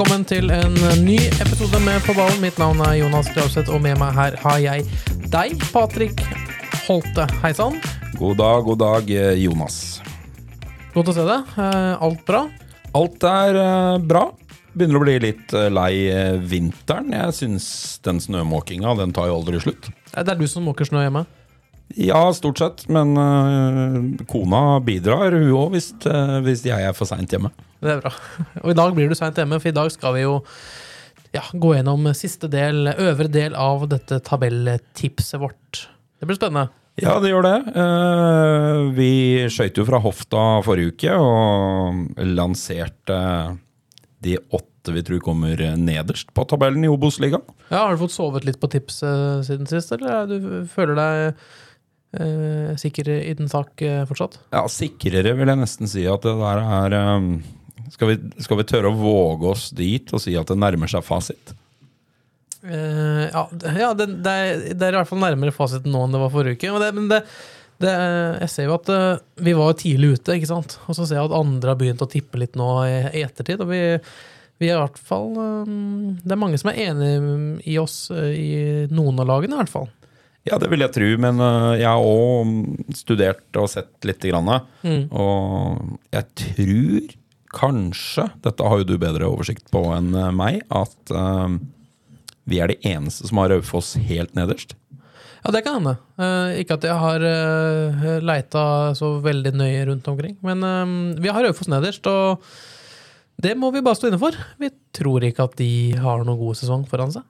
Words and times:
Velkommen 0.00 0.22
til 0.24 0.48
en 0.48 0.76
ny 1.04 1.18
episode 1.44 1.76
med 1.84 2.00
På 2.06 2.14
ballen. 2.16 2.38
Mitt 2.40 2.56
navn 2.56 2.78
er 2.80 2.94
Jonas 3.02 3.26
Grauseth, 3.34 3.68
og 3.68 3.82
med 3.84 3.98
meg 4.00 4.14
her 4.16 4.36
har 4.40 4.60
jeg 4.62 4.86
deg, 5.28 5.58
Patrick 5.74 6.22
Holte. 6.86 7.26
Hei 7.42 7.50
sann. 7.52 7.76
God 8.16 8.38
dag, 8.40 8.62
god 8.64 8.78
dag, 8.80 9.10
eh, 9.12 9.34
Jonas. 9.42 10.00
Godt 10.94 11.10
å 11.12 11.16
se 11.18 11.26
deg. 11.28 11.52
Eh, 11.52 12.00
Alt 12.00 12.24
bra? 12.24 12.46
Alt 12.96 13.28
er 13.28 13.60
eh, 13.60 13.98
bra. 14.00 14.22
Begynner 14.72 15.02
å 15.02 15.04
bli 15.04 15.18
litt 15.26 15.52
eh, 15.52 15.68
lei 15.68 15.92
eh, 16.08 16.38
vinteren. 16.48 17.12
Jeg 17.12 17.36
syns 17.36 17.68
den 18.00 18.24
snømåkinga, 18.24 18.96
den 19.02 19.12
tar 19.12 19.28
jo 19.28 19.36
aldri 19.36 19.60
slutt. 19.60 19.90
Eh, 20.14 20.22
Det 20.24 20.32
er 20.32 20.40
du 20.40 20.46
som 20.48 20.64
måker 20.64 20.88
snø 20.88 21.04
hjemme? 21.04 21.26
Ja, 21.98 22.32
stort 22.34 22.60
sett, 22.60 22.84
men 22.92 23.16
uh, 23.18 24.24
kona 24.30 24.78
bidrar, 24.84 25.34
hun 25.34 25.50
òg, 25.56 25.72
hvis, 25.74 25.90
uh, 26.06 26.38
hvis 26.44 26.62
jeg 26.68 26.86
er 26.86 26.94
for 26.94 27.08
seint 27.10 27.32
hjemme. 27.34 27.50
Det 27.82 27.96
er 27.96 28.02
bra. 28.04 28.12
Og 28.62 28.70
i 28.70 28.76
dag 28.78 28.92
blir 28.94 29.10
du 29.10 29.16
seint 29.18 29.38
hjemme, 29.38 29.58
for 29.58 29.72
i 29.72 29.74
dag 29.74 29.90
skal 29.90 30.14
vi 30.14 30.22
jo 30.22 30.36
ja, 31.34 31.42
gå 31.50 31.74
gjennom 31.74 32.06
siste 32.14 32.50
del, 32.50 32.92
øvre 32.92 33.30
del 33.30 33.56
av 33.58 33.88
dette 33.90 34.20
tabelltipset 34.26 35.40
vårt. 35.42 35.86
Det 36.20 36.28
blir 36.30 36.38
spennende. 36.38 36.70
Ja, 37.00 37.16
det 37.22 37.30
gjør 37.32 37.46
det. 37.46 37.56
Uh, 37.74 38.90
vi 38.94 39.10
skøyt 39.50 39.78
jo 39.80 39.86
fra 39.88 40.02
hofta 40.04 40.44
forrige 40.66 40.94
uke 40.94 41.16
og 41.16 42.20
lanserte 42.28 43.18
de 44.20 44.36
åtte 44.50 44.68
vi 44.94 45.02
tror 45.04 45.20
kommer 45.20 45.58
nederst 45.76 46.30
på 46.36 46.44
tabellen 46.48 46.86
i 46.86 46.90
Obos-ligaen. 46.90 47.42
Ja, 47.68 47.82
Har 47.82 47.96
du 47.96 48.00
fått 48.00 48.14
sovet 48.14 48.46
litt 48.48 48.60
på 48.62 48.70
tipset 48.72 49.44
siden 49.48 49.68
sist, 49.68 49.92
eller 49.92 50.22
er 50.22 50.30
du 50.30 50.70
føler 50.72 50.96
deg 50.96 51.42
eh, 52.16 52.74
sikker 52.80 53.08
i 53.16 53.34
den 53.38 53.50
sak 53.50 53.82
eh, 53.86 54.02
fortsatt? 54.08 54.38
Ja, 54.54 54.64
sikrere 54.70 55.34
vil 55.38 55.50
jeg 55.50 55.60
nesten 55.60 55.90
si 55.90 56.06
at 56.10 56.26
det 56.26 56.36
der 56.40 56.62
er 56.64 56.96
um, 57.16 57.32
skal, 57.90 58.12
vi, 58.12 58.18
skal 58.44 58.60
vi 58.60 58.68
tørre 58.70 58.92
å 58.92 58.98
våge 58.98 59.50
oss 59.54 59.70
dit 59.76 60.14
og 60.14 60.22
si 60.22 60.36
at 60.38 60.50
det 60.50 60.58
nærmer 60.60 60.90
seg 60.90 61.06
fasit? 61.06 61.54
Eh, 62.62 63.24
ja, 63.30 63.46
ja 63.80 63.94
det, 63.96 64.10
det, 64.20 64.34
er, 64.34 64.66
det 64.74 64.86
er 64.86 64.94
i 64.94 65.00
hvert 65.00 65.08
fall 65.08 65.22
nærmere 65.22 65.54
fasiten 65.54 65.94
nå 65.94 66.04
enn 66.04 66.16
det 66.16 66.22
var 66.22 66.34
forrige 66.34 66.58
uke. 66.58 66.74
Men, 66.74 66.82
det, 66.84 66.90
men 66.98 67.08
det, 67.12 67.20
det, 67.80 67.94
jeg 68.44 68.52
ser 68.54 68.68
jo 68.68 68.76
at 68.76 68.92
uh, 68.92 69.22
vi 69.40 69.56
var 69.56 69.78
tidlig 69.80 70.16
ute, 70.16 70.36
ikke 70.36 70.50
sant? 70.50 70.76
og 70.86 70.98
så 70.98 71.06
ser 71.06 71.20
jeg 71.20 71.30
at 71.30 71.38
andre 71.38 71.72
har 71.72 71.80
begynt 71.80 72.04
å 72.04 72.10
tippe 72.10 72.40
litt 72.42 72.58
nå 72.60 72.68
i, 72.84 72.98
i 73.20 73.24
ettertid. 73.24 73.64
Og 73.64 73.72
vi, 73.72 73.80
vi 74.60 74.68
er 74.68 74.76
i 74.76 74.82
hvert 74.82 75.00
fall 75.00 75.30
eh, 75.40 75.70
Det 76.20 76.34
er 76.34 76.40
mange 76.40 76.58
som 76.60 76.68
er 76.72 76.82
enig 76.90 77.12
i 77.70 77.78
oss 77.80 78.10
eh, 78.12 78.34
i 78.36 78.50
noen 78.92 79.22
av 79.22 79.30
lagene, 79.30 79.56
i 79.56 79.62
hvert 79.62 79.72
fall. 79.72 79.88
Ja, 80.50 80.58
det 80.58 80.70
vil 80.72 80.82
jeg 80.82 80.94
tro, 80.96 81.08
men 81.22 81.38
uh, 81.38 81.72
jeg 81.78 81.86
har 81.86 82.02
òg 82.02 82.94
studert 82.98 83.58
og 83.60 83.70
sett 83.70 84.08
lite 84.08 84.32
grann. 84.32 84.50
Mm. 84.82 85.04
Og 85.14 85.98
jeg 86.10 86.26
tror 86.42 87.16
kanskje, 87.54 88.26
dette 88.42 88.66
har 88.66 88.82
jo 88.82 88.88
du 88.88 88.96
bedre 89.02 89.30
oversikt 89.30 89.70
på 89.74 89.84
enn 89.94 90.12
uh, 90.14 90.30
meg, 90.34 90.60
at 90.74 91.14
uh, 91.14 91.54
vi 92.50 92.60
er 92.62 92.72
de 92.72 92.78
eneste 92.90 93.30
som 93.30 93.40
har 93.42 93.52
Raufoss 93.54 93.94
helt 94.10 94.34
nederst. 94.38 94.74
Ja, 95.40 95.52
det 95.54 95.62
kan 95.64 95.78
hende. 95.78 95.96
Uh, 96.20 96.58
ikke 96.60 96.76
at 96.76 96.84
jeg 96.84 96.98
har 97.00 97.24
uh, 97.24 98.10
leita 98.24 98.64
så 98.98 99.14
veldig 99.24 99.54
nøye 99.56 99.86
rundt 99.88 100.08
omkring. 100.12 100.36
Men 100.44 100.66
uh, 100.66 101.20
vi 101.20 101.32
har 101.32 101.46
Raufoss 101.46 101.70
nederst, 101.72 102.06
og 102.10 102.44
det 103.40 103.54
må 103.56 103.70
vi 103.72 103.84
bare 103.84 103.96
stå 103.96 104.10
inne 104.10 104.20
for. 104.20 104.36
Vi 104.60 104.68
tror 104.96 105.24
ikke 105.24 105.46
at 105.48 105.56
de 105.60 105.70
har 105.96 106.26
noen 106.26 106.40
god 106.40 106.60
sesong 106.60 106.84
foran 106.90 107.14
seg. 107.14 107.24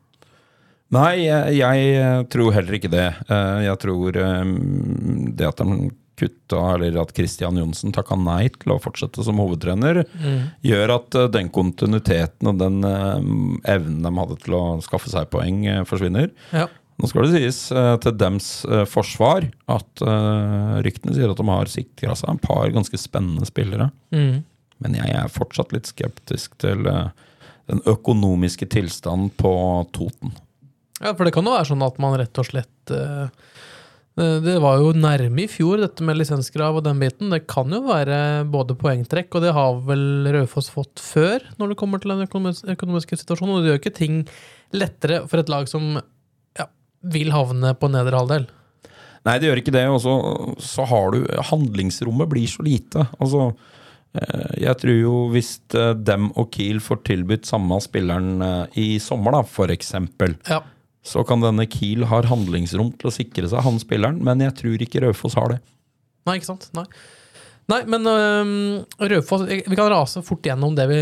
Nei, 0.91 1.23
jeg, 1.29 1.57
jeg 1.61 2.29
tror 2.33 2.53
heller 2.57 2.77
ikke 2.81 2.91
det. 2.91 3.09
Eh, 3.31 3.59
Jeg 3.69 3.79
tror 3.85 4.17
eh, 4.19 4.55
det 5.39 5.47
at 5.47 5.61
de 5.63 5.91
kutta, 6.21 6.59
eller 6.75 6.99
at 7.01 7.15
Christian 7.17 7.57
Johnsen 7.57 7.95
takka 7.97 8.17
nei 8.21 8.51
til 8.53 8.75
å 8.75 8.81
fortsette 8.83 9.23
som 9.25 9.39
hovedtrener, 9.41 10.03
gjør 10.67 10.93
at 10.99 11.17
eh, 11.17 11.29
den 11.33 11.49
kontinuiteten 11.55 12.51
og 12.51 12.59
den 12.61 12.83
eh, 12.85 13.31
evnen 13.73 14.03
de 14.05 14.13
hadde 14.19 14.37
til 14.43 14.59
å 14.59 14.65
skaffe 14.85 15.09
seg 15.13 15.31
poeng, 15.33 15.63
eh, 15.71 15.81
forsvinner. 15.89 16.29
Ja. 16.53 16.67
Nå 17.01 17.09
skal 17.09 17.25
det 17.31 17.39
sies 17.39 17.63
eh, 17.73 17.95
til 18.05 18.19
dems 18.21 18.51
eh, 18.69 18.83
forsvar 18.91 19.47
at 19.73 20.03
eh, 20.05 20.75
ryktene 20.85 21.15
sier 21.17 21.33
at 21.33 21.41
de 21.41 21.47
har 21.49 21.71
sikra 21.73 22.19
seg 22.19 22.35
en 22.35 22.43
par 22.43 22.69
ganske 22.75 23.01
spennende 23.01 23.49
spillere. 23.49 23.89
Mm. 24.13 24.43
Men 24.85 24.99
jeg 24.99 25.15
er 25.23 25.33
fortsatt 25.33 25.73
litt 25.73 25.89
skeptisk 25.89 26.59
til 26.61 26.85
eh, 26.91 27.09
den 27.71 27.81
økonomiske 27.89 28.69
tilstanden 28.75 29.31
på 29.41 29.55
Toten. 29.97 30.35
Ja, 31.01 31.15
for 31.17 31.25
det 31.25 31.33
kan 31.33 31.47
jo 31.49 31.55
være 31.55 31.71
sånn 31.71 31.85
at 31.85 31.99
man 32.03 32.19
rett 32.21 32.39
og 32.41 32.47
slett 32.51 32.93
eh, 32.93 33.29
eh, 34.21 34.37
Det 34.45 34.59
var 34.61 34.83
jo 34.83 34.93
nærme 34.93 35.47
i 35.47 35.49
fjor, 35.49 35.81
dette 35.81 36.05
med 36.05 36.19
lisenskrav 36.21 36.77
og 36.77 36.85
den 36.85 37.01
biten. 37.01 37.33
Det 37.33 37.47
kan 37.49 37.73
jo 37.73 37.81
være 37.87 38.45
både 38.53 38.77
poengtrekk, 38.81 39.33
og 39.33 39.47
det 39.47 39.55
har 39.57 39.81
vel 39.89 40.29
Raufoss 40.37 40.69
fått 40.73 41.01
før, 41.01 41.47
når 41.57 41.73
det 41.73 41.81
kommer 41.81 42.03
til 42.03 42.13
den 42.13 42.27
økonomis 42.27 42.61
økonomiske 42.69 43.17
situasjonen. 43.23 43.57
Og 43.57 43.65
det 43.65 43.73
gjør 43.73 43.81
ikke 43.81 43.97
ting 43.97 44.23
lettere 44.77 45.23
for 45.31 45.41
et 45.41 45.53
lag 45.53 45.71
som 45.73 45.95
ja, 46.59 46.67
vil 47.17 47.33
havne 47.33 47.73
på 47.81 47.91
nedre 47.93 48.21
halvdel. 48.21 48.45
Nei, 49.25 49.37
det 49.41 49.49
gjør 49.49 49.61
ikke 49.63 49.75
det. 49.77 49.87
Og 49.93 50.03
så, 50.05 50.17
så 50.65 50.85
har 50.89 51.15
du 51.15 51.25
Handlingsrommet 51.49 52.29
blir 52.29 52.49
så 52.49 52.65
lite. 52.67 53.07
Altså, 53.17 53.47
eh, 54.21 54.53
jeg 54.67 54.77
tror 54.85 55.01
jo 55.01 55.15
hvis 55.33 55.55
dem 56.05 56.29
og 56.37 56.53
Kiel 56.53 56.85
får 56.85 57.01
tilbudt 57.09 57.49
samme 57.49 57.81
spilleren 57.81 58.45
i 58.77 58.91
sommer, 59.01 59.39
da, 59.39 59.43
for 59.49 59.73
eksempel, 59.73 60.37
Ja. 60.51 60.61
Så 61.07 61.23
kan 61.27 61.41
denne 61.41 61.65
Kiel 61.71 62.05
ha 62.11 62.21
handlingsrom 62.29 62.93
til 63.01 63.09
å 63.09 63.15
sikre 63.15 63.49
seg 63.49 63.65
han 63.65 63.81
spilleren, 63.81 64.21
men 64.25 64.43
jeg 64.45 64.57
tror 64.59 64.85
ikke 64.85 65.03
Raufoss 65.07 65.39
har 65.39 65.55
det. 65.55 65.63
Nei, 66.29 66.37
ikke 66.37 66.51
sant? 66.53 66.69
Nei. 66.77 66.85
Nei, 67.71 67.81
men 67.87 68.07
øhm, 68.09 68.53
Rødfoss 68.99 69.45
Vi 69.47 69.77
kan 69.79 69.91
rase 69.93 70.23
fort 70.27 70.47
gjennom 70.47 70.75
det 70.75 70.87
vi 70.91 71.01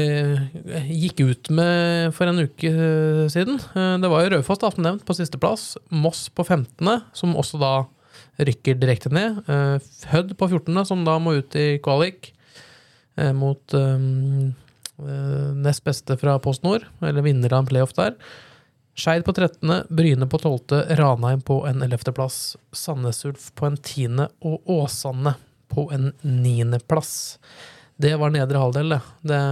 gikk 1.06 1.22
ut 1.24 1.50
med 1.54 2.12
for 2.16 2.28
en 2.28 2.42
uke 2.44 2.68
øh, 2.68 3.22
siden. 3.32 3.56
Eh, 3.72 3.94
Det 4.02 4.10
var 4.12 4.24
jo 4.24 4.32
Raufoss, 4.34 4.60
som 4.60 4.84
nevnt, 4.84 5.06
på 5.08 5.16
sisteplass. 5.16 5.78
Moss 5.88 6.26
på 6.28 6.44
15., 6.44 7.06
som 7.16 7.36
også 7.40 7.60
da 7.62 7.72
rykker 8.44 8.76
direkte 8.78 9.12
ned. 9.14 9.40
Eh, 9.48 9.78
Hødd 10.12 10.34
på 10.38 10.50
14., 10.50 10.84
som 10.90 11.06
da 11.08 11.16
må 11.22 11.38
ut 11.40 11.56
i 11.56 11.78
kvalik 11.82 12.34
eh, 13.16 13.32
mot 13.32 13.74
øh, 13.74 14.52
nest 14.98 15.86
beste 15.86 16.18
fra 16.20 16.36
Post 16.42 16.66
Nord, 16.66 16.84
eller 17.00 17.24
vinner 17.24 17.54
av 17.54 17.64
en 17.64 17.70
playoff 17.70 17.96
der. 17.96 18.18
Skeid 18.98 19.24
på 19.24 19.32
13., 19.32 19.82
Bryne 19.88 20.26
på 20.26 20.38
12., 20.38 20.58
Ranheim 20.98 21.40
på 21.40 21.66
en 21.66 21.82
11. 21.82 22.12
plass, 22.12 22.56
Sandnes 22.72 23.24
Ulf 23.24 23.52
på 23.54 23.66
en 23.66 23.76
10. 23.76 24.26
og 24.40 24.70
Åsane 24.70 25.34
på 25.68 25.84
en 25.94 26.12
9. 26.20 26.80
plass. 26.88 27.38
Det 27.96 28.16
var 28.18 28.34
nedre 28.34 28.58
halvdel, 28.58 28.96
det. 28.96 29.00
det. 29.30 29.42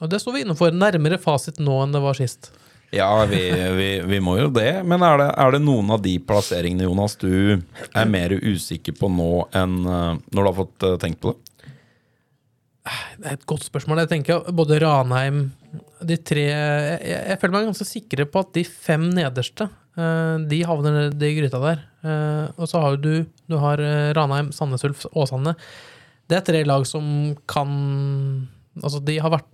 Og 0.00 0.08
det 0.08 0.20
står 0.20 0.32
vi 0.32 0.46
innenfor. 0.46 0.72
Nærmere 0.72 1.18
fasit 1.20 1.60
nå 1.60 1.76
enn 1.82 1.92
det 1.92 2.00
var 2.04 2.16
sist. 2.16 2.48
Ja, 2.96 3.10
vi, 3.28 3.42
vi, 3.76 3.90
vi 4.08 4.20
må 4.24 4.38
jo 4.40 4.48
det. 4.48 4.80
Men 4.88 5.04
er 5.04 5.20
det, 5.20 5.28
er 5.36 5.52
det 5.52 5.60
noen 5.66 5.92
av 5.92 6.00
de 6.04 6.16
plasseringene, 6.16 6.88
Jonas, 6.88 7.18
du 7.20 7.60
er 7.60 8.08
mer 8.08 8.32
usikker 8.32 8.96
på 8.96 9.12
nå 9.12 9.44
enn 9.52 9.76
eh, 9.84 10.12
når 10.32 10.40
du 10.40 10.48
har 10.48 10.58
fått 10.62 10.88
eh, 10.88 10.96
tenkt 11.04 11.20
på 11.20 11.34
det? 11.34 11.42
Det 13.18 13.28
er 13.28 13.36
et 13.36 13.48
godt 13.48 13.66
spørsmål. 13.66 14.04
Jeg 14.04 14.12
tenker 14.14 14.52
både 14.54 14.80
Ranheim 14.80 15.50
De 16.06 16.16
tre 16.20 16.44
Jeg, 16.46 17.00
jeg 17.30 17.38
føler 17.40 17.54
meg 17.54 17.68
ganske 17.70 17.86
sikre 17.88 18.26
på 18.28 18.42
at 18.44 18.52
de 18.56 18.62
fem 18.68 19.08
nederste 19.14 19.68
eh, 19.96 20.36
De 20.50 20.60
havner 20.68 20.96
nedi 20.96 21.32
gryta 21.38 21.60
der. 21.62 21.82
Eh, 22.06 22.44
Og 22.56 22.70
så 22.70 22.82
har 22.82 22.96
du 23.02 23.26
Du 23.48 23.58
har 23.62 23.82
eh, 23.82 24.12
Ranheim, 24.16 24.52
Sandnes 24.54 24.84
Ulf, 24.86 25.06
Åsane. 25.14 25.56
Det 26.26 26.38
er 26.38 26.46
tre 26.46 26.62
lag 26.66 26.86
som 26.88 27.34
kan 27.48 27.70
Altså, 28.76 29.00
de 29.00 29.18
har 29.22 29.32
vært 29.32 29.52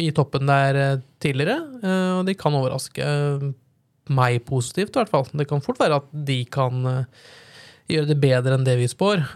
i 0.00 0.06
toppen 0.16 0.48
der 0.48 1.02
tidligere, 1.20 1.58
og 2.16 2.22
de 2.24 2.32
kan 2.40 2.54
overraske 2.56 3.04
meg 4.16 4.38
positivt, 4.48 4.94
i 4.94 5.02
hvert 5.02 5.12
fall. 5.12 5.26
Det 5.36 5.44
kan 5.50 5.60
fort 5.60 5.76
være 5.82 5.98
at 6.00 6.06
de 6.24 6.38
kan 6.48 6.80
gjøre 7.92 8.08
det 8.08 8.16
bedre 8.22 8.56
enn 8.56 8.64
det 8.64 8.78
vi 8.80 8.88
spår. 8.88 9.26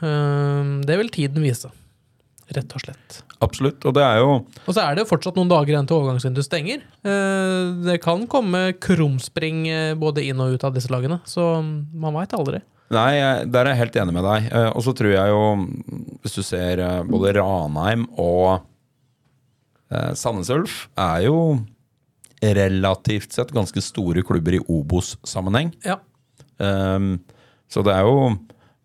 Det 0.88 0.96
vil 1.02 1.12
tiden 1.12 1.44
vise. 1.44 1.68
Rett 2.56 2.72
og 2.74 2.82
slett. 2.82 3.18
Absolutt. 3.44 3.84
Og 3.86 3.94
det 3.96 4.02
er 4.04 4.18
jo 4.22 4.30
Og 4.66 4.72
så 4.74 4.82
er 4.82 4.94
det 4.96 5.04
jo 5.04 5.10
fortsatt 5.12 5.36
noen 5.38 5.50
dager 5.50 5.74
igjen 5.74 5.88
til 5.88 5.98
overgangsvinduet 5.98 6.46
stenger. 6.46 6.82
Eh, 7.04 7.68
Det 7.86 7.98
kan 8.04 8.26
komme 8.30 8.72
krumspring 8.80 9.66
eh, 9.68 9.94
både 9.98 10.24
inn 10.26 10.40
og 10.40 10.56
ut 10.56 10.64
av 10.64 10.74
disse 10.74 10.90
lagene, 10.92 11.20
så 11.28 11.60
man 11.62 12.16
veit 12.16 12.34
aldri. 12.36 12.62
Nei, 12.90 13.44
der 13.44 13.66
er 13.66 13.74
jeg 13.74 13.82
helt 13.82 13.96
enig 14.00 14.14
med 14.16 14.24
deg. 14.24 14.48
Eh, 14.52 14.70
Og 14.72 14.82
så 14.86 14.94
tror 14.96 15.12
jeg 15.12 15.34
jo, 15.34 15.42
hvis 16.24 16.38
du 16.38 16.42
ser 16.42 16.82
både 17.08 17.34
Ranheim 17.36 18.08
og 18.16 18.64
Sandnes 19.88 20.50
Ulf, 20.52 20.82
er 21.00 21.22
jo 21.24 21.36
relativt 22.44 23.32
sett 23.32 23.52
ganske 23.56 23.80
store 23.82 24.22
klubber 24.22 24.58
i 24.58 24.60
Obos-sammenheng. 24.68 25.72
Ja. 25.84 25.96
Um, 26.58 27.20
så 27.70 27.82
det 27.86 27.94
er 27.94 28.04
jo 28.06 28.34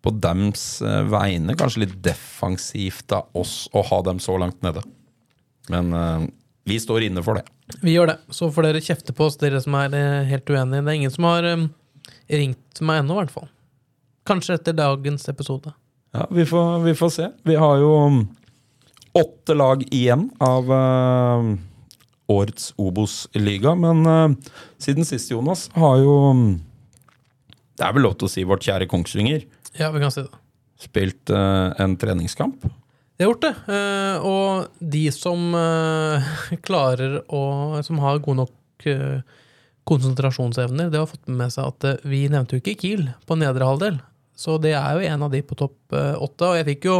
på 0.04 0.12
dems 0.20 0.82
eh, 0.84 1.02
vegne 1.08 1.56
kanskje 1.56 1.86
litt 1.86 1.96
defensivt 2.04 3.12
av 3.16 3.30
oss 3.40 3.64
å 3.72 3.82
ha 3.88 4.02
dem 4.04 4.20
så 4.20 4.36
langt 4.40 4.60
nede. 4.64 4.84
Men 5.72 5.92
uh, 5.96 6.26
vi 6.68 6.76
står 6.80 7.06
inne 7.06 7.22
for 7.24 7.40
det. 7.40 7.44
Vi 7.80 7.94
gjør 7.94 8.12
det. 8.12 8.18
Så 8.32 8.50
får 8.52 8.68
dere 8.68 8.84
kjefte 8.84 9.14
på 9.16 9.28
oss, 9.28 9.38
dere 9.40 9.60
som 9.64 9.76
er 9.78 9.96
eh, 9.96 10.28
helt 10.28 10.48
uenige. 10.50 10.82
Det 10.84 10.92
er 10.92 10.98
ingen 11.00 11.12
som 11.12 11.28
har 11.28 11.48
um, 11.48 11.66
ringt 12.28 12.80
meg 12.84 13.02
ennå, 13.02 13.16
i 13.16 13.22
hvert 13.22 13.34
fall. 13.34 13.50
Kanskje 14.28 14.58
etter 14.58 14.76
dagens 14.76 15.28
episode. 15.32 15.72
Ja, 16.14 16.26
vi 16.32 16.46
får, 16.48 16.78
vi 16.84 16.94
får 16.96 17.12
se. 17.12 17.30
Vi 17.48 17.56
har 17.60 17.80
jo 17.80 17.94
um, 18.08 18.20
åtte 19.16 19.56
lag 19.56 19.84
igjen 19.88 20.28
av 20.44 20.68
uh, 20.72 21.50
årets 22.32 22.72
Obos-liga, 22.80 23.74
men 23.76 24.04
uh, 24.08 24.54
siden 24.80 25.08
sist, 25.08 25.32
Jonas, 25.32 25.66
har 25.76 25.98
jo 26.00 26.16
um, 26.30 26.46
Det 27.74 27.86
er 27.86 27.94
vel 27.96 28.06
lov 28.06 28.16
til 28.18 28.28
å 28.28 28.32
si 28.32 28.44
vårt 28.46 28.64
kjære 28.66 28.88
Kongsvinger 28.90 29.44
Ja, 29.78 29.90
vi 29.94 30.02
kan 30.02 30.12
si 30.14 30.22
det. 30.22 30.40
spilt 30.84 31.30
uh, 31.34 31.74
en 31.82 31.96
treningskamp. 31.98 32.62
De 33.14 33.24
har 33.24 33.32
gjort 33.32 33.44
det. 33.46 33.54
Uh, 33.68 34.26
Og 34.26 34.88
de 34.94 35.04
som 35.14 35.54
uh, 35.54 36.34
klarer 36.66 37.20
å 37.28 37.82
Som 37.86 38.02
har 38.02 38.22
god 38.22 38.44
nok 38.44 38.60
konsentrasjonsevner, 39.88 40.90
det 40.92 40.98
har 40.98 41.06
fått 41.08 41.30
med 41.30 41.52
seg 41.54 41.70
at 41.70 42.02
vi 42.04 42.26
nevnte 42.28 42.56
jo 42.56 42.60
ikke 42.60 42.74
Kiel 42.82 43.06
på 43.24 43.36
nedre 43.38 43.64
halvdel. 43.64 43.94
Så 44.36 44.58
det 44.60 44.74
er 44.76 44.98
jo 44.98 45.06
en 45.08 45.24
av 45.24 45.30
de 45.32 45.40
på 45.46 45.56
topp 45.56 45.94
åtte. 45.94 46.48
Og 46.50 46.58
jeg 46.58 46.66
fikk 46.68 46.88
jo 46.90 46.96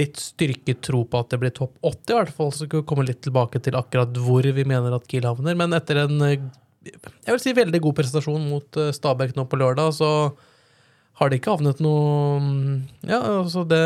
litt 0.00 0.18
styrketro 0.18 1.04
på 1.06 1.20
at 1.20 1.30
det 1.30 1.38
blir 1.42 1.54
topp 1.54 1.76
åtte, 1.86 2.10
i 2.10 2.16
hvert 2.16 2.34
fall. 2.34 2.50
Så 2.54 2.66
vi 2.66 2.82
komme 2.86 3.06
litt 3.06 3.20
tilbake 3.22 3.62
til 3.62 3.78
akkurat 3.78 4.18
hvor 4.18 4.42
vi 4.42 4.66
mener 4.66 4.96
at 4.96 5.06
Kiel 5.10 5.28
havner. 5.28 5.58
Men 5.58 5.76
etter 5.76 6.02
en 6.06 6.16
jeg 6.86 7.34
vil 7.34 7.42
si 7.42 7.56
veldig 7.56 7.80
god 7.84 7.98
prestasjon 7.98 8.46
mot 8.48 8.78
eh, 8.80 8.94
Stabæk 8.96 9.34
nå 9.36 9.44
på 9.50 9.58
lørdag, 9.60 9.92
så 9.98 10.10
har 11.20 11.28
de 11.28 11.36
ikke 11.36 11.52
havnet 11.52 11.82
noe 11.84 12.40
Ja, 13.04 13.18
altså 13.42 13.66
det, 13.68 13.80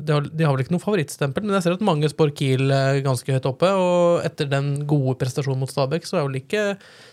de, 0.00 0.10
har, 0.10 0.26
de 0.26 0.46
har 0.46 0.54
vel 0.54 0.64
ikke 0.64 0.74
noe 0.74 0.82
favorittstempel, 0.82 1.46
men 1.46 1.54
jeg 1.54 1.66
ser 1.66 1.76
at 1.76 1.84
mange 1.86 2.10
spår 2.10 2.34
Kiel 2.34 2.72
eh, 2.74 3.02
ganske 3.06 3.36
høyt 3.36 3.46
oppe. 3.46 3.70
Og 3.70 4.26
etter 4.26 4.50
den 4.50 4.72
gode 4.88 5.14
prestasjonen 5.20 5.62
mot 5.62 5.70
Stabæk, 5.70 6.08
så 6.08 6.18
er 6.18 6.26
vel 6.26 6.40
ikke 6.40 6.64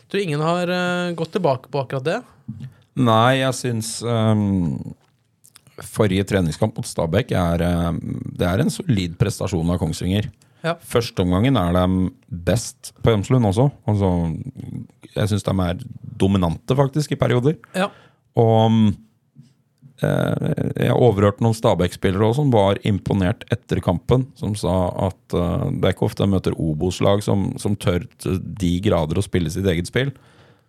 tror 0.09 0.23
ingen 0.23 0.41
har 0.41 0.73
eh, 0.73 1.13
gått 1.17 1.35
tilbake 1.37 1.69
på 1.69 1.83
akkurat 1.83 2.09
det. 2.09 2.19
Nei, 2.93 3.41
jeg 3.41 3.57
syns 3.57 3.95
um, 4.05 4.77
forrige 5.81 6.25
treningskamp 6.29 6.77
mot 6.77 6.89
Stabæk 6.89 7.33
er, 7.37 7.63
um, 7.89 8.01
det 8.33 8.49
er 8.49 8.61
en 8.61 8.73
solid 8.73 9.17
prestasjon 9.21 9.69
av 9.73 9.81
Kongsvinger. 9.81 10.29
Ja. 10.63 10.77
Førsteomgangen 10.79 11.57
er 11.59 11.75
de 11.75 12.09
best 12.47 12.93
på 13.03 13.11
Hjemslund 13.11 13.49
også. 13.49 13.67
Altså, 13.89 14.09
jeg 15.11 15.31
syns 15.31 15.43
de 15.45 15.55
er 15.65 15.81
dominante, 16.23 16.77
faktisk, 16.77 17.11
i 17.11 17.19
perioder. 17.19 17.57
Ja. 17.75 17.89
Og 18.39 18.53
um, 18.71 18.85
eh, 19.99 20.53
jeg 20.85 20.95
overhørte 20.95 21.43
noen 21.43 21.57
Stabæk-spillere 21.57 22.31
som 22.37 22.53
var 22.53 22.79
imponert 22.87 23.43
etter 23.53 23.83
kampen. 23.83 24.29
Som 24.39 24.55
sa 24.59 24.87
at 25.09 25.35
eh, 25.35 25.67
det 25.75 25.89
er 25.89 25.97
ikke 25.97 26.07
ofte 26.07 26.23
jeg 26.23 26.33
møter 26.33 26.55
Obos-lag 26.55 27.25
som, 27.25 27.51
som 27.61 27.75
tør 27.75 28.07
til 28.23 28.39
de 28.39 28.73
grader 28.87 29.19
å 29.19 29.25
spille 29.25 29.51
sitt 29.53 29.67
eget 29.67 29.91
spill. 29.91 30.15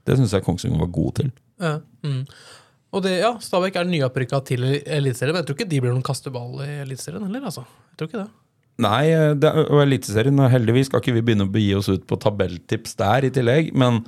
Det 0.05 0.19
syns 0.19 0.35
jeg 0.35 0.45
Kongsvinger 0.45 0.83
var 0.83 0.93
god 0.93 1.19
til. 1.23 1.35
Ja, 1.63 1.79
mm. 2.05 2.23
Og 2.95 3.03
det, 3.03 3.17
ja, 3.23 3.33
Stabæk 3.43 3.79
er 3.79 3.89
nyopprykka 3.91 4.39
til 4.47 4.67
Eliteserien, 4.71 5.35
men 5.35 5.43
jeg 5.43 5.49
tror 5.49 5.57
ikke 5.59 5.71
de 5.71 5.79
blir 5.83 5.95
noen 5.95 6.05
kasteball 6.07 6.61
i 6.63 6.73
Eliteserien 6.85 7.25
heller. 7.27 7.47
altså. 7.49 7.65
Jeg 7.91 7.99
tror 7.99 8.11
ikke 8.11 8.23
det. 8.23 8.33
Nei, 8.83 9.05
det 9.39 9.51
er, 9.51 9.69
og 9.71 9.85
Eliteserien 9.85 10.41
Heldigvis 10.51 10.89
skal 10.91 11.03
ikke 11.03 11.15
vi 11.15 11.23
begynne 11.23 11.47
å 11.47 11.53
begi 11.53 11.75
oss 11.79 11.91
ut 11.93 12.09
på 12.11 12.19
tabelltips 12.19 12.97
der 12.99 13.29
i 13.29 13.31
tillegg, 13.35 13.71
men 13.79 14.03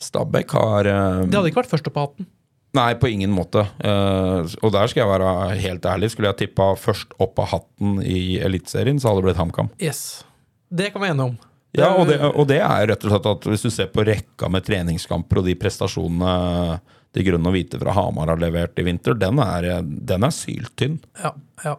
Stabæk 0.00 0.52
har 0.56 0.88
eh, 0.88 1.22
Det 1.28 1.38
hadde 1.38 1.52
ikke 1.52 1.62
vært 1.62 1.72
først 1.72 1.88
opp 1.88 1.96
på 1.96 2.04
hatten. 2.06 2.28
Nei, 2.76 2.92
på 3.00 3.08
ingen 3.10 3.32
måte. 3.34 3.64
Eh, 3.82 4.52
og 4.62 4.72
der 4.76 4.90
skal 4.90 5.02
jeg 5.02 5.10
være 5.10 5.30
helt 5.58 5.86
ærlig. 5.90 6.12
Skulle 6.12 6.30
jeg 6.30 6.44
tippa 6.44 6.70
først 6.78 7.16
opp 7.20 7.40
av 7.42 7.50
hatten 7.56 7.98
i 8.04 8.38
Eliteserien, 8.38 9.00
så 9.00 9.10
hadde 9.10 9.24
det 9.24 9.30
blitt 9.30 9.40
HamKam. 9.40 9.72
Yes. 9.82 10.22
Det 10.70 10.92
kan 10.94 11.02
vi 11.02 11.10
enige 11.10 11.32
om. 11.32 11.38
Ja, 11.76 11.92
og 11.94 12.08
det, 12.10 12.18
og 12.26 12.48
det 12.50 12.58
er 12.66 12.88
rett 12.90 13.04
og 13.06 13.12
slett 13.12 13.28
at 13.30 13.44
hvis 13.46 13.62
du 13.66 13.70
ser 13.70 13.90
på 13.94 14.02
rekka 14.06 14.48
med 14.50 14.64
treningskamper 14.66 15.38
og 15.38 15.46
de 15.46 15.54
prestasjonene 15.58 16.80
de 17.14 17.26
grønne 17.26 17.50
og 17.50 17.54
hvite 17.54 17.78
fra 17.78 17.94
Hamar 17.94 18.30
har 18.30 18.38
levert 18.38 18.78
i 18.78 18.86
vinter, 18.86 19.16
den 19.18 19.38
er, 19.42 19.68
den 19.82 20.26
er 20.26 20.34
syltynn. 20.34 20.98
Ja, 21.18 21.32
ja. 21.64 21.76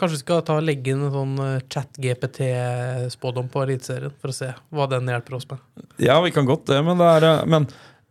Kanskje 0.00 0.16
vi 0.16 0.20
skal 0.22 0.40
ta 0.46 0.54
og 0.56 0.64
legge 0.64 0.94
inn 0.94 1.02
en 1.04 1.12
sånn 1.12 1.34
chat-GPT-spådom 1.72 3.50
på 3.52 3.62
Eliteserien, 3.66 4.14
for 4.22 4.32
å 4.32 4.36
se 4.36 4.48
hva 4.72 4.86
den 4.90 5.10
hjelper 5.12 5.36
oss 5.36 5.44
med. 5.50 5.60
Ja, 6.00 6.16
vi 6.24 6.32
kan 6.34 6.48
godt 6.48 6.64
det, 6.70 6.78
men, 6.86 6.96
det 7.00 7.10
er, 7.18 7.26
eh, 7.28 7.44
men, 7.52 7.66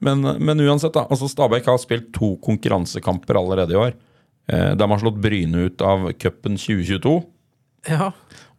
men, 0.05 0.21
men 0.37 0.61
uansett, 0.67 0.93
da. 0.93 1.07
Altså 1.09 1.29
Stabæk 1.31 1.65
har 1.71 1.81
spilt 1.81 2.11
to 2.13 2.35
konkurransekamper 2.45 3.39
allerede 3.41 3.73
i 3.75 3.81
år. 3.81 3.97
Eh, 4.51 4.71
De 4.77 4.89
har 4.93 5.01
slått 5.01 5.19
Bryne 5.23 5.67
ut 5.67 5.81
av 5.81 6.11
cupen 6.21 6.57
2022. 6.61 7.15
Ja, 7.89 8.11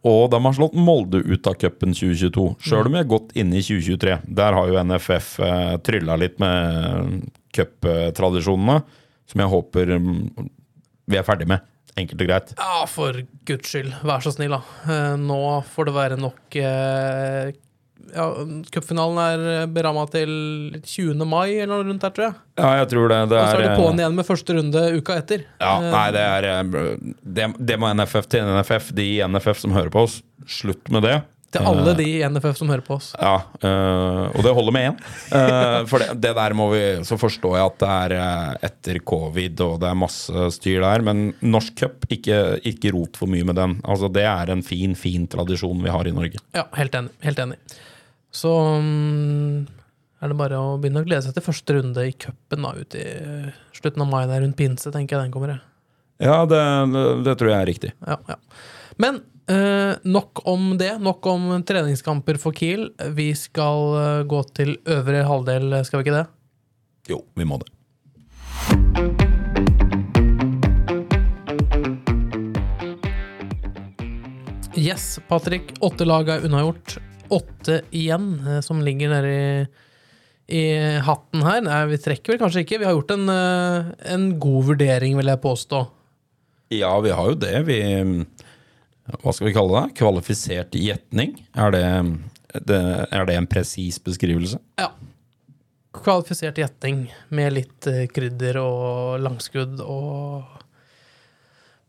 Og 0.02 0.24
de 0.32 0.38
har 0.42 0.54
slått 0.58 0.74
Molde 0.74 1.20
ut 1.22 1.46
av 1.46 1.54
cupen 1.62 1.94
2022, 1.94 2.48
sjøl 2.66 2.88
om 2.90 2.96
vi 2.96 3.02
er 3.04 3.10
godt 3.10 3.30
inne 3.38 3.60
i 3.60 3.62
2023. 3.62 4.16
Der 4.34 4.56
har 4.58 4.66
jo 4.66 4.82
NFF 4.82 5.28
eh, 5.46 5.76
trylla 5.86 6.16
litt 6.18 6.40
med 6.42 7.28
cuptradisjonene, 7.54 8.80
som 9.30 9.42
jeg 9.44 9.52
håper 9.52 9.92
mm, 10.02 10.48
vi 11.06 11.20
er 11.20 11.26
ferdig 11.26 11.46
med. 11.54 11.62
Enkelt 12.00 12.22
og 12.24 12.28
greit. 12.30 12.54
Ja, 12.56 12.84
for 12.88 13.18
guds 13.48 13.68
skyld, 13.68 13.92
vær 14.06 14.22
så 14.24 14.32
snill, 14.32 14.54
da. 14.54 14.62
Eh, 14.88 15.16
Nå 15.20 15.38
får 15.74 15.90
det 15.90 15.94
være 15.98 16.16
nok 16.20 16.56
eh, 16.56 17.50
Ja, 18.12 18.24
cupfinalen 18.74 19.18
er 19.22 19.66
beramma 19.72 20.06
til 20.10 20.32
20. 20.80 21.20
mai, 21.28 21.52
eller 21.62 21.74
noe 21.82 21.86
rundt 21.90 22.02
der, 22.02 22.14
tror 22.16 22.26
jeg. 22.30 22.38
Ja, 22.58 22.70
jeg 22.80 22.88
tror 22.94 23.12
det. 23.12 23.20
det 23.30 23.38
Og 23.38 23.44
så 23.46 23.58
er 23.58 23.62
det 23.66 23.76
på'n 23.78 23.92
eh, 23.92 24.00
igjen 24.02 24.16
med 24.18 24.26
første 24.28 24.56
runde 24.56 24.82
uka 24.98 25.18
etter. 25.20 25.44
Ja, 25.60 25.74
Eh, 25.82 25.90
nei, 25.92 26.06
det 26.16 26.24
er 26.30 26.48
eh, 26.50 26.96
det, 27.38 27.50
det 27.72 27.78
må 27.80 27.92
NFF 27.94 28.26
til 28.32 28.48
NFF. 28.48 28.90
De 28.96 29.06
i 29.14 29.20
NFF 29.28 29.60
som 29.62 29.76
hører 29.76 29.92
på 29.94 30.06
oss, 30.08 30.18
slutt 30.48 30.88
med 30.92 31.04
det. 31.06 31.18
Til 31.52 31.66
alle 31.68 31.92
de 31.98 32.06
i 32.08 32.22
NFF 32.24 32.56
som 32.56 32.70
hører 32.72 32.84
på 32.86 32.96
oss. 32.96 33.10
Ja, 33.20 33.34
øh, 33.60 34.22
og 34.32 34.40
det 34.46 34.54
holder 34.56 34.74
med 34.74 34.86
én. 34.88 34.96
Uh, 35.28 35.82
for 35.90 36.00
det, 36.00 36.14
det 36.22 36.32
der 36.38 36.56
må 36.56 36.70
vi 36.72 36.80
Så 37.04 37.18
forstår 37.20 37.58
jeg 37.58 37.66
at 37.66 37.82
det 37.82 37.90
er 37.92 38.64
etter 38.70 39.00
covid 39.04 39.60
og 39.66 39.76
det 39.82 39.90
er 39.90 40.00
masse 40.00 40.46
styr 40.56 40.80
der, 40.84 41.04
men 41.04 41.34
norsk 41.44 41.76
cup, 41.82 42.08
ikke, 42.12 42.40
ikke 42.72 42.94
rot 42.96 43.20
for 43.20 43.30
mye 43.30 43.44
med 43.48 43.60
den. 43.60 43.76
Altså 43.84 44.08
Det 44.12 44.24
er 44.28 44.54
en 44.54 44.64
fin, 44.64 44.96
fin 44.96 45.28
tradisjon 45.28 45.84
vi 45.84 45.92
har 45.92 46.08
i 46.08 46.16
Norge. 46.16 46.40
Ja, 46.56 46.64
helt 46.78 46.96
enig. 46.98 47.12
Helt 47.26 47.44
enig. 47.44 47.60
Så 48.32 48.48
um, 48.80 49.66
er 50.22 50.30
det 50.32 50.38
bare 50.38 50.60
å 50.60 50.76
begynne 50.80 51.02
å 51.02 51.06
glede 51.06 51.26
seg 51.26 51.36
til 51.36 51.44
første 51.44 51.76
runde 51.76 52.06
i 52.08 52.14
cupen 52.14 52.68
ute 52.78 53.00
i 53.00 53.08
eh, 53.10 53.56
slutten 53.76 54.04
av 54.04 54.08
mai, 54.08 54.22
der 54.30 54.44
rundt 54.44 54.56
pinse, 54.56 54.92
tenker 54.94 55.18
jeg 55.18 55.26
den 55.26 55.34
kommer. 55.34 55.56
jeg. 55.56 55.64
Ja, 56.22 56.44
det, 56.46 56.60
det, 56.94 57.02
det 57.26 57.34
tror 57.40 57.50
jeg 57.50 57.58
er 57.58 57.68
riktig. 57.68 57.90
Ja, 58.06 58.20
ja. 58.30 58.38
Men 58.96 59.20
eh, 59.48 59.94
nok 60.02 60.46
om 60.48 60.78
det. 60.78 60.98
Nok 60.98 61.26
om 61.26 61.50
treningskamper 61.68 62.40
for 62.42 62.56
Kiel. 62.56 62.90
Vi 63.16 63.32
skal 63.38 63.94
eh, 64.00 64.24
gå 64.28 64.42
til 64.56 64.76
øvre 64.84 65.24
halvdel, 65.28 65.78
skal 65.86 66.00
vi 66.02 66.08
ikke 66.08 66.18
det? 66.20 66.26
Jo, 67.12 67.22
vi 67.38 67.46
må 67.48 67.60
det. 67.62 67.70
Yes, 74.82 75.20
Patrick. 75.28 75.74
Åtte 75.84 76.04
lag 76.08 76.28
er 76.32 76.44
unnagjort. 76.46 76.96
Åtte 77.32 77.82
igjen 77.94 78.34
eh, 78.48 78.60
som 78.64 78.80
ligger 78.84 79.12
nede 79.12 79.32
i, 79.32 79.66
i 80.58 80.62
hatten 81.04 81.44
her. 81.44 81.60
Nei, 81.64 81.82
vi 81.92 82.00
trekker 82.00 82.34
vel 82.34 82.40
kanskje 82.40 82.64
ikke. 82.64 82.80
Vi 82.80 82.88
har 82.88 82.96
gjort 82.96 83.12
en, 83.14 83.28
eh, 83.28 83.90
en 84.14 84.30
god 84.42 84.72
vurdering, 84.72 85.18
vil 85.20 85.32
jeg 85.32 85.42
påstå. 85.44 85.84
Ja, 86.72 86.94
vi 87.04 87.12
har 87.12 87.28
jo 87.28 87.36
det. 87.36 87.56
Vi 87.68 87.78
Hva 89.20 89.32
skal 89.34 89.48
vi 89.50 89.54
kalle 89.54 89.80
det? 89.80 89.96
Kvalifisert 89.98 90.76
gjetning? 90.78 91.34
Er 91.52 91.74
det, 91.74 91.84
er 92.64 93.26
det 93.28 93.36
en 93.36 93.48
presis 93.50 94.00
beskrivelse? 94.02 94.60
Ja. 94.80 94.90
Kvalifisert 95.92 96.56
gjetning 96.56 97.04
med 97.28 97.52
litt 97.52 97.86
eh, 97.90 98.06
krydder 98.08 98.56
og 98.62 99.20
langskudd 99.20 99.82
og 99.84 100.48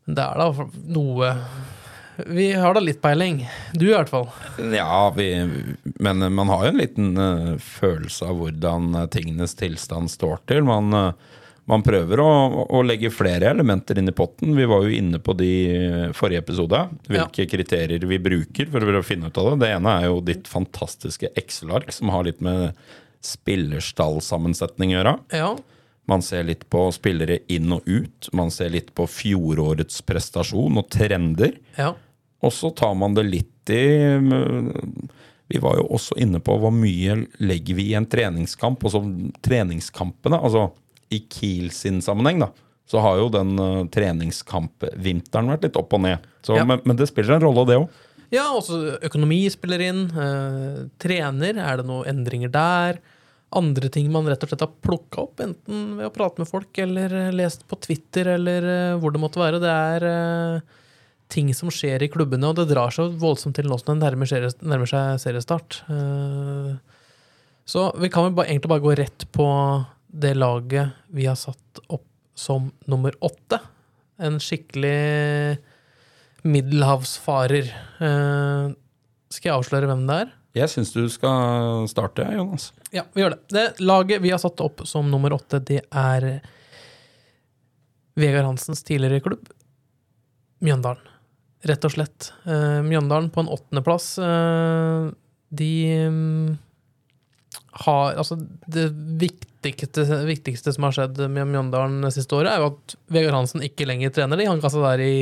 Det 0.04 0.20
er 0.20 0.42
da 0.42 0.66
noe 0.92 1.30
Vi 2.28 2.50
har 2.52 2.76
da 2.76 2.82
litt 2.84 3.00
peiling. 3.02 3.40
Du 3.72 3.86
i 3.88 3.94
hvert 3.94 4.12
fall. 4.12 4.28
Ja, 4.76 5.08
vi, 5.16 5.30
men 6.04 6.26
man 6.36 6.52
har 6.52 6.66
jo 6.66 6.74
en 6.74 6.82
liten 6.82 7.16
eh, 7.16 7.54
følelse 7.58 8.28
av 8.28 8.42
hvordan 8.42 8.92
eh, 9.00 9.08
tingenes 9.16 9.56
tilstand 9.58 10.12
står 10.12 10.44
til. 10.52 10.62
Man, 10.68 10.92
eh, 10.92 11.40
man 11.70 11.84
prøver 11.84 12.20
å, 12.20 12.30
å 12.76 12.82
legge 12.84 13.12
flere 13.12 13.48
elementer 13.54 13.98
inn 14.00 14.10
i 14.10 14.16
potten. 14.16 14.52
Vi 14.56 14.66
var 14.68 14.84
jo 14.84 14.92
inne 14.92 15.20
på 15.24 15.32
de 15.38 15.52
forrige 16.16 16.42
episode. 16.44 16.80
Hvilke 17.08 17.46
kriterier 17.48 18.04
vi 18.08 18.18
bruker 18.20 18.68
for 18.72 18.84
å 18.84 19.04
finne 19.06 19.30
ut 19.30 19.40
av 19.40 19.52
det. 19.52 19.62
Det 19.62 19.70
ene 19.78 19.94
er 20.00 20.10
jo 20.10 20.20
ditt 20.24 20.50
fantastiske 20.50 21.32
Excel-ark, 21.40 21.88
som 21.94 22.12
har 22.12 22.28
litt 22.28 22.44
med 22.44 22.76
spillerstallsammensetning 23.24 24.92
å 24.92 24.98
gjøre. 24.98 25.14
Ja. 25.32 25.50
Man 26.04 26.20
ser 26.20 26.44
litt 26.44 26.66
på 26.68 26.84
spillere 26.92 27.40
inn 27.48 27.72
og 27.72 27.88
ut. 27.88 28.28
Man 28.36 28.52
ser 28.52 28.74
litt 28.74 28.92
på 28.92 29.08
fjorårets 29.08 30.04
prestasjon 30.04 30.80
og 30.80 30.90
trender. 30.92 31.56
ja. 31.80 31.94
Og 32.44 32.52
så 32.52 32.68
tar 32.76 32.92
man 32.92 33.14
det 33.16 33.22
litt 33.24 33.70
i 33.72 33.86
Vi 35.48 35.60
var 35.64 35.78
jo 35.78 35.86
også 35.96 36.18
inne 36.20 36.42
på 36.44 36.58
hvor 36.60 36.72
mye 36.76 37.22
legger 37.40 37.78
vi 37.78 37.86
i 37.88 37.94
en 37.96 38.04
treningskamp. 38.04 38.84
Og 38.84 38.92
så 38.92 39.00
treningskampene, 39.44 40.36
altså 40.36 40.66
i 41.12 41.18
Kiel 41.30 41.70
sin 41.74 42.00
sammenheng, 42.04 42.40
da, 42.44 42.50
så 42.88 43.00
har 43.04 43.18
jo 43.20 43.28
den 43.32 43.54
uh, 43.60 43.84
treningskampvinteren 43.92 45.50
vært 45.54 45.68
litt 45.68 45.78
opp 45.80 45.94
og 45.96 46.04
ned. 46.04 46.24
Så, 46.44 46.56
Ja. 46.58 46.64
men, 46.68 46.80
men 46.84 46.96
det 47.00 47.08
spiller 47.10 47.36
en 47.38 47.44
rolle, 47.46 47.64
det 47.68 47.78
òg. 47.80 47.88
Ja, 48.34 48.48
også 48.56 48.98
økonomi 49.04 49.42
spiller 49.52 49.80
inn. 49.84 50.06
Uh, 50.10 50.86
trener, 50.98 51.60
er 51.60 51.80
det 51.80 51.86
noen 51.86 52.08
endringer 52.10 52.50
der? 52.52 52.98
Andre 53.54 53.88
ting 53.92 54.08
man 54.10 54.26
rett 54.26 54.42
og 54.42 54.50
slett 54.50 54.64
har 54.64 54.72
plukka 54.82 55.20
opp, 55.22 55.38
enten 55.44 55.92
ved 55.98 56.08
å 56.08 56.14
prate 56.14 56.42
med 56.42 56.48
folk 56.50 56.80
eller 56.82 57.12
eh, 57.14 57.28
lest 57.36 57.62
på 57.70 57.78
Twitter 57.84 58.32
eller 58.34 58.66
uh, 58.66 58.96
hvor 58.98 59.14
det 59.14 59.20
måtte 59.22 59.38
være. 59.38 59.60
Det 59.62 59.70
er 59.70 60.64
ting 61.30 61.52
som 61.56 61.70
skjer 61.72 62.02
i 62.02 62.10
klubbene, 62.12 62.50
og 62.50 62.58
det 62.58 62.66
drar 62.72 62.92
seg 62.94 63.14
voldsomt 63.22 63.54
til 63.56 63.66
nå 63.70 63.78
som 63.80 63.94
det 63.94 64.02
nærmer, 64.04 64.28
nærmer 64.60 64.90
seg 64.90 65.16
seriestart. 65.22 65.78
Så 67.64 67.84
vi 67.98 68.10
kan 68.12 68.26
vel 68.28 68.36
bare, 68.36 68.50
egentlig 68.52 68.70
bare 68.70 68.84
gå 68.84 68.92
rett 69.00 69.24
på 69.32 69.46
det 70.14 70.34
laget 70.38 70.94
vi 71.10 71.26
har 71.26 71.38
satt 71.38 71.80
opp 71.88 72.06
som 72.34 72.70
nummer 72.90 73.14
åtte. 73.24 73.58
En 74.22 74.38
skikkelig 74.42 75.58
middelhavsfarer. 76.46 77.70
Eh, 77.98 78.72
skal 79.34 79.50
jeg 79.50 79.56
avsløre 79.58 79.90
hvem 79.90 80.04
det 80.06 80.18
er? 80.24 80.34
Jeg 80.54 80.70
syns 80.70 80.92
du 80.94 81.02
skal 81.10 81.88
starte, 81.90 82.26
Jonas. 82.30 82.68
Ja, 82.94 83.02
vi 83.14 83.24
gjør 83.24 83.34
det. 83.34 83.40
Det 83.50 83.64
laget 83.82 84.22
vi 84.22 84.30
har 84.30 84.38
satt 84.42 84.62
opp 84.62 84.84
som 84.86 85.10
nummer 85.10 85.34
åtte, 85.34 85.58
det 85.58 85.80
er 85.90 86.28
Vegard 88.14 88.46
Hansens 88.46 88.84
tidligere 88.86 89.24
klubb, 89.24 89.48
Mjøndalen. 90.62 91.10
Rett 91.64 91.86
og 91.88 91.94
slett. 91.96 92.28
Eh, 92.46 92.82
Mjøndalen 92.86 93.32
på 93.34 93.42
en 93.42 93.50
åttendeplass. 93.50 94.12
Eh, 94.22 95.08
de 95.58 95.72
mm, 96.12 96.54
har 97.74 98.14
Altså, 98.20 98.38
det 98.70 98.88
viktigste, 99.20 100.04
viktigste 100.28 100.74
som 100.74 100.86
har 100.86 100.94
skjedd 100.94 101.18
med 101.26 101.50
Mjøndalen 101.50 102.06
siste 102.14 102.36
året, 102.38 102.52
er 102.52 102.62
jo 102.62 102.72
at 102.74 102.96
Vegard 103.12 103.38
Hansen 103.38 103.64
ikke 103.66 103.88
lenger 103.88 104.14
trener 104.14 104.38
de. 104.38 104.48
Han 104.50 104.62
kasta 104.62 104.82
der 104.84 105.02
i 105.04 105.16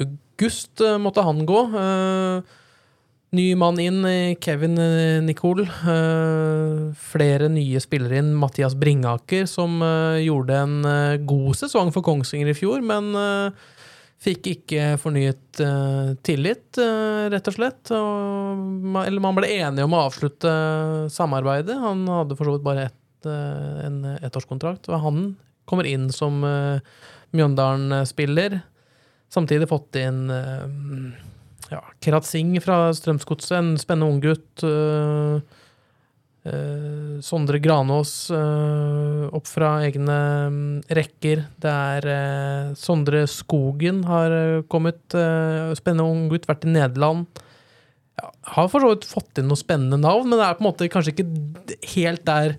august, 0.00 0.80
eh, 0.80 0.98
måtte 0.98 1.24
han 1.24 1.46
gå. 1.46 1.64
Eh, 1.80 2.60
Ny 3.34 3.56
mann 3.58 3.80
inn, 3.82 4.04
eh, 4.06 4.36
Kevin 4.38 4.76
Nicol. 5.26 5.64
Flere 6.94 7.48
nye 7.50 7.80
spillere 7.82 8.20
inn. 8.20 8.30
Mathias 8.38 8.76
Bringaker, 8.78 9.48
som 9.50 9.80
gjorde 10.22 10.54
en 10.54 11.26
god 11.26 11.56
sesong 11.58 11.90
for 11.92 12.06
Kongsvinger 12.06 12.52
i 12.52 12.54
fjor, 12.54 12.78
men 12.80 13.10
fikk 14.22 14.48
ikke 14.52 14.84
fornyet 15.02 15.60
uh, 15.60 16.14
tillit, 16.24 16.66
uh, 16.80 17.26
rett 17.32 17.50
og 17.50 17.56
slett. 17.56 17.92
Og, 17.94 18.60
man, 18.84 19.04
eller 19.04 19.24
man 19.24 19.36
ble 19.36 19.50
enige 19.56 19.86
om 19.86 19.96
å 19.96 20.04
avslutte 20.06 20.52
samarbeidet. 21.12 21.76
Han 21.80 22.06
hadde 22.08 22.38
for 22.38 22.48
så 22.48 22.56
vidt 22.56 22.66
bare 22.66 22.88
ett, 22.90 23.28
uh, 23.28 23.84
en 23.84 24.00
ettårskontrakt, 24.20 24.88
og 24.90 25.02
han 25.04 25.26
kommer 25.68 25.88
inn 25.88 26.10
som 26.12 26.42
Mjøndalen-spiller. 27.34 28.58
Samtidig 29.32 29.70
fått 29.70 29.96
inn 29.96 30.26
ja, 31.70 31.80
Kerat 32.04 32.26
Singh 32.28 32.60
fra 32.62 32.92
Strømsgodset, 32.94 33.56
en 33.56 33.70
spennende 33.80 34.12
unggutt. 34.12 34.64
Uh, 34.64 35.40
uh, 36.48 37.20
Sondre 37.24 37.60
Granås 37.62 38.12
uh, 38.32 39.30
opp 39.34 39.48
fra 39.48 39.76
egne 39.86 40.18
um, 40.48 40.60
rekker. 40.88 41.44
Det 41.60 41.72
er 41.72 42.08
uh, 42.08 42.74
Sondre 42.78 43.24
Skogen 43.30 44.02
har 44.08 44.64
kommet. 44.70 45.02
spennende 45.78 46.06
unggutt, 46.06 46.48
vært 46.48 46.66
i 46.66 46.72
Nederland. 46.74 47.26
Ja, 48.20 48.30
har 48.54 48.70
for 48.70 48.84
så 48.84 48.92
vidt 48.92 49.08
fått 49.08 49.40
inn 49.40 49.48
noen 49.50 49.58
spennende 49.58 49.98
navn, 49.98 50.28
men 50.28 50.38
det 50.38 50.46
er 50.46 50.56
på 50.58 50.62
en 50.62 50.68
måte 50.68 50.88
kanskje 50.92 51.14
ikke 51.14 51.78
helt 51.96 52.22
der 52.28 52.56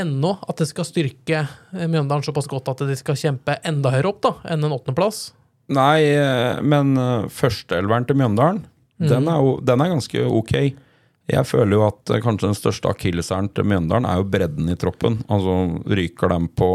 ennå 0.00 0.32
at 0.48 0.58
det 0.62 0.66
skal 0.70 0.86
styrke 0.86 1.44
Mjøndalen 1.74 2.24
såpass 2.24 2.48
godt 2.50 2.70
at 2.72 2.82
de 2.88 2.96
skal 2.98 3.18
kjempe 3.18 3.58
enda 3.66 3.92
høyere 3.92 4.10
opp 4.10 4.20
da, 4.24 4.32
enn 4.50 4.64
en 4.66 4.74
åttendeplass. 4.74 5.28
Nei, 5.70 6.02
men 6.66 6.94
førsteelveren 7.30 8.08
til 8.08 8.18
Mjøndalen, 8.18 8.64
den, 8.98 9.28
er 9.30 9.50
den 9.66 9.84
er 9.84 9.92
ganske 9.92 10.24
ok. 10.26 10.54
Jeg 11.30 11.46
føler 11.48 11.76
jo 11.76 11.84
at 11.86 12.12
eh, 12.12 12.22
kanskje 12.24 12.50
den 12.50 12.58
største 12.58 12.90
akilleshæren 12.90 13.50
til 13.54 13.68
Mjøndalen 13.70 14.08
er 14.08 14.20
jo 14.20 14.28
bredden 14.32 14.72
i 14.72 14.78
troppen. 14.80 15.20
Altså 15.30 15.56
Ryker 15.90 16.34
dem 16.34 16.48
på 16.58 16.70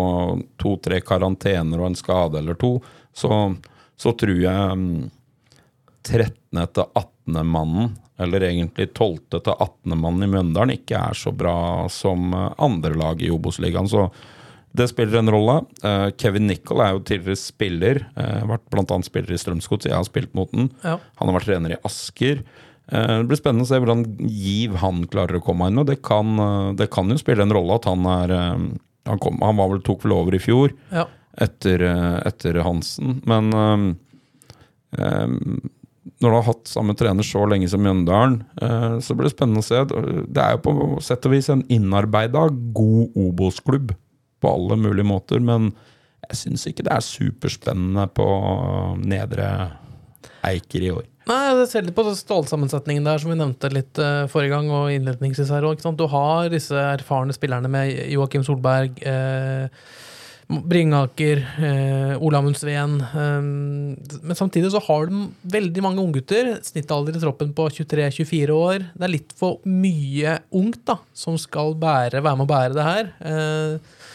to-tre 0.62 1.02
karantener 1.06 1.82
og 1.82 1.92
en 1.92 2.00
skade 2.00 2.40
eller 2.42 2.58
to, 2.60 2.78
så, 3.16 3.32
så 4.00 4.16
tror 4.20 4.40
jeg 4.44 4.80
mm, 4.80 5.04
13. 6.06 6.34
til 6.76 6.86
18. 6.86 7.42
mannen, 7.50 7.96
eller 8.22 8.46
egentlig 8.48 8.92
12. 8.94 9.18
til 9.40 9.52
18. 9.54 9.98
mannen 9.98 10.28
i 10.28 10.32
Mjøndalen, 10.32 10.78
ikke 10.78 11.02
er 11.02 11.18
så 11.18 11.34
bra 11.36 11.58
som 11.92 12.32
eh, 12.34 12.50
andre 12.68 12.96
lag 12.96 13.22
i 13.24 13.34
Obos-ligaen. 13.34 13.92
Så 13.92 14.08
det 14.76 14.90
spiller 14.92 15.22
en 15.22 15.32
rolle. 15.32 15.62
Eh, 15.88 16.10
Kevin 16.20 16.48
Nicol 16.50 16.84
er 16.84 16.96
jo 16.96 17.04
tidligere 17.08 17.40
spiller. 17.40 18.02
Uh, 18.18 18.44
vært 18.50 18.66
bl.a. 18.74 18.98
spiller 19.08 19.36
i 19.36 19.40
Strømsgods. 19.40 19.88
Jeg 19.88 19.96
har 19.96 20.08
spilt 20.08 20.34
mot 20.36 20.52
den. 20.52 20.68
Ja. 20.84 20.98
Han 21.20 21.32
har 21.32 21.38
vært 21.38 21.48
trener 21.48 21.76
i 21.76 21.82
Asker. 21.88 22.42
Eh, 22.88 23.18
det 23.20 23.28
blir 23.30 23.40
spennende 23.40 23.66
å 23.66 23.70
se 23.70 23.80
hvordan 23.82 24.04
giv 24.30 24.76
han 24.84 25.06
klarer 25.10 25.40
å 25.40 25.42
komme 25.42 25.72
inn 25.72 25.82
Og 25.82 25.88
Det 25.90 26.04
kan, 26.06 26.36
eh, 26.38 26.74
det 26.78 26.92
kan 26.94 27.10
jo 27.10 27.18
spille 27.18 27.42
en 27.42 27.54
rolle 27.56 27.80
at 27.80 27.88
han 27.90 28.06
er 28.06 28.34
eh, 28.36 28.66
han, 29.10 29.22
kom, 29.22 29.40
han 29.42 29.58
var 29.58 29.72
vel, 29.72 29.82
tok 29.86 30.06
vel 30.06 30.14
over 30.18 30.38
i 30.38 30.42
fjor 30.42 30.74
Ja. 30.94 31.08
etter, 31.42 31.82
etter 32.26 32.58
Hansen. 32.66 33.20
Men 33.30 33.52
um, 33.54 33.84
når 34.96 36.26
du 36.26 36.34
har 36.34 36.48
hatt 36.48 36.72
samme 36.72 36.96
trener 36.98 37.28
så 37.28 37.44
lenge 37.46 37.70
som 37.70 37.84
Mjøndalen, 37.86 38.40
så 39.04 39.14
blir 39.14 39.28
det 39.28 39.36
spennende 39.36 39.62
å 39.62 39.68
se. 39.68 39.84
Det 39.86 40.42
er 40.42 40.56
jo 40.56 40.64
på 40.66 40.74
sett 41.06 41.28
og 41.30 41.36
vis 41.36 41.52
en 41.54 41.62
innarbeida 41.70 42.48
god 42.50 43.14
Obos-klubb 43.28 43.94
på 44.42 44.54
alle 44.56 44.80
mulige 44.80 45.06
måter, 45.06 45.44
men 45.44 45.70
jeg 46.32 46.42
syns 46.42 46.66
ikke 46.72 46.88
det 46.88 46.96
er 46.96 47.06
superspennende 47.06 48.08
på 48.18 48.26
Nedre 49.06 49.52
Eiker 50.46 50.86
i 50.86 50.94
år. 50.94 51.06
Nei, 51.26 51.42
jeg 51.50 51.70
ser 51.72 51.86
litt 51.88 51.96
på 51.98 52.06
stålsammensetningen 52.14 53.08
der, 53.08 53.22
som 53.22 53.32
vi 53.34 53.38
nevnte 53.40 53.72
litt 53.74 53.98
uh, 53.98 54.28
forrige 54.30 54.54
gang. 54.54 54.70
og 54.70 54.92
innledningsvis 54.94 55.50
her 55.50 55.66
også, 55.66 55.80
ikke 55.80 55.88
sant? 55.88 56.02
Du 56.02 56.10
har 56.12 56.52
disse 56.54 56.78
erfarne 56.78 57.34
spillerne 57.34 57.72
med 57.72 57.96
Joakim 58.14 58.46
Solberg, 58.46 59.00
eh, 59.02 59.72
Bringaker, 60.46 61.40
eh, 61.58 62.22
Olamund 62.22 62.58
Sveen. 62.58 63.00
Eh, 63.02 63.42
men 64.22 64.38
samtidig 64.38 64.70
så 64.72 64.82
har 64.86 65.08
de 65.10 65.24
veldig 65.42 65.82
mange 65.82 66.04
unggutter. 66.04 66.52
Snittalder 66.62 67.18
i 67.18 67.24
troppen 67.24 67.54
på 67.58 67.66
23-24 67.74 68.54
år. 68.54 68.86
Det 68.94 69.08
er 69.08 69.14
litt 69.16 69.34
for 69.34 69.58
mye 69.66 70.38
ungt 70.54 70.84
da, 70.86 71.00
som 71.18 71.40
skal 71.42 71.74
bære, 71.74 72.22
være 72.22 72.38
med 72.38 72.46
å 72.46 72.54
bære 72.54 72.78
det 72.78 72.86
her. 72.86 73.12
Eh, 73.26 74.06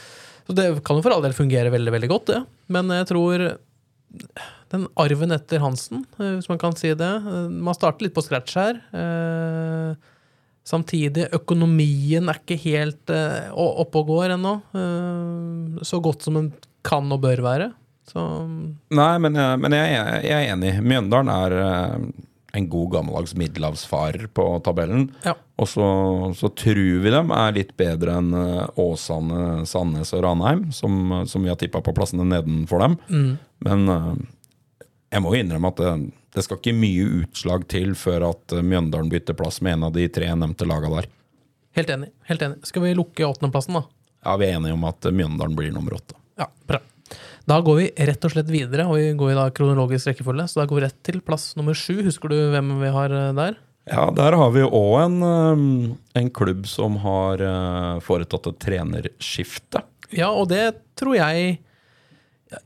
så 0.46 0.54
det 0.54 0.70
kan 0.86 0.98
jo 0.98 1.02
for 1.02 1.16
all 1.16 1.26
del 1.26 1.34
fungere 1.34 1.74
veldig, 1.74 1.96
veldig 1.98 2.10
godt, 2.14 2.30
det. 2.30 2.40
Men 2.70 2.94
jeg 2.94 3.10
tror 3.10 3.50
den 4.70 4.86
arven 4.96 5.32
etter 5.34 5.58
Hansen, 5.62 6.04
eh, 6.18 6.36
hvis 6.38 6.48
man 6.48 6.58
kan 6.62 6.76
si 6.78 6.92
det. 6.94 7.10
Eh, 7.26 7.48
Man 7.50 7.74
starter 7.74 8.06
litt 8.06 8.14
på 8.14 8.22
scratch 8.22 8.54
her. 8.60 8.80
Eh, 8.94 9.94
Samtidig, 10.70 11.24
økonomien 11.34 12.28
er 12.30 12.36
ikke 12.38 12.56
helt 12.62 13.10
oppe 13.10 13.98
og 14.02 14.06
går 14.10 14.34
ennå. 14.36 14.52
Så 15.82 15.98
godt 16.04 16.22
som 16.22 16.36
den 16.36 16.50
kan 16.86 17.10
og 17.10 17.22
bør 17.24 17.40
være. 17.42 17.70
Så 18.06 18.20
Nei, 18.92 19.18
men, 19.18 19.34
jeg- 19.40 19.58
men 19.58 19.72
jeg, 19.72 19.96
jeg 20.28 20.36
er 20.36 20.52
enig. 20.54 20.74
Mjøndalen 20.84 21.32
er 21.32 22.12
en 22.54 22.68
god 22.68 22.90
gammeldags 22.92 23.34
middelhavsfarer 23.34 24.28
på 24.34 24.46
tabellen. 24.62 25.08
ja. 25.24 25.34
Og 25.60 25.66
så, 25.68 25.84
så 26.38 26.48
tror 26.56 27.02
vi 27.02 27.10
dem 27.12 27.30
er 27.36 27.52
litt 27.52 27.74
bedre 27.76 28.14
enn 28.20 28.30
Åsane, 28.80 29.66
Sandnes 29.68 30.12
og 30.16 30.22
Ranheim, 30.24 30.70
som, 30.72 31.24
som 31.28 31.42
vi 31.44 31.50
har 31.52 31.58
tippa 31.60 31.82
på 31.84 31.92
plassene 31.96 32.24
nedenfor 32.24 32.80
dem. 32.84 32.94
Men 33.64 33.88
eh, 33.88 34.14
jeg 35.10 35.22
må 35.22 35.34
jo 35.34 35.42
innrømme 35.42 35.70
at 35.72 35.80
det, 35.82 35.94
det 36.36 36.44
skal 36.46 36.60
ikke 36.60 36.76
mye 36.78 37.06
utslag 37.24 37.64
til 37.70 37.96
før 37.98 38.28
at 38.30 38.54
eh, 38.54 38.66
Mjøndalen 38.66 39.10
bytter 39.10 39.36
plass 39.38 39.60
med 39.64 39.78
en 39.78 39.88
av 39.88 39.96
de 39.96 40.06
tre 40.12 40.30
nevnte 40.30 40.68
laga 40.68 40.92
der. 40.92 41.08
Helt 41.78 41.90
enig. 41.90 42.10
helt 42.30 42.42
enig. 42.42 42.60
Skal 42.66 42.84
vi 42.84 42.94
lukke 42.98 43.26
åttendeplassen, 43.26 43.78
da? 43.78 43.84
Ja, 44.24 44.36
vi 44.40 44.48
er 44.48 44.58
enige 44.58 44.76
om 44.76 44.86
at 44.88 45.06
eh, 45.06 45.14
Mjøndalen 45.14 45.56
blir 45.58 45.72
nummer 45.74 45.96
åtte. 45.98 46.18
Ja, 46.38 46.46
bra. 46.66 46.80
Da 47.50 47.56
går 47.66 47.80
vi 47.80 47.88
rett 48.06 48.26
og 48.26 48.34
slett 48.34 48.50
videre, 48.52 48.86
og 48.86 49.00
vi 49.00 49.08
går 49.18 49.32
i 49.32 49.38
da 49.38 49.48
kronologisk 49.54 50.12
rekkefølge. 50.12 50.46
Så 50.50 50.60
da 50.60 50.68
går 50.70 50.78
vi 50.78 50.84
rett 50.86 51.00
til 51.06 51.18
plass 51.24 51.50
nummer 51.58 51.74
sju. 51.74 52.04
Husker 52.06 52.30
du 52.30 52.38
hvem 52.52 52.76
vi 52.82 52.92
har 52.94 53.14
eh, 53.16 53.32
der? 53.38 53.58
Ja, 53.90 54.04
der 54.14 54.36
har 54.38 54.52
vi 54.54 54.62
òg 54.66 54.92
en, 55.02 55.16
eh, 55.26 55.64
en 56.20 56.30
klubb 56.36 56.68
som 56.70 57.00
har 57.02 57.42
foretatt 58.06 58.52
et 58.52 58.62
trenerskifte. 58.62 59.82
Ja, 60.14 60.30
og 60.30 60.50
det 60.50 60.74
tror 60.98 61.16
jeg, 61.18 61.58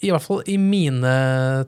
i 0.01 0.11
hvert 0.13 0.25
fall 0.25 0.43
i 0.49 0.57
mine 0.61 1.15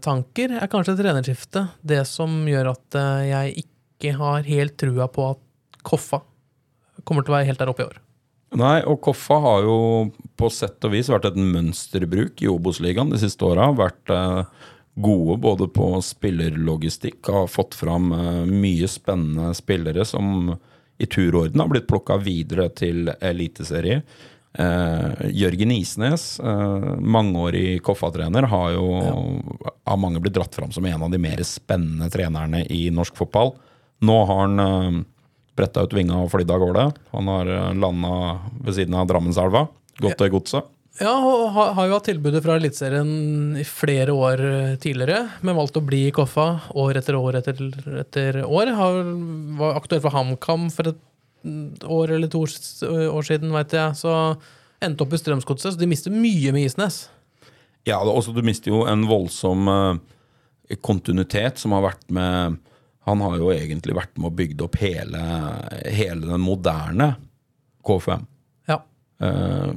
tanker, 0.05 0.57
er 0.57 0.71
kanskje 0.73 0.97
trenerskiftet 0.99 1.77
det 1.85 2.03
som 2.09 2.45
gjør 2.49 2.73
at 2.73 2.99
eh, 2.99 3.27
jeg 3.31 3.67
ikke 3.67 4.17
har 4.17 4.49
helt 4.49 4.77
trua 4.81 5.09
på 5.13 5.31
at 5.35 5.43
Koffa 5.87 6.23
kommer 7.07 7.23
til 7.23 7.35
å 7.35 7.37
være 7.37 7.49
helt 7.51 7.61
der 7.63 7.71
oppe 7.71 7.85
i 7.85 7.89
år. 7.89 7.99
Nei, 8.57 8.79
og 8.89 9.01
Koffa 9.05 9.37
har 9.43 9.67
jo 9.67 9.79
på 10.39 10.49
sett 10.53 10.85
og 10.87 10.95
vis 10.95 11.11
vært 11.13 11.29
et 11.29 11.37
mønsterbruk 11.39 12.41
i 12.43 12.49
Obos-ligaen 12.51 13.13
de 13.13 13.21
siste 13.21 13.45
åra. 13.47 13.69
Vært 13.77 14.13
eh, 14.15 14.41
gode 14.97 15.37
både 15.43 15.69
på 15.69 15.91
spillerlogistikk, 16.03 17.21
har 17.29 17.51
fått 17.53 17.77
fram 17.77 18.13
eh, 18.17 18.43
mye 18.49 18.89
spennende 18.91 19.53
spillere 19.59 20.07
som 20.09 20.55
i 20.97 21.07
turorden 21.07 21.61
har 21.61 21.69
blitt 21.69 21.89
plukka 21.91 22.17
videre 22.25 22.71
til 22.73 23.11
eliteserie. 23.21 24.01
Eh, 24.59 25.31
Jørgen 25.37 25.73
Isnes, 25.75 26.41
eh, 26.41 26.85
mangeårig 26.99 27.83
Koffa-trener, 27.85 28.43
har 28.43 28.71
jo 28.73 28.87
av 29.85 29.99
mange 30.01 30.21
blitt 30.21 30.33
dratt 30.35 30.55
fram 30.55 30.73
som 30.73 30.87
en 30.87 31.03
av 31.03 31.11
de 31.13 31.19
mer 31.21 31.43
spennende 31.45 32.09
trenerne 32.11 32.63
i 32.73 32.89
norsk 32.91 33.17
fotball. 33.17 33.53
Nå 34.01 34.17
har 34.25 34.41
han 34.47 34.61
eh, 34.61 35.03
bretta 35.57 35.85
ut 35.85 35.93
vinga 35.93 36.23
og 36.23 36.31
flydd 36.33 36.55
av 36.55 36.63
gårde. 36.65 36.87
Han 37.13 37.29
har 37.33 37.53
landa 37.77 38.15
ved 38.65 38.79
siden 38.79 38.97
av 38.97 39.11
Drammenselva. 39.11 39.67
Gått 40.01 40.19
til 40.21 40.33
godset. 40.33 40.73
Ja, 40.97 41.13
og 41.13 41.51
har, 41.53 41.83
jo 41.85 41.97
hatt 41.99 42.07
tilbudet 42.09 42.41
fra 42.45 42.55
Eliteserien 42.57 43.57
i 43.61 43.65
flere 43.69 44.15
år 44.17 44.41
tidligere, 44.81 45.27
men 45.45 45.57
valgt 45.59 45.77
å 45.77 45.85
bli 45.85 46.07
i 46.09 46.13
Koffa 46.17 46.47
år 46.73 46.97
etter 47.01 47.19
år 47.21 47.37
etter, 47.43 47.61
etter 48.01 48.39
år. 48.45 48.73
Har, 48.79 49.03
var 49.61 49.77
aktuell 49.81 50.01
for 50.05 50.17
HamKam 50.17 50.71
for 50.73 50.93
et 50.93 51.03
år 51.85 52.15
eller 52.17 52.31
to 52.33 52.45
år 52.45 53.27
siden, 53.27 53.53
veit 53.55 53.75
jeg. 53.77 53.99
Så 53.99 54.13
endte 54.83 55.05
opp 55.05 55.15
i 55.15 55.21
Strømsgodset, 55.21 55.75
så 55.75 55.81
de 55.81 55.89
mister 55.91 56.15
mye 56.15 56.53
med 56.55 56.69
Isnes. 56.69 57.07
Ja, 57.87 58.01
også, 58.01 58.35
du 58.35 58.43
mister 58.43 58.73
jo 58.73 58.83
en 58.89 59.05
voldsom 59.07 59.69
kontinuitet 60.83 61.61
som 61.63 61.77
har 61.77 61.85
vært 61.85 62.09
med 62.11 62.57
Han 63.07 63.21
har 63.23 63.37
jo 63.39 63.53
egentlig 63.55 63.95
vært 63.95 64.17
med 64.19 64.33
og 64.33 64.39
bygd 64.41 64.65
opp 64.67 64.81
hele, 64.83 65.21
hele 65.95 66.27
den 66.27 66.43
moderne 66.43 67.13
KFM. 67.87 68.25
Ja. 68.67 68.81
Eh, 69.23 69.73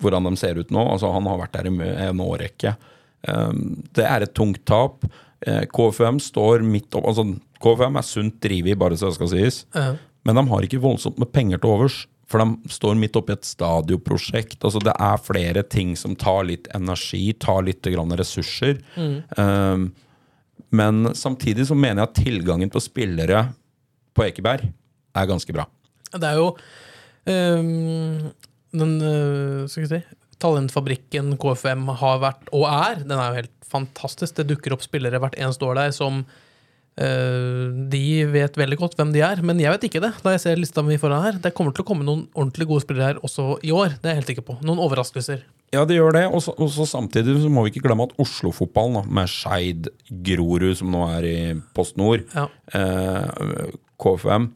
hvordan 0.00 0.28
de 0.30 0.36
ser 0.40 0.60
ut 0.60 0.70
nå. 0.72 0.84
Altså, 0.94 1.10
han 1.12 1.28
har 1.28 1.40
vært 1.42 1.58
der 1.58 1.68
i 1.68 1.90
en 2.06 2.22
årrekke. 2.24 2.74
Eh, 3.28 3.50
det 3.98 4.06
er 4.06 4.24
et 4.24 4.34
tungt 4.36 4.64
tap. 4.68 5.04
Eh, 5.40 5.64
KFM 5.70 6.22
står 6.22 6.64
midt 6.66 6.94
opp 6.98 7.10
altså, 7.12 7.26
KFM 7.62 7.98
er 7.98 8.06
sunt 8.06 8.38
drevet, 8.42 8.78
bare 8.78 8.96
så 8.98 9.10
det 9.10 9.18
skal 9.18 9.32
sies. 9.34 9.62
Ja. 9.74 9.92
Men 10.28 10.36
de 10.36 10.44
har 10.50 10.64
ikke 10.66 10.82
voldsomt 10.84 11.16
med 11.16 11.32
penger 11.32 11.60
til 11.62 11.72
overs. 11.72 12.02
For 12.28 12.42
de 12.42 12.72
står 12.74 12.98
midt 13.00 13.16
oppi 13.16 13.32
et 13.32 13.46
stadioprosjekt. 13.48 14.58
Altså 14.60 14.82
det 14.84 14.92
er 14.92 15.22
flere 15.24 15.62
ting 15.64 15.94
som 15.96 16.12
tar 16.20 16.44
litt 16.50 16.68
energi, 16.76 17.32
tar 17.40 17.62
litt 17.64 17.88
ressurser. 17.88 18.82
Um, 19.38 19.88
men 20.68 21.14
samtidig 21.16 21.64
så 21.70 21.74
mener 21.74 22.02
jeg 22.02 22.10
at 22.10 22.20
tilgangen 22.20 22.68
på 22.68 22.82
spillere 22.84 23.46
på 24.12 24.26
Ekeberg 24.26 24.68
er 25.16 25.30
ganske 25.30 25.54
bra. 25.56 25.64
Det 26.12 26.28
er 26.28 26.36
jo 26.36 26.50
um, 26.52 28.28
den 28.76 28.92
øh, 29.00 29.64
skal 29.68 29.86
vi 29.86 29.88
si, 29.94 30.02
talentfabrikken 30.42 31.32
KFM 31.40 31.88
har 32.02 32.20
vært 32.20 32.52
og 32.52 32.66
er. 32.68 33.00
Den 33.06 33.16
er 33.16 33.30
jo 33.30 33.40
helt 33.40 33.54
fantastisk. 33.68 34.36
Det 34.36 34.50
dukker 34.52 34.76
opp 34.76 34.84
spillere 34.84 35.20
hvert 35.22 35.38
eneste 35.40 35.64
år 35.64 35.80
der 35.80 35.96
som 35.96 36.26
De 36.98 38.00
vet 38.32 38.56
veldig 38.58 38.78
godt 38.80 38.96
hvem 38.98 39.12
de 39.14 39.20
er, 39.22 39.40
men 39.46 39.60
jeg 39.62 39.70
vet 39.74 39.84
ikke 39.88 40.00
det. 40.02 40.10
Da 40.24 40.32
jeg 40.34 40.42
ser 40.42 40.58
lista 40.58 40.82
mi 40.82 40.96
foran 40.98 41.22
her 41.22 41.36
Det 41.42 41.52
kommer 41.54 41.74
til 41.76 41.84
å 41.84 41.86
komme 41.86 42.06
noen 42.06 42.24
ordentlig 42.34 42.66
gode 42.70 42.82
spillere 42.82 43.12
her 43.12 43.20
også 43.22 43.58
i 43.62 43.70
år. 43.74 43.94
Det 44.00 44.08
er 44.10 44.16
jeg 44.16 44.20
helt 44.22 44.32
sikker 44.32 44.46
på. 44.48 44.56
Noen 44.66 44.82
overraskelser. 44.82 45.44
Ja, 45.74 45.82
det 45.84 45.98
gjør 45.98 46.14
det. 46.16 46.24
Og 46.32 46.42
samtidig 46.88 47.36
så 47.42 47.50
må 47.52 47.62
vi 47.66 47.74
ikke 47.74 47.84
glemme 47.86 48.06
at 48.08 48.14
Oslo-fotballen, 48.18 49.04
med 49.12 49.28
Skeid, 49.30 49.90
Grorud, 50.24 50.72
som 50.80 50.90
nå 50.94 51.02
er 51.18 51.26
i 51.28 51.38
Post 51.76 51.98
Nord, 52.00 52.24
Ja. 52.34 52.46
eh, 52.74 53.68
KFM, 54.00 54.50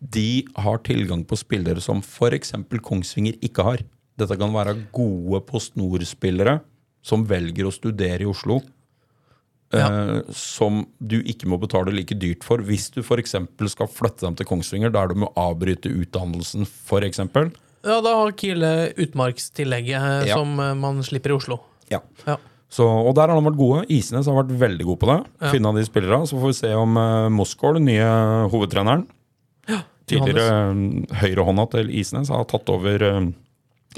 de 0.00 0.44
har 0.56 0.78
tilgang 0.86 1.24
på 1.26 1.36
spillere 1.36 1.80
som 1.82 1.98
f.eks. 2.00 2.52
Kongsvinger 2.80 3.34
ikke 3.42 3.64
har. 3.66 3.82
Dette 4.18 4.36
kan 4.38 4.52
være 4.54 4.76
gode 4.94 5.40
Post 5.48 5.74
Nord-spillere 5.76 6.60
som 7.02 7.24
velger 7.26 7.66
å 7.66 7.72
studere 7.74 8.22
i 8.22 8.30
Oslo. 8.30 8.60
Eh, 9.72 10.20
som 10.36 10.82
du 11.00 11.18
ikke 11.22 11.48
må 11.48 11.56
betale 11.60 11.94
like 11.94 12.16
dyrt 12.20 12.44
for 12.44 12.60
hvis 12.66 12.90
du 12.92 13.00
f.eks. 13.00 13.34
skal 13.72 13.88
flytte 13.88 14.26
dem 14.26 14.36
til 14.36 14.48
Kongsvinger, 14.48 14.92
der 14.92 15.12
du 15.12 15.22
må 15.24 15.30
avbryte 15.40 15.92
utdannelsen, 15.92 16.66
f.eks. 16.68 17.22
Ja, 17.82 17.98
da 18.04 18.14
har 18.20 18.34
Kiel 18.38 18.62
utmarkstillegget 19.00 19.96
øh, 19.98 20.28
Ja. 20.28 20.36
som 20.36 20.58
øh, 20.60 20.74
man 20.76 21.02
slipper 21.02 21.32
i 21.32 21.38
Oslo. 21.38 21.58
Ja. 21.90 22.02
Ja. 22.26 22.36
Så, 22.72 22.84
og 22.84 23.14
der 23.16 23.28
har 23.28 23.36
de 23.36 23.44
vært 23.44 23.58
gode. 23.58 23.80
Isnes 23.92 24.28
har 24.28 24.36
vært 24.38 24.52
veldig 24.60 24.84
god 24.88 24.98
på 25.00 25.08
det. 25.10 25.18
Finne 25.52 25.72
de 25.76 25.82
spillere. 25.84 26.22
Så 26.28 26.38
får 26.40 26.52
vi 26.52 26.56
se 26.56 26.70
om 26.72 26.96
uh, 26.96 27.28
Moskål, 27.28 27.76
den 27.76 27.90
nye 27.90 28.06
hovedtreneren 28.48 29.02
Tidligere 30.08 30.72
uh, 30.72 31.18
høyrehånda 31.20 31.66
til 31.74 31.90
Isnes 32.00 32.30
har 32.32 32.46
tatt 32.48 32.72
over 32.72 33.04
uh, 33.04 33.28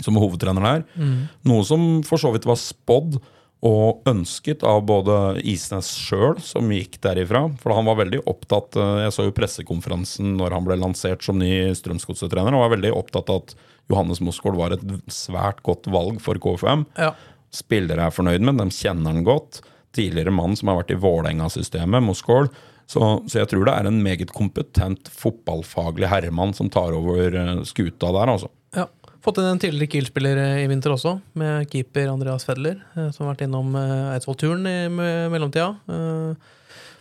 som 0.03 0.19
hovedtrener 0.19 0.67
der. 0.67 0.83
Noe 1.47 1.63
som 1.67 2.03
for 2.07 2.19
så 2.19 2.33
vidt 2.35 2.49
var 2.51 2.59
spådd 2.59 3.21
og 3.64 4.05
ønsket 4.09 4.64
av 4.66 4.83
både 4.85 5.40
Isnes 5.48 5.88
sjøl, 5.96 6.37
som 6.44 6.68
gikk 6.72 6.98
derifra. 7.05 7.46
For 7.62 7.72
han 7.72 7.87
var 7.88 7.96
veldig 8.03 8.20
opptatt 8.29 8.77
eh, 8.77 9.05
Jeg 9.07 9.14
så 9.16 9.29
jo 9.29 9.37
pressekonferansen 9.37 10.35
når 10.38 10.59
han 10.59 10.66
ble 10.66 10.77
lansert 10.83 11.24
som 11.24 11.40
ny 11.40 11.72
Strømsgodset-trener, 11.79 12.53
og 12.53 12.66
var 12.66 12.74
veldig 12.77 12.92
opptatt 12.96 13.33
av 13.33 13.40
at 13.42 13.55
Johannes 13.92 14.20
Moskål 14.24 14.59
var 14.59 14.77
et 14.77 14.85
svært 15.12 15.62
godt 15.64 15.88
valg 15.92 16.20
for 16.24 16.40
KFM. 16.40 16.85
Ja. 17.00 17.14
Spillere 17.55 18.09
er 18.09 18.14
fornøyd 18.14 18.44
med, 18.44 18.61
de 18.61 18.68
kjenner 18.74 19.12
han 19.12 19.24
godt. 19.27 19.62
Tidligere 19.96 20.35
mann 20.35 20.57
som 20.59 20.70
har 20.70 20.83
vært 20.83 20.92
i 20.92 21.00
Vålerenga-systemet, 21.00 22.05
Moskål. 22.05 22.50
Så, 22.90 23.00
så 23.31 23.40
jeg 23.40 23.48
tror 23.48 23.64
det 23.64 23.74
er 23.79 23.88
en 23.88 24.03
meget 24.05 24.33
kompetent 24.37 25.09
fotballfaglig 25.09 26.11
herremann 26.11 26.53
som 26.57 26.68
tar 26.72 26.92
over 26.96 27.33
eh, 27.33 27.62
skuta 27.68 28.12
der, 28.12 28.35
altså. 28.37 28.53
Fått 29.25 29.39
inn 29.41 29.47
en 29.49 29.61
tidligere 29.61 29.89
Kiel-spiller 29.89 30.37
eh, 30.37 30.59
i 30.65 30.69
vinter 30.69 30.93
også, 30.93 31.15
med 31.41 31.71
keeper 31.73 32.11
Andreas 32.13 32.45
Fedler, 32.45 32.83
eh, 32.93 33.09
som 33.09 33.25
har 33.25 33.33
vært 33.33 33.47
innom 33.47 33.71
eh, 33.81 34.11
Eidsvoll-turen 34.13 34.67
i 34.69 34.77
mellomtida. 35.33 35.71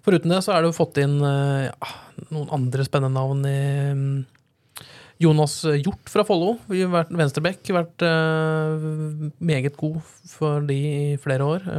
Foruten 0.03 0.31
det 0.31 0.39
så 0.43 0.53
er 0.53 0.63
det 0.63 0.69
jo 0.69 0.77
fått 0.77 0.99
inn 1.03 1.17
ja, 1.23 1.89
noen 2.29 2.49
andre 2.55 2.83
spennende 2.83 3.15
navn 3.15 3.43
i 3.47 3.59
mm, 3.95 4.15
Jonas 5.23 5.57
Hjort 5.79 6.11
fra 6.11 6.25
Follo, 6.27 6.57
har 6.67 6.91
vært 6.91 7.11
meget 9.39 9.77
god 9.79 10.01
for 10.27 10.63
de 10.67 10.79
i 10.79 11.21
flere 11.23 11.47
år. 11.47 11.69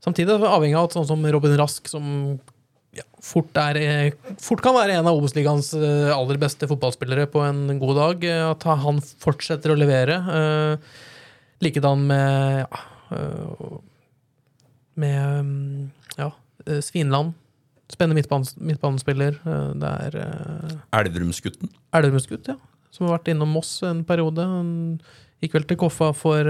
Samtidig 0.00 0.38
avhengig 0.48 0.78
av 0.80 0.88
at 0.88 0.96
sånn 0.96 1.10
som 1.10 1.28
Robin 1.28 1.58
Rask, 1.60 1.92
som 1.92 2.40
ja, 2.96 3.04
fort, 3.22 3.54
er, 3.60 3.76
eh, 3.78 4.34
fort 4.42 4.62
kan 4.64 4.74
være 4.74 4.96
en 4.98 5.06
av 5.06 5.14
Obos-ligaens 5.18 5.68
eh, 5.78 6.10
aller 6.10 6.40
beste 6.42 6.66
fotballspillere 6.70 7.28
på 7.30 7.42
en 7.46 7.78
god 7.78 7.94
dag. 8.00 8.24
eh, 8.26 8.46
At 8.50 8.66
han 8.66 8.98
fortsetter 9.22 9.70
å 9.70 9.78
levere. 9.78 10.16
Likedan 11.62 12.02
med 12.08 12.64
ja, 12.64 12.80
med 15.00 15.44
mm, 15.44 15.86
ja, 16.18 16.30
Svinland. 16.82 17.36
Spennende 17.90 18.22
midtbanespiller. 18.62 19.38
Det 19.42 19.94
er 20.06 20.18
Elverumsgutten. 20.94 21.70
Elverumsgutt, 21.94 22.52
ja. 22.52 22.54
Som 22.94 23.06
har 23.06 23.18
vært 23.18 23.32
innom 23.32 23.50
Moss 23.54 23.72
en 23.86 24.04
periode. 24.06 24.44
Han 24.46 24.70
gikk 25.42 25.56
vel 25.58 25.66
til 25.66 25.78
Koffa 25.80 26.12
for 26.14 26.46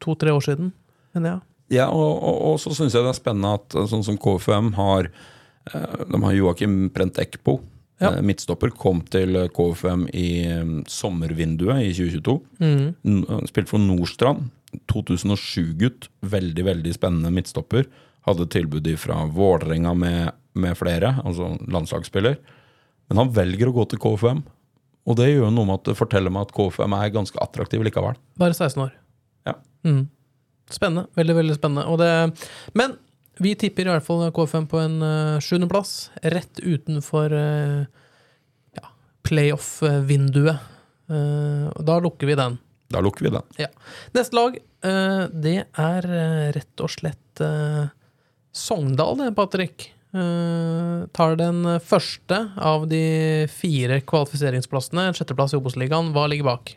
to-tre 0.00 0.32
år 0.32 0.44
siden, 0.44 0.72
mener 1.16 1.34
jeg. 1.34 1.42
Ja, 1.42 1.55
og, 1.90 2.12
og, 2.22 2.36
og 2.52 2.58
så 2.62 2.74
syns 2.76 2.94
jeg 2.94 3.02
det 3.02 3.10
er 3.10 3.18
spennende 3.18 3.56
at 3.58 3.74
eh, 3.74 3.88
sånn 3.90 4.04
som 4.06 4.18
KFM 4.22 4.74
har 4.76 5.08
eh, 5.08 6.04
De 6.06 6.20
har 6.22 6.36
Joakim 6.36 6.76
Prent 6.94 7.18
Ekpo. 7.18 7.58
Ja. 7.98 8.12
eh, 8.12 8.22
Midtstopper 8.22 8.70
kom 8.76 9.00
til 9.10 9.38
KFM 9.56 10.06
i 10.14 10.28
eh, 10.46 10.74
sommervinduet 10.92 11.88
i 11.88 11.92
2022. 11.96 12.36
Mm. 12.62 13.46
Spilte 13.50 13.72
for 13.72 13.82
Nordstrand. 13.82 14.50
2007-gutt. 14.92 16.10
Veldig, 16.26 16.66
veldig 16.66 16.92
spennende 16.94 17.32
midtstopper. 17.34 17.86
Hadde 18.26 18.48
tilbud 18.52 18.88
fra 19.00 19.22
Vålerenga 19.32 19.94
med, 19.96 20.34
med 20.58 20.76
flere, 20.78 21.14
altså 21.24 21.54
landslagsspiller. 21.70 22.36
Men 23.08 23.22
han 23.22 23.32
velger 23.34 23.70
å 23.70 23.74
gå 23.76 23.86
til 23.92 24.02
KFM. 24.02 24.42
Og 25.06 25.18
det 25.20 25.28
gjør 25.30 25.52
noe 25.54 25.68
med 25.68 25.78
at 25.80 25.90
det 25.92 25.98
forteller 25.98 26.34
meg 26.34 26.48
at 26.48 26.54
KFM 26.56 26.96
er 26.98 27.12
ganske 27.14 27.38
attraktiv 27.42 27.84
likevel. 27.86 28.18
Bare 28.42 28.56
16 28.56 28.82
år. 28.88 28.94
Ja. 29.46 29.54
Mm. 29.86 30.08
Spennende. 30.70 31.06
Veldig, 31.14 31.36
veldig 31.36 31.56
spennende. 31.58 31.96
Det, 32.00 32.48
men 32.74 32.96
vi 33.42 33.52
tipper 33.58 33.86
i 33.86 33.92
hvert 33.92 34.06
fall 34.06 34.24
KFM 34.34 34.68
på 34.70 34.80
en 34.80 35.00
uh, 35.04 35.40
sjuendeplass, 35.44 36.10
rett 36.24 36.62
utenfor 36.62 37.34
uh, 37.36 37.82
ja, 38.78 38.86
playoff-vinduet. 39.28 40.72
Uh, 41.10 41.68
da 41.84 41.98
lukker 42.02 42.30
vi 42.30 42.38
den. 42.38 42.56
Da 42.92 43.02
lukker 43.04 43.26
vi 43.26 43.34
den. 43.34 43.44
Ja. 43.60 43.68
Neste 44.16 44.38
lag, 44.38 44.56
uh, 44.56 45.26
det 45.30 45.58
er 45.68 46.08
rett 46.56 46.82
og 46.82 46.92
slett 46.92 47.44
Sogndal, 48.56 49.18
det, 49.20 49.34
Patrick. 49.36 49.90
Tar 50.16 51.34
den 51.36 51.58
første 51.84 52.38
av 52.56 52.86
de 52.88 53.02
fire 53.52 53.98
kvalifiseringsplassene, 54.08 55.10
en 55.10 55.18
sjetteplass 55.18 55.52
i 55.52 55.58
Obos-ligaen. 55.58 56.08
Hva 56.14 56.24
ligger 56.32 56.48
bak? 56.48 56.72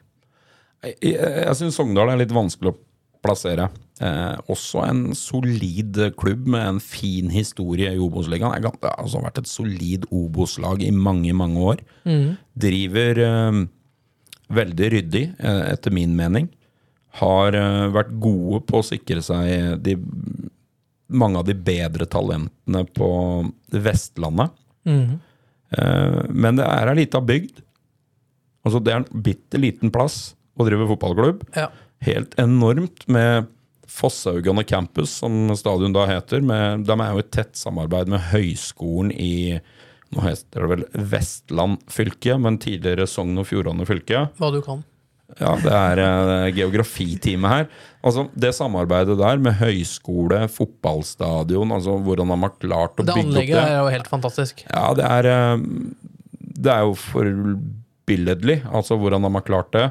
Jeg, 0.84 0.98
jeg 1.16 1.56
syns 1.56 1.80
Sogndal 1.80 2.12
er 2.12 2.20
litt 2.20 2.36
vanskelig 2.36 2.74
å 2.74 2.76
plassere. 3.24 3.70
Eh, 4.00 4.36
også 4.52 4.84
en 4.88 5.02
solid 5.18 5.98
klubb 6.20 6.48
med 6.48 6.66
en 6.66 6.80
fin 6.84 7.32
historie 7.34 7.92
i 7.92 8.00
Obos-ligaen. 8.00 8.56
Det 8.64 8.72
har 8.88 9.02
altså 9.02 9.24
vært 9.24 9.42
et 9.42 9.52
solid 9.52 10.08
Obos-lag 10.16 10.84
i 10.86 10.94
mange, 10.96 11.34
mange 11.36 11.66
år. 11.74 11.84
Driver 12.60 13.24
eh, 13.26 13.60
veldig 14.60 14.92
ryddig, 14.96 15.26
eh, 15.38 15.62
etter 15.74 15.94
min 15.94 16.16
mening. 16.18 16.50
Har 17.20 17.58
eh, 17.58 17.88
vært 17.94 18.16
gode 18.22 18.64
på 18.70 18.80
å 18.80 18.86
sikre 18.86 19.24
seg 19.26 19.82
de, 19.84 19.98
mange 21.10 21.42
av 21.42 21.48
de 21.48 21.58
bedre 21.58 22.08
talentene 22.10 22.86
på 22.96 23.10
Vestlandet. 23.74 24.56
Eh, 25.76 26.22
men 26.30 26.58
det 26.60 26.66
er 26.66 26.92
ei 26.92 27.02
lita 27.04 27.22
bygd. 27.22 27.62
Altså, 28.66 28.82
det 28.84 28.94
er 28.94 29.04
en 29.04 29.24
bitte 29.26 29.62
liten 29.62 29.94
plass 29.94 30.34
å 30.60 30.66
drive 30.68 30.88
fotballklubb. 30.90 31.46
Ja. 31.56 31.70
Helt 32.06 32.36
enormt 32.40 33.08
med 33.12 33.50
Fosshaugane 33.90 34.64
campus, 34.64 35.10
som 35.20 35.50
stadion 35.58 35.94
da 35.96 36.06
heter. 36.08 36.44
Med, 36.46 36.86
de 36.88 36.96
er 37.02 37.16
jo 37.16 37.24
i 37.24 37.30
tett 37.34 37.58
samarbeid 37.58 38.12
med 38.14 38.22
høyskolen 38.32 39.12
i 39.16 39.60
nå 40.10 40.24
heter 40.26 40.64
det 40.66 40.70
vel 40.72 40.84
Vestland 41.12 41.84
fylke, 41.92 42.34
men 42.42 42.56
tidligere 42.62 43.06
Sogn 43.10 43.38
og 43.38 43.46
Fjordane 43.50 43.86
fylke. 43.86 44.24
Hva 44.40 44.50
du 44.56 44.58
kan. 44.66 44.80
Ja, 45.38 45.52
det 45.62 45.70
er 45.70 46.00
eh, 46.02 46.48
geografitime 46.58 47.46
her. 47.52 47.68
Altså, 48.02 48.24
Det 48.34 48.50
samarbeidet 48.58 49.20
der 49.20 49.38
med 49.38 49.60
høyskole, 49.60 50.48
fotballstadion, 50.50 51.70
altså 51.76 52.00
hvordan 52.02 52.34
de 52.34 52.38
har 52.42 52.56
klart 52.58 52.98
å 52.98 53.06
Det 53.06 53.14
bygge 53.14 53.22
opp 53.22 53.36
det 53.36 53.46
det. 53.46 53.60
anlegget 53.60 53.62
er 53.62 53.76
jo 53.78 53.92
helt 53.94 54.10
fantastisk. 54.10 54.64
Ja, 54.66 54.88
det 54.98 55.06
er 55.06 55.30
eh, 55.30 55.68
Det 56.66 56.74
er 56.74 56.88
jo 56.90 56.98
forbilledlig, 56.98 58.64
altså 58.74 58.98
hvordan 58.98 59.28
de 59.28 59.32
har 59.38 59.46
klart 59.46 59.72
det. 59.78 59.86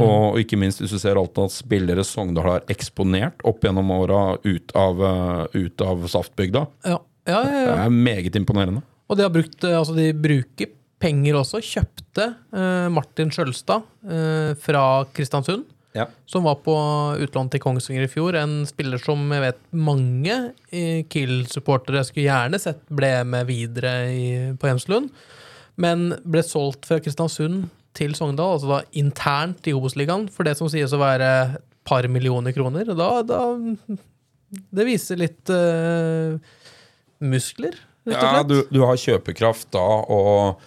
Og 0.00 0.38
ikke 0.40 0.56
minst 0.56 0.80
hvis 0.80 0.94
du 0.94 0.98
ser 1.02 1.18
alt 1.20 1.36
at 1.42 1.52
spillere 1.52 2.04
Sogndal 2.06 2.46
har 2.46 2.68
eksponert 2.72 3.42
opp 3.44 3.64
gjennom 3.64 3.90
åra 3.92 4.22
ut, 4.44 4.72
av, 4.78 5.02
eh, 5.04 5.58
ut 5.64 5.84
av 5.84 6.06
Saftbygda. 6.08 6.66
Ja. 6.88 7.00
Ja, 7.22 7.42
ja, 7.46 7.66
Det 7.66 7.82
er 7.84 7.90
meget 7.94 8.34
imponerende. 8.34 8.82
Og 9.08 9.18
de 9.18 9.22
har 9.22 9.30
brukt, 9.30 9.62
eh, 9.62 9.78
altså 9.78 9.94
de 9.94 10.08
bruker 10.12 10.72
penger 11.02 11.36
også. 11.38 11.60
Kjøpte 11.62 12.34
eh, 12.54 12.88
Martin 12.90 13.30
Skjølstad 13.30 13.84
eh, 14.06 14.54
fra 14.62 15.04
Kristiansund. 15.14 15.68
Ja. 15.92 16.06
som 16.24 16.46
var 16.46 16.54
på 16.64 16.72
utlån 17.20 17.50
til 17.52 17.60
Kongsvinger 17.60 18.06
i 18.06 18.08
fjor. 18.08 18.32
En 18.40 18.62
spiller 18.64 18.96
som 18.96 19.26
jeg 19.28 19.42
vet 19.44 19.58
mange 19.76 20.32
eh, 20.72 21.02
Kiel-supportere 21.04 22.00
skulle 22.08 22.30
gjerne 22.30 22.56
sett 22.62 22.80
ble 22.88 23.10
med 23.28 23.44
videre 23.50 23.92
i, 24.08 24.22
på 24.56 24.70
Hemslund, 24.70 25.10
men 25.76 26.14
ble 26.24 26.40
solgt 26.48 26.88
fra 26.88 26.96
Kristiansund 26.96 27.66
til 27.96 28.14
Sogndal, 28.16 28.56
altså 28.56 28.70
da 28.70 28.80
internt 28.98 29.68
i 29.68 29.74
Obos-ligaen, 29.76 30.28
for 30.32 30.48
det 30.48 30.56
som 30.58 30.70
sies 30.72 30.94
å 30.94 31.00
være 31.00 31.30
et 31.52 31.60
par 31.88 32.06
millioner 32.10 32.54
kroner. 32.56 32.88
Da, 32.96 33.08
da 33.26 33.40
Det 34.72 34.86
viser 34.86 35.20
litt 35.20 35.50
uh, 35.52 36.38
muskler, 37.24 37.76
rett 38.06 38.22
og 38.22 38.38
Ja, 38.38 38.44
du, 38.46 38.56
du 38.70 38.80
har 38.86 39.00
kjøpekraft 39.00 39.72
da, 39.74 39.84
og 40.12 40.62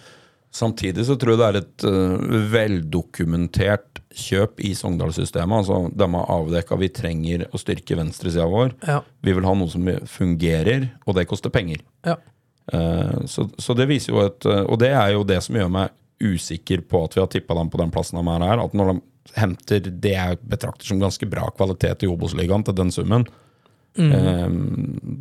samtidig 0.56 1.06
så 1.08 1.18
tror 1.20 1.34
jeg 1.34 1.42
det 1.42 1.48
er 1.48 1.60
et 1.62 1.88
uh, 1.88 2.38
veldokumentert 2.52 4.02
kjøp 4.16 4.62
i 4.64 4.72
Sogndal-systemet. 4.76 5.64
Altså, 5.64 5.82
de 5.92 6.08
har 6.14 6.32
avdekka 6.38 6.78
vi 6.80 6.92
trenger 6.94 7.44
å 7.52 7.60
styrke 7.60 7.98
venstresida 7.98 8.46
vår. 8.48 8.72
Ja. 8.86 9.02
Vi 9.24 9.34
vil 9.36 9.44
ha 9.48 9.52
noe 9.58 9.72
som 9.72 9.90
fungerer, 10.08 10.90
og 11.04 11.18
det 11.18 11.26
koster 11.28 11.52
penger. 11.52 11.82
Ja. 12.06 12.16
Uh, 12.72 13.22
så, 13.30 13.48
så 13.60 13.76
det 13.78 13.86
viser 13.86 14.10
jo 14.10 14.24
et 14.24 14.42
Og 14.42 14.74
det 14.82 14.88
er 14.90 15.12
jo 15.14 15.20
det 15.22 15.36
som 15.44 15.54
gjør 15.54 15.68
meg 15.70 15.92
usikker 16.22 16.84
på 16.88 17.02
at 17.04 17.16
vi 17.16 17.22
har 17.22 17.30
tippa 17.32 17.56
dem 17.58 17.70
på 17.72 17.80
den 17.80 17.92
plassen 17.94 18.18
de 18.20 18.34
er 18.34 18.46
her. 18.46 18.62
At 18.62 18.76
når 18.76 18.92
de 18.92 19.00
henter 19.36 19.90
det 19.90 20.14
jeg 20.14 20.38
betrakter 20.46 20.88
som 20.88 21.02
ganske 21.02 21.28
bra 21.28 21.48
kvalitet 21.56 22.06
i 22.06 22.10
Obos-ligaen 22.10 22.64
til 22.66 22.76
den 22.78 22.92
summen, 22.94 23.26
eh, 23.98 24.48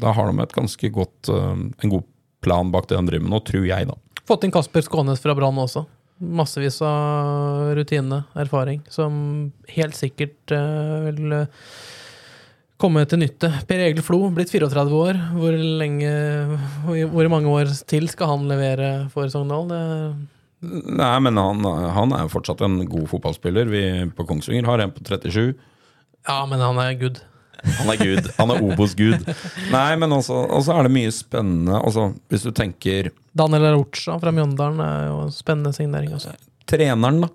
da 0.02 0.16
har 0.16 0.32
de 0.32 0.44
et 0.44 0.56
ganske 0.56 0.92
godt 0.94 1.32
eh, 1.34 1.66
en 1.84 1.94
god 1.98 2.06
plan 2.46 2.72
bak 2.72 2.88
det 2.90 3.00
de 3.00 3.10
driver 3.10 3.26
med 3.26 3.34
nå, 3.34 3.42
tror 3.48 3.66
jeg, 3.68 3.90
da. 3.90 3.98
Fått 4.26 4.46
inn 4.46 4.54
Kasper 4.54 4.86
Skånes 4.86 5.22
fra 5.22 5.36
Brann 5.38 5.58
også. 5.62 5.86
Massevis 6.16 6.80
av 6.86 7.74
rutine, 7.76 8.24
erfaring, 8.40 8.80
som 8.90 9.52
helt 9.76 9.98
sikkert 9.98 10.54
eh, 10.56 11.10
vil 11.10 11.36
eh, 11.42 11.66
komme 12.82 13.04
til 13.10 13.20
nytte. 13.20 13.50
Per 13.68 13.84
Egil 13.84 14.06
Flo, 14.06 14.22
blitt 14.36 14.54
34 14.54 14.96
år. 14.96 15.20
Hvor 15.36 15.58
lenge, 15.82 16.14
hvor 16.86 17.30
mange 17.34 17.52
år 17.52 17.74
til 17.90 18.08
skal 18.12 18.32
han 18.32 18.48
levere 18.52 18.94
for 19.14 19.28
Sogndal? 19.34 19.68
Det, 19.72 19.82
Nei, 20.96 21.14
men 21.26 21.38
han, 21.40 21.64
han 21.96 22.14
er 22.16 22.26
jo 22.26 22.32
fortsatt 22.34 22.62
en 22.66 22.80
god 22.90 23.08
fotballspiller. 23.12 23.70
Vi 23.72 23.82
på 24.18 24.26
Kongsvinger 24.30 24.68
har 24.70 24.84
en 24.84 24.92
på 24.96 25.04
37. 25.06 25.54
ja, 26.28 26.38
men 26.50 26.60
han 26.64 26.80
er 26.82 26.94
good. 27.00 27.22
Han 27.80 27.90
er 27.90 27.98
gud. 27.98 28.28
Han 28.38 28.52
er 28.54 28.62
Obos-gud. 28.62 29.24
Nei, 29.72 29.96
men 29.98 30.12
også, 30.14 30.36
også 30.54 30.74
er 30.76 30.86
det 30.86 30.92
mye 30.94 31.12
spennende. 31.16 31.80
også, 31.88 32.10
hvis 32.30 32.44
du 32.46 32.52
tenker 32.54 33.10
Daniel 33.36 33.66
Arucha 33.72 34.18
fra 34.22 34.34
Mjøndalen 34.36 34.82
er 34.86 35.08
jo 35.08 35.16
en 35.26 35.32
spennende 35.34 35.72
signering 35.74 36.14
også. 36.14 36.36
treneren, 36.70 37.24
da. 37.26 37.30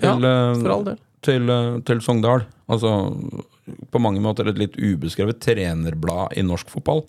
Ja, 0.00 0.12
Til, 0.16 0.26
ja, 0.26 0.34
for 0.60 0.74
all 0.74 0.84
del. 0.90 0.98
til, 1.26 1.48
eh, 1.54 1.78
til 1.88 2.02
Sogndal. 2.04 2.44
Altså 2.70 2.90
på 3.90 4.00
mange 4.02 4.20
måter 4.22 4.48
et 4.50 4.58
litt 4.58 4.76
ubeskrevet 4.76 5.40
trenerblad 5.42 6.36
i 6.38 6.42
norsk 6.46 6.68
fotball. 6.72 7.04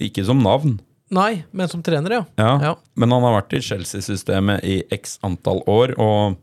Ikke 0.00 0.24
som 0.24 0.40
navn, 0.42 0.78
Nei, 1.10 1.42
men 1.50 1.70
som 1.70 1.82
trener, 1.82 2.12
ja. 2.20 2.24
ja. 2.38 2.50
Ja. 2.62 2.74
men 2.94 3.10
han 3.10 3.24
har 3.26 3.40
vært 3.40 3.56
i 3.58 3.62
Chelsea-systemet 3.66 4.62
i 4.62 4.76
x 4.94 5.16
antall 5.26 5.64
år, 5.66 5.96
og 5.98 6.38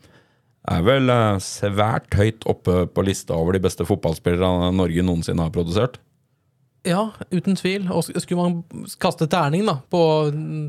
er 0.68 0.84
vel 0.84 1.12
eh, 1.14 1.38
svært 1.44 2.18
høyt 2.20 2.44
oppe 2.52 2.82
på 2.92 3.06
lista 3.08 3.38
over 3.38 3.56
de 3.56 3.64
beste 3.64 3.88
fotballspillerne 3.88 4.74
Norge 4.76 5.06
noensinne 5.08 5.46
har 5.46 5.56
produsert. 5.56 6.02
Ja, 6.88 7.10
uten 7.32 7.58
tvil. 7.60 7.88
Og 7.92 8.10
skulle 8.10 8.44
man 8.44 8.92
kaste 9.02 9.28
terning 9.32 9.66
da, 9.68 9.80
på 9.92 10.02
mm, 10.34 10.68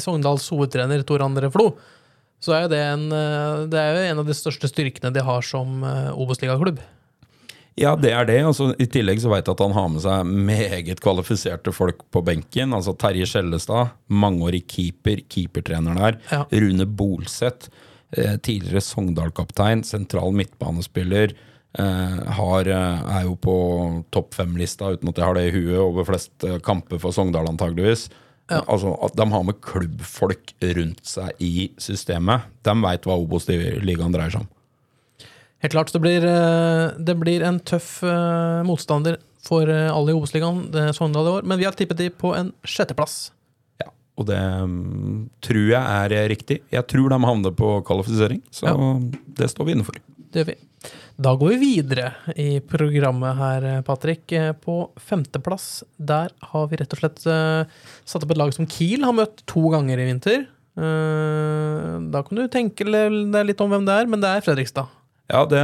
Sogndals 0.00 0.48
hovedtrener 0.52 1.04
Tor 1.08 1.24
André 1.24 1.52
Flo, 1.52 1.70
så 2.40 2.54
er 2.54 2.64
jo 2.64 2.72
det 2.72 2.80
en, 2.84 3.08
eh, 3.12 3.64
det 3.70 3.80
er 3.82 3.92
jo 3.92 4.06
en 4.12 4.22
av 4.22 4.28
de 4.28 4.36
største 4.36 4.70
styrkene 4.70 5.12
de 5.14 5.24
har 5.24 5.44
som 5.44 5.82
eh, 5.84 6.10
Obos-ligaklubb. 6.14 6.80
Ja, 7.78 7.94
det 7.98 8.10
er 8.10 8.26
det. 8.26 8.38
Altså, 8.42 8.72
I 8.80 8.86
tillegg 8.90 9.20
så 9.22 9.30
vet 9.30 9.46
jeg 9.46 9.54
at 9.54 9.62
han 9.62 9.74
har 9.76 9.90
med 9.92 10.02
seg 10.02 10.30
meget 10.50 11.02
kvalifiserte 11.04 11.74
folk 11.74 12.02
på 12.14 12.22
benken. 12.26 12.74
Altså 12.74 12.94
Terje 12.98 13.28
Skjellestad, 13.28 13.92
mangeårig 14.10 14.64
keeper, 14.70 15.22
keepertrener 15.30 15.98
der. 15.98 16.18
Ja. 16.32 16.44
Rune 16.50 16.88
Bolseth, 16.98 17.70
eh, 18.16 18.34
tidligere 18.42 18.82
Sogndal-kaptein, 18.82 19.84
sentral 19.86 20.34
midtbanespiller. 20.34 21.36
Eh, 21.78 22.18
har, 22.38 22.66
eh, 22.66 23.16
er 23.18 23.24
jo 23.28 23.36
på 23.36 24.04
topp 24.10 24.34
fem-lista, 24.34 24.90
uten 24.96 25.08
at 25.08 25.16
jeg 25.16 25.24
har 25.24 25.34
det 25.34 25.48
i 25.48 25.54
huet, 25.54 25.78
over 25.78 26.04
flest 26.04 26.44
kamper 26.62 26.98
for 26.98 27.12
Sogndal, 27.12 27.46
antageligvis. 27.46 28.08
Ja. 28.50 28.62
Altså, 28.66 28.96
at 29.04 29.14
De 29.14 29.30
har 29.30 29.42
med 29.44 29.60
klubbfolk 29.60 30.54
rundt 30.62 31.04
seg 31.06 31.30
i 31.38 31.70
systemet. 31.78 32.48
De 32.64 32.74
veit 32.82 33.04
hva 33.04 33.18
Obos-ligaen 33.20 34.14
dreier 34.14 34.30
seg 34.30 34.40
om. 34.40 34.48
Helt 35.58 35.74
klart, 35.74 35.90
det 35.92 35.98
blir, 35.98 36.24
eh, 36.24 36.92
det 36.98 37.16
blir 37.18 37.42
en 37.42 37.58
tøff 37.58 37.98
eh, 38.06 38.60
motstander 38.66 39.18
for 39.42 39.66
eh, 39.66 39.88
alle 39.90 40.12
i 40.12 40.14
Obos-ligaen, 40.14 40.68
det 40.70 40.92
Sogndal 40.94 41.26
i 41.26 41.32
år, 41.38 41.48
men 41.50 41.58
vi 41.58 41.66
har 41.66 41.74
tippet 41.74 41.98
de 41.98 42.10
på 42.14 42.30
en 42.38 42.52
sjetteplass. 42.62 43.32
Ja, 43.82 43.90
og 44.14 44.28
det 44.28 44.38
mm, 44.38 45.24
tror 45.42 45.64
jeg 45.72 45.82
er 45.82 46.30
riktig. 46.30 46.60
Jeg 46.70 46.86
tror 46.90 47.10
de 47.10 47.18
havner 47.24 47.56
på 47.58 47.72
kvalifisering, 47.88 48.44
så 48.54 48.70
det 49.38 49.50
står 49.50 49.66
vi 49.66 49.74
inne 49.74 49.86
for. 49.86 49.98
Det 50.28 50.44
gjør 50.44 50.50
vi. 50.52 50.56
Da 51.18 51.32
går 51.34 51.50
vi 51.56 51.58
videre 51.58 52.12
i 52.38 52.60
programmet 52.62 53.34
her, 53.40 53.66
Patrick. 53.82 54.30
På 54.62 54.92
femteplass, 55.02 55.80
der 55.98 56.30
har 56.52 56.68
vi 56.70 56.78
rett 56.78 56.94
og 56.94 57.00
slett 57.00 57.18
satt 57.26 58.22
opp 58.22 58.30
et 58.30 58.38
lag 58.38 58.54
som 58.54 58.68
Kiel 58.70 59.02
har 59.02 59.16
møtt 59.16 59.42
to 59.50 59.64
ganger 59.74 59.98
i 59.98 60.06
vinter. 60.12 60.46
Da 60.78 62.22
kan 62.22 62.38
du 62.38 62.44
tenke 62.52 62.86
deg 62.86 63.50
litt 63.50 63.64
om 63.64 63.74
hvem 63.74 63.88
det 63.88 63.98
er, 63.98 64.12
men 64.12 64.22
det 64.22 64.30
er 64.30 64.46
Fredrikstad. 64.46 64.94
Ja, 65.28 65.44
det, 65.44 65.62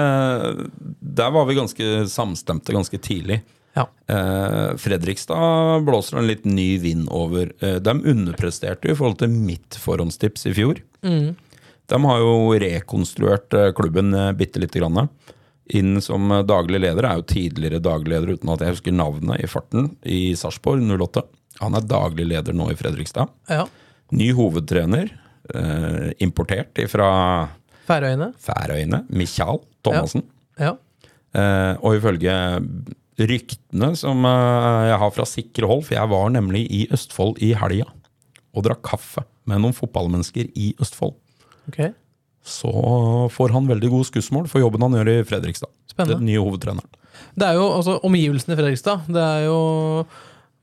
der 1.00 1.30
var 1.32 1.46
vi 1.48 1.56
ganske 1.56 2.06
samstemte 2.12 2.74
ganske 2.76 2.98
tidlig. 3.00 3.40
Ja. 3.74 3.88
Eh, 4.06 4.76
Fredrikstad 4.76 5.84
blåser 5.86 6.20
en 6.20 6.28
litt 6.28 6.44
ny 6.44 6.78
vind 6.78 7.08
over. 7.10 7.50
Eh, 7.64 7.80
de 7.82 7.94
underpresterte 8.12 8.92
i 8.92 8.96
forhold 8.96 9.18
til 9.22 9.32
mitt 9.34 9.78
forhåndstips 9.80 10.46
i 10.50 10.54
fjor. 10.54 10.82
De 11.86 12.00
har 12.04 12.20
jo 12.22 12.34
rekonstruert 12.60 13.56
eh, 13.56 13.72
klubben 13.76 14.14
eh, 14.14 14.32
bitte 14.36 14.62
lite 14.62 14.78
grann. 14.78 15.08
Inn 15.74 15.96
som 16.04 16.30
eh, 16.30 16.44
daglig 16.46 16.84
leder 16.84 17.08
er 17.08 17.18
jo 17.18 17.26
tidligere 17.34 17.82
daglig 17.82 18.14
leder, 18.14 18.36
uten 18.36 18.52
at 18.54 18.62
jeg 18.62 18.76
husker 18.76 18.94
navnet 18.94 19.42
i 19.42 19.50
farten, 19.50 19.90
i 20.04 20.22
Sarpsborg 20.38 20.84
08. 20.84 21.24
Han 21.64 21.76
er 21.78 21.88
daglig 21.88 22.28
leder 22.30 22.56
nå 22.56 22.70
i 22.72 22.78
Fredrikstad. 22.78 23.32
Ja. 23.50 23.66
Ny 24.14 24.30
hovedtrener, 24.36 25.10
eh, 25.54 26.08
importert 26.24 26.78
fra 26.92 27.10
Færøyene. 27.88 28.30
Færøyene, 28.40 29.02
Michael 29.10 29.58
Thomassen. 29.84 30.24
Ja. 30.60 30.74
Eh, 31.34 31.74
og 31.82 31.96
ifølge 31.98 32.34
ryktene 33.18 33.92
som 33.98 34.24
eh, 34.26 34.84
jeg 34.90 34.98
har 35.02 35.12
fra 35.14 35.26
sikre 35.28 35.68
hold, 35.70 35.84
for 35.86 35.96
jeg 35.98 36.10
var 36.10 36.32
nemlig 36.34 36.64
i 36.70 36.84
Østfold 36.94 37.38
i 37.44 37.52
helga 37.58 37.90
og 38.54 38.62
drakk 38.66 38.82
kaffe 38.86 39.24
med 39.50 39.60
noen 39.62 39.74
fotballmennesker 39.74 40.48
i 40.54 40.72
Østfold, 40.80 41.16
Ok. 41.68 41.80
så 42.46 42.70
får 43.34 43.52
han 43.56 43.66
veldig 43.68 43.90
gode 43.90 44.06
skussmål 44.08 44.46
for 44.48 44.62
jobben 44.62 44.84
han 44.86 44.94
gjør 44.94 45.10
i 45.10 45.24
Fredrikstad. 45.26 45.70
Spennende. 45.90 46.20
Den 46.22 46.28
nye 46.30 46.42
hovedtreneren. 46.42 46.86
Det 47.34 47.46
er 47.48 47.58
jo 47.58 47.66
altså 47.76 47.98
omgivelsene 48.06 48.54
i 48.54 48.58
Fredrikstad. 48.60 49.04
Det 49.10 49.22
er 49.22 49.44
jo 49.48 50.06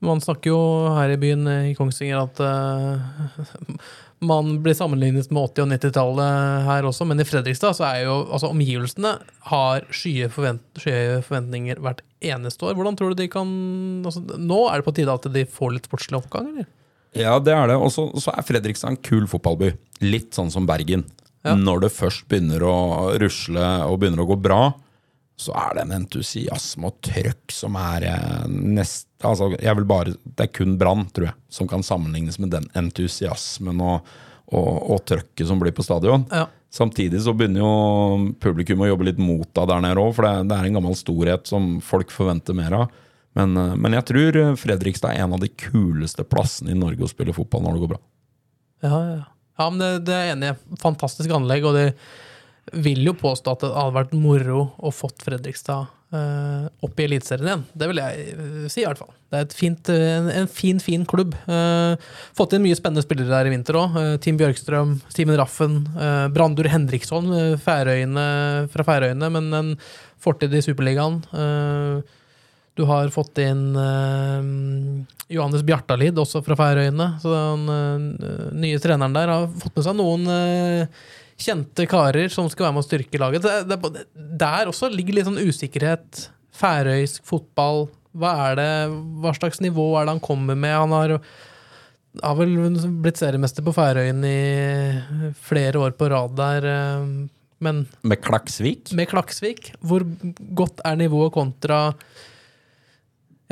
Man 0.02 0.18
snakker 0.20 0.50
jo 0.50 0.60
her 0.96 1.12
i 1.14 1.16
byen 1.20 1.46
i 1.70 1.74
Kongsvinger 1.78 2.24
at 2.24 2.40
eh, 2.42 3.76
man 4.22 4.54
blir 4.62 4.76
sammenlignet 4.78 5.30
med 5.34 5.50
80- 5.50 5.64
og 5.64 5.70
90-tallet 5.74 6.66
her 6.68 6.86
også, 6.86 7.06
men 7.08 7.20
i 7.20 7.26
Fredrikstad 7.26 7.74
så 7.78 7.86
er 7.88 8.04
jo 8.06 8.18
altså 8.22 8.52
omgivelsene 8.52 9.16
har 9.50 9.88
skye, 9.94 10.28
forvent, 10.32 10.62
forventninger 10.78 11.80
hvert 11.82 12.04
eneste 12.22 12.68
år. 12.68 12.76
Hvordan 12.78 12.98
tror 12.98 13.12
du 13.12 13.18
de 13.18 13.26
kan 13.32 13.50
altså, 14.06 14.22
Nå 14.38 14.60
er 14.70 14.78
det 14.78 14.86
på 14.86 14.94
tide 14.94 15.16
at 15.16 15.26
de 15.34 15.42
får 15.58 15.74
litt 15.74 15.90
sportslig 15.90 16.20
oppgang, 16.20 16.52
eller? 16.54 16.70
Ja, 17.18 17.34
det 17.42 17.52
er 17.52 17.68
det. 17.68 17.76
Og 17.76 17.90
så 17.92 18.06
så 18.22 18.32
er 18.32 18.46
Fredrikstad 18.46 18.94
en 18.94 19.02
kul 19.04 19.26
fotballby. 19.28 19.74
Litt 20.06 20.32
sånn 20.38 20.52
som 20.54 20.68
Bergen. 20.68 21.04
Ja. 21.42 21.56
Når 21.58 21.86
det 21.86 21.92
først 21.96 22.28
begynner 22.30 22.62
å 22.64 22.76
rusle 23.18 23.66
og 23.88 23.98
begynner 24.00 24.22
å 24.22 24.30
gå 24.30 24.38
bra, 24.38 24.62
så 25.40 25.54
er 25.58 25.76
det 25.76 25.84
en 25.86 25.94
entusiasme 25.96 26.88
og 26.88 26.98
trøkk 27.04 27.54
som 27.54 27.76
er 27.80 28.08
eh, 28.10 28.42
nest... 28.48 29.08
Altså, 29.22 29.52
jeg 29.54 29.78
vil 29.78 29.86
bare 29.88 30.14
Det 30.24 30.46
er 30.46 30.52
kun 30.54 30.76
Brann, 30.78 31.06
tror 31.14 31.30
jeg, 31.30 31.36
som 31.52 31.68
kan 31.70 31.84
sammenlignes 31.86 32.38
med 32.42 32.52
den 32.54 32.68
entusiasmen 32.78 33.80
og, 33.82 34.08
og, 34.52 34.72
og 34.92 35.04
trøkket 35.08 35.48
som 35.48 35.62
blir 35.62 35.74
på 35.74 35.86
stadion. 35.86 36.26
Ja. 36.30 36.46
Samtidig 36.72 37.20
så 37.24 37.34
begynner 37.36 37.64
jo 37.64 38.32
publikum 38.40 38.84
å 38.84 38.88
jobbe 38.88 39.10
litt 39.10 39.20
mot 39.20 39.48
deg 39.48 39.68
der 39.68 39.82
nede 39.84 40.00
òg, 40.00 40.14
for 40.16 40.26
det, 40.26 40.48
det 40.50 40.58
er 40.58 40.68
en 40.68 40.78
gammel 40.78 40.96
storhet 40.98 41.48
som 41.50 41.74
folk 41.84 42.12
forventer 42.14 42.56
mer 42.56 42.78
av. 42.84 42.98
Men, 43.38 43.56
eh, 43.56 43.76
men 43.76 43.98
jeg 43.98 44.08
tror 44.12 44.40
Fredrikstad 44.60 45.14
er 45.14 45.26
en 45.26 45.36
av 45.36 45.42
de 45.42 45.50
kuleste 45.50 46.26
plassene 46.28 46.74
i 46.74 46.78
Norge 46.78 47.06
å 47.06 47.12
spille 47.12 47.36
fotball 47.36 47.64
når 47.66 47.78
det 47.78 47.86
går 47.86 47.94
bra. 47.96 48.02
Ja, 48.82 48.92
ja, 48.92 49.16
ja. 49.16 49.24
ja 49.62 49.70
men 49.70 49.82
det, 49.82 49.94
det 50.10 50.18
er 50.18 50.34
enig. 50.34 50.52
Fantastisk 50.82 51.34
anlegg, 51.34 51.66
og 51.66 51.78
de 51.78 51.88
vil 52.72 53.02
jo 53.04 53.16
påstå 53.18 53.56
at 53.56 53.64
det 53.64 53.72
hadde 53.74 53.96
vært 53.96 54.14
moro 54.16 54.68
å 54.78 54.92
fått 54.94 55.24
Fredrikstad 55.26 55.90
uh, 56.14 56.68
opp 56.84 57.00
i 57.00 57.06
Eliteserien 57.06 57.48
igjen. 57.48 57.64
Det 57.74 57.88
vil 57.90 58.00
jeg 58.02 58.24
eh, 58.32 58.70
si, 58.70 58.82
i 58.82 58.86
hvert 58.86 59.00
fall. 59.00 59.12
Det 59.32 59.40
er 59.40 59.56
fint, 59.56 59.90
eh, 59.92 60.06
en, 60.18 60.30
en 60.42 60.48
fin, 60.50 60.80
fin 60.82 61.04
klubb. 61.08 61.34
Uh, 61.48 61.96
fått 62.36 62.56
inn 62.56 62.64
mye 62.66 62.78
spennende 62.78 63.04
spillere 63.04 63.32
der 63.32 63.48
i 63.48 63.54
vinter 63.54 63.78
òg. 63.80 63.96
Uh, 63.98 64.14
Team 64.22 64.38
Bjørkstrøm, 64.40 64.96
Steven 65.12 65.38
Raffen, 65.40 65.78
uh, 65.96 66.26
Brandur 66.32 66.68
Henriksson 66.72 67.30
Færøyene, 67.62 68.26
fra 68.72 68.86
Færøyene, 68.86 69.30
men 69.32 69.52
en 69.58 69.72
fortid 70.22 70.52
i 70.54 70.62
Superligaen. 70.62 71.22
Du 72.78 72.84
har 72.88 73.10
fått 73.12 73.40
inn 73.42 73.74
Johannes 75.28 75.64
Bjartalid, 75.66 76.16
også 76.22 76.44
fra 76.46 76.54
Færøyene. 76.56 77.08
Så 77.20 77.32
den 77.34 78.54
nye 78.62 78.78
treneren 78.80 79.16
der 79.16 79.32
har 79.32 79.48
fått 79.50 79.74
med 79.74 79.88
seg 79.88 79.98
noen 79.98 80.30
kjente 81.42 81.86
karer 81.90 82.30
som 82.32 82.48
skal 82.52 82.68
være 82.68 82.76
med 82.76 82.84
å 82.84 82.86
styrke 82.86 83.20
laget. 83.20 83.44
Det, 83.44 83.56
det, 83.68 83.78
er 83.78 84.36
der 84.42 84.70
også 84.70 84.90
ligger 84.92 85.18
litt 85.18 85.28
sånn 85.28 85.40
usikkerhet. 85.42 86.26
Færøysk 86.56 87.24
fotball. 87.28 87.86
Hva 88.12 88.32
er 88.50 88.58
det, 88.60 88.70
hva 89.22 89.32
slags 89.36 89.62
nivå 89.64 89.86
er 89.96 90.06
det 90.08 90.14
han 90.16 90.24
kommer 90.24 90.58
med? 90.58 90.74
Han 90.76 90.92
har, 90.96 91.14
har 92.22 92.36
vel 92.38 92.56
blitt 93.04 93.20
seriemester 93.20 93.64
på 93.64 93.72
Færøyene 93.76 94.32
i 94.32 95.30
flere 95.46 95.80
år 95.80 95.94
på 95.96 96.10
rad 96.12 96.34
der. 96.38 96.66
eh, 96.68 97.06
Men 97.62 97.86
Med 98.02 98.20
Klaksvik. 98.20 98.92
med 98.92 99.08
Klaksvik, 99.08 99.72
hvor 99.80 100.02
godt 100.54 100.80
er 100.84 100.96
nivået 100.98 101.32
kontra 101.32 101.94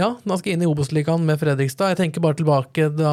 ja, 0.00 0.08
han 0.24 0.38
skal 0.40 0.54
inn 0.54 0.62
i 0.64 0.68
Obos-ligaen 0.70 1.22
med 1.28 1.38
Fredrikstad. 1.40 1.92
Jeg 1.92 1.98
tenker 2.00 2.22
bare 2.24 2.38
tilbake 2.38 2.86
da 2.96 3.12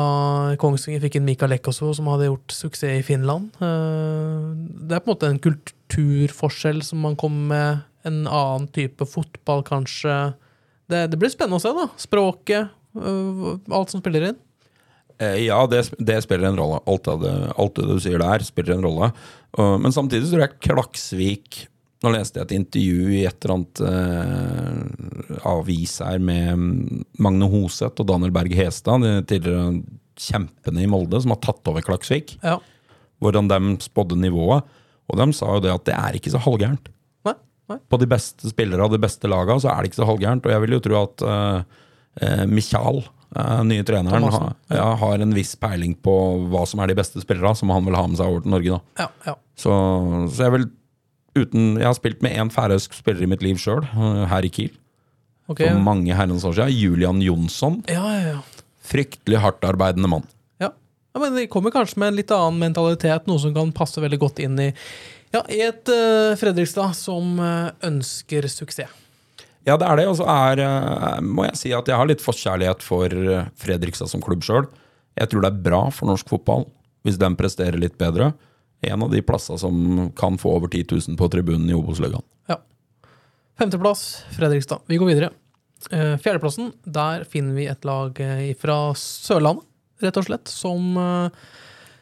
Kongsvinger 0.62 1.02
fikk 1.04 1.18
inn 1.20 1.26
Mikael 1.28 1.52
Lekkoso, 1.52 1.90
som 1.98 2.08
hadde 2.12 2.30
gjort 2.30 2.54
suksess 2.56 3.02
i 3.02 3.06
Finland. 3.06 3.52
Eh, 3.60 4.48
Det 4.88 4.96
er 4.96 5.04
på 5.04 5.12
en 5.12 5.16
måte 5.16 5.30
en 5.32 5.42
kulturforskjell 5.44 6.82
som 6.88 7.04
man 7.04 7.18
kommer 7.20 7.48
med. 7.52 7.86
En 8.08 8.22
annen 8.28 8.68
type 8.72 9.04
fotball, 9.10 9.64
kanskje. 9.68 10.16
Det, 10.88 11.06
det 11.12 11.20
blir 11.20 11.32
spennende 11.34 11.60
å 11.60 11.64
se, 11.66 11.74
da. 11.76 11.88
Språket, 12.00 12.70
øh, 12.96 13.58
alt 13.76 13.92
som 13.92 14.00
spiller 14.04 14.30
inn. 14.30 14.38
Eh, 15.20 15.42
Ja, 15.50 15.60
det, 15.68 15.84
det 16.00 16.22
spiller 16.24 16.48
en 16.54 16.60
rolle. 16.62 16.80
Alt, 16.88 17.10
det, 17.24 17.34
alt 17.58 17.76
det 17.76 17.88
du 17.90 17.98
sier 18.00 18.22
der, 18.24 18.46
spiller 18.48 18.78
en 18.78 18.86
rolle. 18.88 19.12
Men 19.58 19.92
samtidig 19.96 20.30
tror 20.30 20.44
jeg 20.46 20.60
Klaksvik 20.62 21.64
Nå 22.06 22.12
leste 22.14 22.38
jeg 22.38 22.46
et 22.46 22.56
intervju 22.60 23.14
i 23.18 23.24
et 23.26 23.38
eller 23.42 23.56
annet 23.56 23.80
eh, 23.90 25.38
avis 25.50 25.96
her 26.06 26.20
med 26.22 26.62
Magne 27.18 27.48
Hoseth 27.50 28.04
og 28.04 28.10
Daniel 28.12 28.34
Berg 28.36 28.54
Hestad, 28.54 29.02
de 29.02 29.16
tidligere 29.26 29.80
kjempene 30.18 30.84
i 30.84 30.90
Molde, 30.90 31.22
som 31.24 31.34
har 31.34 31.42
tatt 31.42 31.70
over 31.70 31.86
Klaksvik. 31.86 32.36
Ja. 32.44 32.60
Hvordan 33.24 33.50
de 33.50 33.60
spådde 33.82 34.20
nivået. 34.22 34.70
Og 35.08 35.18
de 35.18 35.28
sa 35.34 35.50
jo 35.56 35.64
det 35.64 35.74
at 35.74 35.86
det 35.88 35.98
er 35.98 36.18
ikke 36.20 36.34
så 36.34 36.42
halvgærent. 36.44 36.90
Nei, 37.26 37.36
nei. 37.72 37.80
På 37.90 38.00
de 38.02 38.10
beste 38.10 38.50
spillere 38.52 38.86
av 38.86 38.94
de 38.94 39.02
beste 39.02 39.30
laga 39.32 39.58
så 39.62 39.72
er 39.72 39.82
det 39.82 39.92
ikke 39.92 40.02
så 40.04 40.10
halvgærent. 40.10 40.46
Og 40.46 40.54
jeg 40.54 40.66
vil 40.66 40.78
jo 40.78 40.84
tro 40.86 40.98
at 41.02 41.28
eh, 41.32 42.44
Michael, 42.52 43.02
eh, 43.34 43.62
nye 43.72 43.86
treneren, 43.88 44.30
ha, 44.38 44.52
ja, 44.74 44.90
har 45.02 45.24
en 45.24 45.38
viss 45.38 45.56
peiling 45.58 45.96
på 46.04 46.18
hva 46.52 46.66
som 46.70 46.84
er 46.84 46.92
de 46.92 46.98
beste 47.00 47.24
spillere, 47.24 47.56
som 47.58 47.74
han 47.74 47.86
vil 47.88 47.98
ha 47.98 48.06
med 48.06 48.20
seg 48.22 48.30
over 48.30 48.46
til 48.46 48.54
Norge. 48.54 48.78
da. 48.78 49.06
Ja, 49.06 49.32
ja. 49.32 49.40
Så, 49.58 49.72
så 50.34 50.46
jeg 50.46 50.60
vil 50.60 50.70
uten 51.44 51.78
Jeg 51.78 51.88
har 51.88 51.96
spilt 51.98 52.24
med 52.26 52.36
én 52.36 52.52
færøysk 52.54 52.96
spiller 52.98 53.26
i 53.26 53.30
mitt 53.30 53.46
liv 53.46 53.60
sjøl, 53.62 53.86
her 54.32 54.46
i 54.46 54.52
Kiel. 54.54 54.76
Okay. 55.48 55.70
For 55.70 55.80
mange 55.80 56.16
herrens 56.16 56.46
år 56.48 56.58
siden. 56.58 56.76
Julian 56.76 57.22
Jonsson. 57.24 57.80
Ja, 57.88 58.04
ja, 58.18 58.36
ja. 58.36 58.64
Fryktelig 58.88 59.40
hardtarbeidende 59.44 60.10
mann. 60.12 60.28
Ja. 60.60 60.72
ja, 61.14 61.22
men 61.24 61.36
de 61.36 61.48
kommer 61.52 61.74
kanskje 61.76 62.00
med 62.02 62.12
en 62.12 62.20
litt 62.20 62.32
annen 62.36 62.60
mentalitet, 62.62 63.28
noe 63.28 63.40
som 63.42 63.56
kan 63.56 63.72
passe 63.76 64.04
veldig 64.04 64.20
godt 64.22 64.42
inn 64.44 64.60
i, 64.64 64.70
ja, 65.36 65.44
i 65.52 65.60
et 65.66 65.92
uh, 65.92 66.36
Fredrikstad 66.40 66.96
som 66.96 67.36
uh, 67.40 67.74
ønsker 67.84 68.48
suksess. 68.52 69.04
Ja, 69.68 69.76
det 69.76 69.84
er 69.84 70.00
det. 70.00 70.08
Og 70.08 70.16
så 70.20 70.28
er, 70.32 70.64
uh, 70.64 71.20
må 71.24 71.48
jeg 71.50 71.60
si 71.60 71.74
at 71.76 71.90
jeg 71.92 72.00
har 72.00 72.08
litt 72.08 72.24
forkjærlighet 72.24 72.84
for 72.86 73.12
eh, 73.12 73.48
Fredrikstad 73.60 74.08
som 74.08 74.24
klubb 74.24 74.46
sjøl. 74.48 74.70
Jeg 75.20 75.32
tror 75.32 75.44
det 75.44 75.50
er 75.52 75.64
bra 75.66 75.82
for 75.92 76.08
norsk 76.08 76.30
fotball 76.32 76.68
hvis 77.08 77.20
den 77.20 77.36
presterer 77.40 77.76
litt 77.80 77.98
bedre. 78.00 78.32
En 78.82 79.04
av 79.04 79.12
de 79.12 79.22
plassene 79.26 79.58
som 79.60 80.12
kan 80.18 80.38
få 80.38 80.54
over 80.58 80.70
10 80.70 80.86
000 81.10 81.18
på 81.18 81.30
tribunen 81.34 81.70
i 81.70 81.76
Obos-ligaen. 81.78 82.26
Ja. 82.52 82.60
Femteplass, 83.58 84.24
Fredrikstad. 84.38 84.86
Vi 84.86 85.00
går 85.02 85.14
videre. 85.14 85.32
Eh, 85.92 86.18
Fjerdeplassen, 86.22 86.72
der 86.84 87.24
finner 87.30 87.58
vi 87.58 87.68
et 87.70 87.86
lag 87.86 88.18
eh, 88.22 88.52
fra 88.60 88.92
Sørlandet, 88.98 89.66
rett 90.04 90.20
og 90.20 90.28
slett, 90.28 90.52
som 90.52 90.98
eh, 90.98 91.48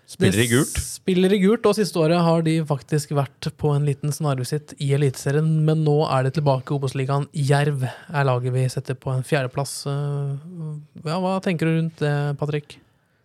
Spiller 0.06 0.44
i 0.44 0.46
gult. 0.52 0.76
Spiller 0.78 1.34
i 1.34 1.40
gult, 1.42 1.66
og 1.66 1.74
siste 1.74 1.98
året 1.98 2.22
har 2.22 2.44
de 2.46 2.60
faktisk 2.70 3.16
vært 3.18 3.48
på 3.58 3.72
en 3.74 3.88
liten 3.88 4.14
snarvisitt 4.14 4.76
i 4.78 4.92
Eliteserien, 4.94 5.48
men 5.66 5.82
nå 5.82 5.96
er 6.06 6.28
det 6.28 6.36
tilbake 6.36 6.70
i 6.70 6.78
Obos-ligaen. 6.78 7.26
Jerv 7.34 7.88
er 7.88 8.28
laget 8.30 8.54
vi 8.54 8.68
setter 8.70 9.00
på 9.02 9.16
en 9.16 9.26
fjerdeplass. 9.26 9.74
Ja, 9.90 11.18
hva 11.24 11.40
tenker 11.42 11.66
du 11.66 11.80
rundt 11.80 12.06
det, 12.06 12.14
Patrick? 12.38 12.78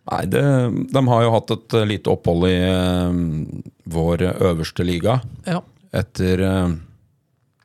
Nei, 0.09 0.25
det, 0.25 0.41
de 0.89 1.07
har 1.07 1.23
jo 1.23 1.31
hatt 1.35 1.51
et 1.53 1.73
eh, 1.77 1.85
lite 1.93 2.09
opphold 2.09 2.47
i 2.49 2.57
uh, 2.65 3.13
vår 3.93 4.21
øverste 4.31 4.83
liga. 4.87 5.19
Ja. 5.45 5.61
Etter 5.93 6.41
uh, 6.41 6.69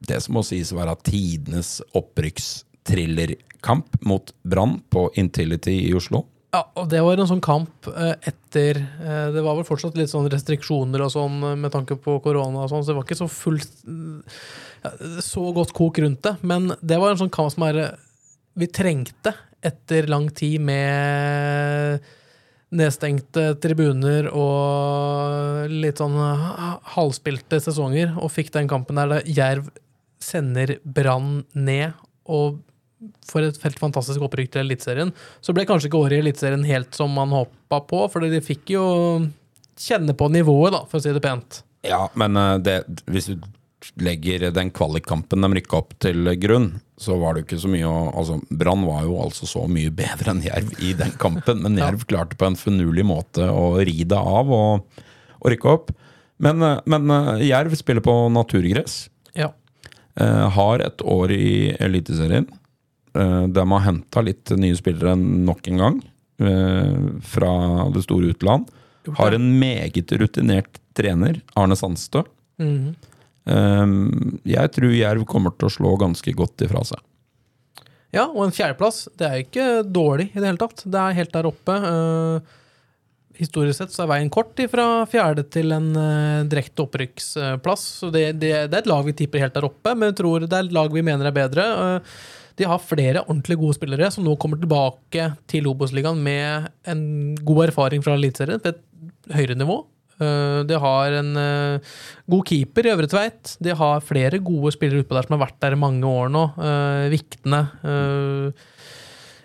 det 0.07 0.21
som 0.25 0.35
må 0.37 0.43
sies 0.45 0.73
å 0.73 0.79
være 0.79 0.97
tidenes 1.07 1.83
opprykkstrillerkamp 1.97 3.89
mot 4.05 4.35
Brann 4.45 4.81
på 4.93 5.11
Intility 5.17 5.89
i 5.89 5.95
Oslo. 5.97 6.27
Ja, 6.53 6.63
og 6.79 6.87
det 6.93 7.01
var 7.05 7.19
en 7.19 7.29
sånn 7.29 7.43
kamp 7.45 7.89
uh, 7.91 8.15
etter 8.25 8.73
Det 9.35 9.43
var 9.45 9.57
vel 9.59 9.67
fortsatt 9.67 9.97
litt 9.99 10.13
sånn 10.13 10.31
restriksjoner 10.33 11.01
og 11.05 11.11
sånn 11.13 11.37
med 11.59 11.71
tanke 11.75 11.95
på 12.01 12.21
korona 12.25 12.65
og 12.65 12.71
sånn, 12.71 12.85
så 12.85 12.89
det 12.93 12.99
var 13.01 13.05
ikke 13.09 13.19
så 13.19 13.29
fullt 13.33 13.73
Så 15.25 15.43
godt 15.57 15.73
kok 15.77 15.99
rundt 16.05 16.23
det. 16.25 16.35
Men 16.47 16.73
det 16.81 17.01
var 17.01 17.09
en 17.13 17.21
sånn 17.25 17.33
kamp 17.35 17.51
som 17.53 17.65
er 17.67 17.77
vi 18.57 18.67
trengte 18.73 19.35
etter 19.67 20.07
lang 20.09 20.31
tid 20.33 20.61
med 20.65 22.01
nedstengte 22.75 23.53
tribuner 23.63 24.27
og 24.35 25.71
litt 25.71 26.01
sånn 26.03 26.17
halvspilte 26.97 27.61
sesonger, 27.63 28.17
og 28.19 28.33
fikk 28.35 28.51
den 28.57 28.71
kampen 28.71 28.99
der 28.99 29.21
Jerv 29.29 29.71
sender 30.23 30.77
Brann 30.83 31.45
ned 31.55 31.95
og 32.27 32.63
for 33.29 33.45
et 33.45 33.59
helt 33.63 33.79
fantastisk 33.79 34.25
opprykk 34.25 34.55
til 34.55 34.65
Eliteserien. 34.65 35.13
Så 35.45 35.55
ble 35.55 35.67
kanskje 35.69 35.91
ikke 35.91 36.01
året 36.01 36.17
i 36.17 36.23
Eliteserien 36.25 36.65
helt 36.67 36.97
som 36.97 37.13
man 37.13 37.35
håpa 37.35 37.83
på, 37.87 38.07
for 38.11 38.25
de 38.25 38.41
fikk 38.43 38.73
jo 38.75 38.87
kjenne 39.77 40.17
på 40.17 40.31
nivået, 40.33 40.73
da, 40.75 40.83
for 40.89 40.99
å 40.99 41.05
si 41.05 41.13
det 41.15 41.23
pent. 41.25 41.61
Ja, 41.87 42.07
men 42.19 42.39
eh, 42.41 42.57
det, 42.65 42.77
hvis 43.13 43.29
du 43.31 43.45
legger 44.03 44.49
den 44.55 44.73
kvalikkampen 44.75 45.45
de 45.45 45.53
rykka 45.59 45.83
opp 45.83 45.93
til 46.03 46.33
grunn, 46.41 46.71
så 46.97 47.17
var 47.21 47.37
det 47.37 47.45
ikke 47.45 47.59
så 47.61 47.69
mye 47.69 47.89
å 47.89 47.97
altså, 48.17 48.39
Brann 48.49 48.87
var 48.89 49.05
jo 49.05 49.19
altså 49.21 49.49
så 49.49 49.67
mye 49.69 49.93
bedre 49.95 50.33
enn 50.33 50.45
Jerv 50.45 50.73
i 50.81 50.95
den 50.97 51.13
kampen, 51.21 51.61
men 51.65 51.77
Jerv 51.81 52.07
klarte 52.09 52.39
på 52.41 52.49
en 52.49 52.57
finurlig 52.57 53.05
måte 53.05 53.51
å 53.53 53.75
ri 53.85 54.01
det 54.09 54.17
av 54.17 54.53
og, 54.53 55.03
og 55.37 55.51
rykke 55.53 55.73
opp. 55.75 55.93
Men, 56.43 56.63
eh, 56.65 56.81
men 56.89 57.13
eh, 57.13 57.47
Jerv 57.51 57.77
spiller 57.77 58.05
på 58.05 58.15
naturgress. 58.33 59.07
Ja. 59.37 59.51
Eh, 60.17 60.47
har 60.57 60.85
et 60.85 61.05
år 61.05 61.33
i 61.37 61.75
Eliteserien. 61.85 62.49
Eh, 63.17 63.43
de 63.53 63.67
har 63.73 63.85
henta 63.85 64.25
litt 64.25 64.53
nye 64.57 64.77
spillere 64.77 65.17
nok 65.21 65.69
en 65.69 65.83
gang 65.83 65.99
eh, 66.41 66.97
fra 67.25 67.53
det 67.93 68.07
store 68.07 68.33
utland. 68.33 68.73
Har 69.21 69.37
en 69.37 69.51
meget 69.61 70.17
rutinert 70.19 70.81
trener, 70.97 71.43
Arne 71.55 71.77
Sandstø. 71.77 72.25
Mhm. 72.63 72.89
Um, 72.97 73.13
jeg 73.47 74.73
tror 74.75 74.95
Jerv 74.97 75.27
kommer 75.31 75.53
til 75.55 75.69
å 75.69 75.75
slå 75.77 75.93
ganske 76.01 76.33
godt 76.35 76.65
ifra 76.67 76.81
seg. 76.89 77.03
Ja, 78.15 78.29
og 78.31 78.47
en 78.47 78.55
fjerdeplass, 78.55 79.07
det 79.19 79.27
er 79.27 79.43
ikke 79.43 79.67
dårlig 79.85 80.31
i 80.33 80.39
det 80.39 80.47
hele 80.49 80.61
tatt. 80.61 80.85
Det 80.87 81.03
er 81.03 81.19
helt 81.19 81.35
der 81.35 81.49
oppe. 81.49 81.75
Eh, 81.91 82.55
historisk 83.41 83.81
sett 83.81 83.93
så 83.93 84.05
er 84.05 84.13
veien 84.15 84.33
kort 84.33 84.59
fra 84.73 84.87
fjerde 85.11 85.45
til 85.53 85.75
en 85.77 85.91
uh, 85.93 86.47
direkte 86.49 86.87
opprykksplass. 86.87 87.85
Så 88.01 88.11
det, 88.15 88.31
det, 88.41 88.53
det 88.71 88.79
er 88.79 88.85
et 88.85 88.89
lag 88.89 89.05
vi 89.05 89.17
tipper 89.17 89.45
helt 89.45 89.57
der 89.57 89.69
oppe, 89.69 89.93
men 89.93 90.11
jeg 90.11 90.21
tror 90.23 90.47
det 90.47 90.53
er 90.53 90.65
et 90.65 90.77
lag 90.77 90.95
vi 90.95 91.05
mener 91.05 91.29
er 91.29 91.37
bedre. 91.37 91.67
Eh, 91.67 92.17
de 92.57 92.65
har 92.71 92.81
flere 92.81 93.27
ordentlig 93.27 93.59
gode 93.61 93.77
spillere 93.77 94.09
som 94.15 94.25
nå 94.25 94.39
kommer 94.41 94.63
tilbake 94.63 95.29
til 95.51 95.69
Obos-ligaen 95.69 96.23
med 96.25 96.71
en 96.89 97.03
god 97.45 97.67
erfaring 97.67 98.05
fra 98.07 98.17
Eliteserien 98.17 98.63
på 98.65 98.73
et 98.73 98.81
høyere 99.37 99.59
nivå. 99.61 99.83
Eh, 100.17 100.61
de 100.65 100.79
har 100.81 101.17
en 101.19 101.33
eh, 101.37 101.97
god 102.33 102.49
keeper 102.49 102.89
i 102.89 102.93
Øvre 102.95 103.11
Tveit. 103.11 103.57
De 103.63 103.75
har 103.77 104.05
flere 104.05 104.41
gode 104.45 104.73
spillere 104.77 105.05
utpå 105.05 105.17
der 105.17 105.29
som 105.29 105.37
har 105.37 105.45
vært 105.47 105.61
der 105.65 105.77
i 105.77 105.81
mange 105.81 106.09
år 106.09 106.33
nå. 106.33 106.47
Uh, 106.57 107.07
Viktene. 107.13 107.67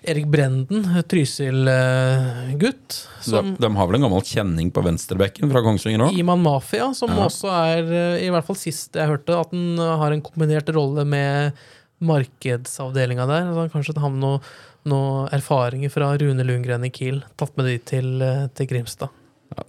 Erik 0.01 0.25
Brenden, 0.33 0.87
Trysil-gutt. 1.05 2.95
De, 3.27 3.41
de, 3.61 3.69
har 3.77 3.89
vel 3.89 3.99
en 3.99 4.07
gammel 4.07 4.23
kjenning 4.25 4.71
på 4.73 4.81
venstrebekken 4.81 5.51
fra 5.51 5.61
Kongsvinger 5.61 6.07
òg? 6.07 6.17
Iman 6.17 6.41
Mafia, 6.41 6.87
som 6.97 7.13
ja. 7.13 7.27
også 7.27 7.51
er, 7.53 7.93
i 8.25 8.31
hvert 8.33 8.47
fall 8.47 8.57
sist 8.57 8.97
jeg 8.97 9.11
hørte, 9.11 9.37
at 9.37 9.53
han 9.53 9.77
har 10.01 10.15
en 10.15 10.25
kombinert 10.25 10.73
rolle 10.73 11.05
med 11.05 11.61
markedsavdelinga 12.01 13.29
der. 13.29 13.51
Altså, 13.51 13.69
kanskje 13.75 13.97
han 13.99 14.07
har 14.07 14.17
noen 14.17 14.51
noe 14.89 15.27
erfaringer 15.29 15.93
fra 15.93 16.07
Rune 16.17 16.41
Lundgren 16.47 16.87
i 16.87 16.89
Kiel. 16.89 17.21
Tatt 17.37 17.53
med 17.59 17.69
de 17.69 17.77
til, 17.91 18.15
til 18.57 18.71
Grimstad. 18.71 19.20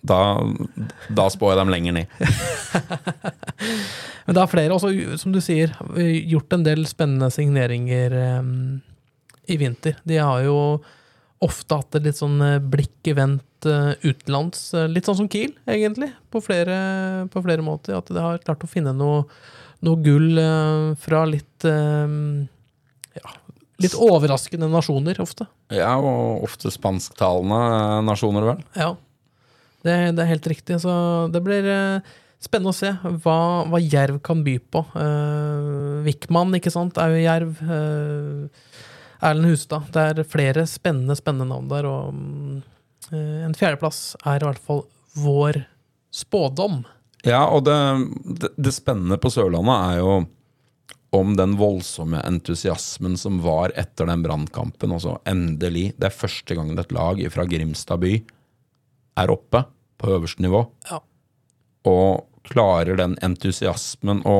Da, 0.06 0.18
da 1.10 1.24
spår 1.32 1.52
jeg 1.52 1.58
dem 1.58 1.72
lenger 1.72 1.92
ned. 1.96 2.06
Men 4.26 4.36
det 4.36 4.42
er 4.42 4.50
flere, 4.50 4.76
også, 4.76 5.16
som 5.18 5.34
du 5.34 5.40
sier, 5.42 5.72
gjort 6.30 6.54
en 6.54 6.66
del 6.66 6.84
spennende 6.86 7.30
signeringer 7.34 8.14
um, 8.38 8.52
i 9.50 9.56
vinter. 9.58 9.98
De 10.06 10.20
har 10.22 10.44
jo 10.46 10.56
ofte 11.42 11.80
hatt 11.80 11.98
et 11.98 12.06
litt 12.06 12.20
sånn 12.20 12.38
blikket 12.70 13.18
vendt 13.18 13.66
uh, 13.66 13.98
utenlands. 14.06 14.68
Eh, 14.78 14.86
litt 14.86 15.08
sånn 15.08 15.18
som 15.24 15.30
Kiel, 15.30 15.56
egentlig, 15.66 16.12
på 16.30 16.38
flere, 16.44 16.76
på 17.34 17.42
flere 17.42 17.66
måter. 17.66 17.98
At 17.98 18.14
de 18.14 18.22
har 18.22 18.38
klart 18.46 18.62
å 18.62 18.70
finne 18.70 18.94
noe, 18.94 19.24
noe 19.82 19.98
gull 20.06 20.38
fra 21.02 21.26
litt 21.26 21.66
uh, 21.66 22.06
ja, 23.18 23.34
litt 23.82 23.98
overraskende 23.98 24.70
nasjoner, 24.70 25.18
ofte. 25.22 25.50
Ja, 25.74 25.96
og 25.98 26.46
ofte 26.46 26.70
spansktalende 26.70 28.04
nasjoner, 28.06 28.52
vel. 28.52 28.62
Ja. 28.78 28.94
Det, 29.82 29.94
det, 30.14 30.22
er 30.22 30.30
helt 30.30 30.46
riktig. 30.50 30.78
Så 30.82 30.92
det 31.34 31.42
blir 31.44 31.66
uh, 31.66 32.12
spennende 32.42 32.72
å 32.72 32.76
se 32.76 32.92
hva, 33.24 33.38
hva, 33.70 33.80
Jerv 33.82 34.20
kan 34.24 34.44
by 34.46 34.56
på. 34.72 34.84
Uh, 34.94 36.02
Wickman, 36.06 36.54
ikke 36.58 36.72
sant, 36.74 37.00
er 37.02 37.14
jo 37.14 37.24
Jerv. 37.24 37.62
Uh, 37.66 38.80
Erlend 39.22 39.52
Hustad. 39.52 39.86
Det 39.94 40.02
er 40.02 40.26
flere 40.26 40.66
spennende, 40.66 41.14
spennende 41.18 41.54
navn 41.54 41.70
der. 41.70 41.88
Og 41.90 42.14
uh, 43.12 43.38
en 43.46 43.56
fjerdeplass 43.58 44.12
er 44.24 44.42
i 44.42 44.50
hvert 44.50 44.62
fall 44.62 44.84
vår 45.18 45.64
spådom. 46.12 46.82
Ja, 47.26 47.44
og 47.46 47.64
det, 47.68 47.78
det, 48.42 48.54
det 48.58 48.74
spennende 48.74 49.18
på 49.22 49.30
Sørlandet 49.30 49.74
er 49.92 50.00
jo 50.00 50.14
om 51.12 51.34
den 51.36 51.58
voldsomme 51.60 52.22
entusiasmen 52.24 53.18
som 53.20 53.42
var 53.44 53.74
etter 53.78 54.08
den 54.08 54.22
brannkampen. 54.24 54.94
Endelig. 55.28 55.90
Det 56.00 56.08
er 56.08 56.20
første 56.22 56.56
gangen 56.56 56.80
et 56.80 56.94
lag 56.94 57.20
fra 57.34 57.44
Grimstad 57.46 58.00
by 58.02 58.14
er 59.18 59.32
oppe 59.32 59.64
på 60.00 60.12
øverste 60.16 60.42
nivå, 60.42 60.64
ja. 60.90 60.98
og 61.88 62.28
klarer 62.48 62.98
den 62.98 63.14
entusiasmen 63.22 64.22
å, 64.26 64.36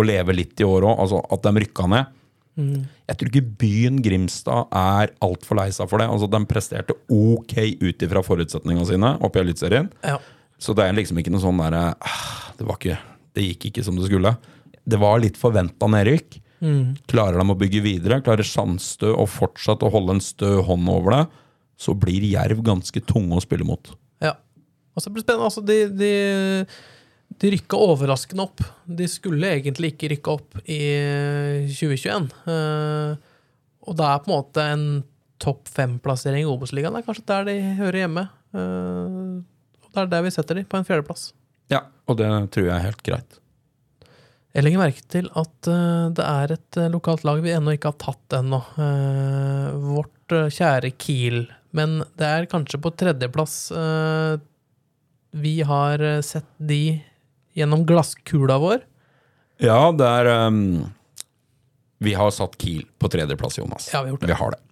leve 0.00 0.34
litt 0.34 0.60
i 0.62 0.66
år 0.66 0.86
òg, 0.88 1.02
altså 1.04 1.20
at 1.30 1.44
de 1.44 1.62
rykka 1.62 1.86
ned. 1.92 2.16
Mm. 2.60 2.86
Jeg 3.10 3.18
tror 3.18 3.30
ikke 3.30 3.56
byen 3.60 3.98
Grimstad 4.04 4.72
er 4.76 5.12
altfor 5.24 5.60
lei 5.60 5.68
seg 5.74 5.88
for 5.90 6.00
det. 6.00 6.08
Altså, 6.10 6.28
De 6.32 6.40
presterte 6.48 6.96
ok 7.12 7.54
ut 7.84 8.04
ifra 8.06 8.22
forutsetningene 8.24 8.88
sine 8.88 9.12
oppe 9.20 9.40
i 9.40 9.44
Eliteserien. 9.44 9.90
Ja. 10.04 10.16
Så 10.60 10.74
det 10.76 10.86
er 10.86 10.96
liksom 10.96 11.20
ikke 11.20 11.32
noe 11.32 11.44
sånn 11.44 11.60
derre 11.60 11.84
ah, 11.94 12.50
det, 12.58 12.96
det 13.36 13.46
gikk 13.46 13.70
ikke 13.70 13.84
som 13.86 14.00
det 14.00 14.08
skulle. 14.08 14.34
Det 14.88 14.98
var 15.00 15.20
litt 15.22 15.38
forventa 15.40 15.88
nedrykk. 15.92 16.40
Mm. 16.60 16.96
Klarer 17.08 17.40
de 17.40 17.52
å 17.52 17.60
bygge 17.60 17.84
videre, 17.84 18.20
klarer 18.24 18.44
Sandstø 18.46 19.14
å 19.16 19.28
fortsette 19.28 19.86
å 19.86 19.92
holde 19.94 20.18
en 20.18 20.24
stø 20.24 20.58
hånd 20.66 20.88
over 20.92 21.16
det, 21.16 21.22
så 21.80 21.94
blir 21.96 22.24
Jerv 22.28 22.60
ganske 22.64 23.00
tunge 23.08 23.38
å 23.38 23.42
spille 23.42 23.64
mot. 23.64 23.92
Ja. 24.20 24.34
Og 24.92 25.02
så 25.02 25.12
blir 25.12 25.22
det 25.22 25.28
spennende. 25.28 25.48
Altså, 25.48 25.62
de, 25.64 25.78
de, 25.96 26.10
de 27.40 27.52
rykka 27.54 27.78
overraskende 27.80 28.44
opp. 28.44 28.60
De 28.84 29.08
skulle 29.08 29.54
egentlig 29.56 29.94
ikke 29.94 30.10
rykke 30.12 30.34
opp 30.34 30.60
i 30.66 30.80
2021. 31.72 32.28
Uh, 32.44 32.52
eh, 32.52 33.14
og 33.88 33.96
det 33.96 34.08
er 34.10 34.20
på 34.20 34.28
en 34.28 34.34
måte 34.34 34.66
en 34.74 34.86
topp 35.40 35.70
fem-plassering 35.72 36.44
i 36.44 36.50
Obos-ligaen. 36.50 36.92
Det 36.92 37.00
er 37.00 37.06
kanskje 37.06 37.28
der 37.30 37.46
de 37.48 37.54
hører 37.78 38.02
hjemme. 38.02 38.26
Uh, 38.52 39.38
og 39.80 39.94
det 39.94 40.02
er 40.02 40.10
der 40.12 40.26
vi 40.26 40.32
setter 40.34 40.60
de, 40.60 40.66
på 40.68 40.76
en 40.76 40.84
fjerdeplass. 40.88 41.30
Ja, 41.72 41.86
og 42.10 42.18
det 42.20 42.28
tror 42.52 42.66
jeg 42.66 42.74
er 42.74 42.90
helt 42.90 43.06
greit. 43.06 43.38
Jeg 44.50 44.66
legger 44.66 44.82
merke 44.82 45.06
til 45.08 45.30
at 45.38 45.70
uh, 45.70 46.10
det 46.12 46.26
er 46.26 46.52
et 46.58 46.80
lokalt 46.92 47.24
lag 47.24 47.40
vi 47.40 47.54
ennå 47.54 47.72
ikke 47.78 47.94
har 47.94 48.02
tatt 48.04 48.36
ennå. 48.42 48.60
Uh, 48.76 49.80
vårt 49.94 50.36
kjære 50.52 50.92
Kiel 51.00 51.46
men 51.76 52.00
det 52.18 52.26
er 52.26 52.48
kanskje 52.50 52.80
på 52.82 52.92
tredjeplass 52.98 53.56
uh, 53.74 54.40
vi 55.30 55.60
har 55.62 56.02
eh, 56.02 56.20
sett 56.20 56.48
de 56.56 57.00
gjennom 57.54 57.84
glasskula 57.86 58.58
vår. 58.58 58.82
Ja, 59.62 59.92
det 59.92 60.06
er 60.06 60.30
um, 60.46 60.90
Vi 62.00 62.14
har 62.16 62.30
satt 62.32 62.56
Kiel 62.58 62.86
på 62.98 63.10
tredjeplass, 63.12 63.58
Jonas. 63.58 63.90
Ja, 63.92 64.02
Vi 64.02 64.08
har 64.08 64.14
gjort 64.14 64.20
det. 64.20 64.26
Vi 64.26 64.38
har 64.40 64.56
det. 64.56 64.62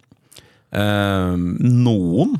Um, 0.69 1.45
noen 1.59 2.35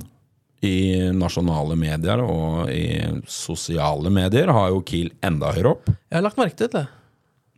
i 0.61 1.09
nasjonale 1.15 1.77
medier 1.79 2.19
og 2.19 2.69
i 2.73 2.99
sosiale 3.31 4.11
medier 4.11 4.51
har 4.53 4.73
jo 4.73 4.83
Kiel 4.85 5.13
enda 5.25 5.53
høyere 5.55 5.75
opp. 5.77 5.87
Jeg 5.87 6.17
har 6.17 6.25
lagt 6.25 6.41
merke 6.41 6.59
til 6.59 6.71
det. 6.73 6.85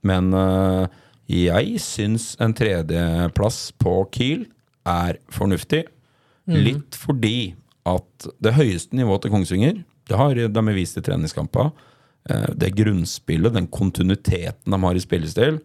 Men 0.06 0.30
uh, 0.36 0.86
jeg 1.32 1.80
syns 1.82 2.36
en 2.42 2.54
tredjeplass 2.58 3.72
på 3.82 3.96
Kiel 4.14 4.46
er 4.88 5.18
fornuftig. 5.32 5.86
Mm. 6.50 6.58
Litt 6.66 6.98
fordi 6.98 7.54
at 7.90 8.28
det 8.44 8.56
høyeste 8.58 8.98
nivået 8.98 9.26
til 9.26 9.34
Kongsvinger, 9.34 9.82
det 10.10 10.18
har 10.20 10.36
de 10.36 10.64
vist 10.76 10.98
i 11.00 11.04
treningskamper, 11.06 11.72
eh, 12.30 12.50
det 12.58 12.74
grunnspillet, 12.78 13.54
den 13.54 13.68
kontinuiteten 13.68 14.74
de 14.74 14.82
har 14.84 14.98
i 14.98 15.04
spillestil, 15.04 15.60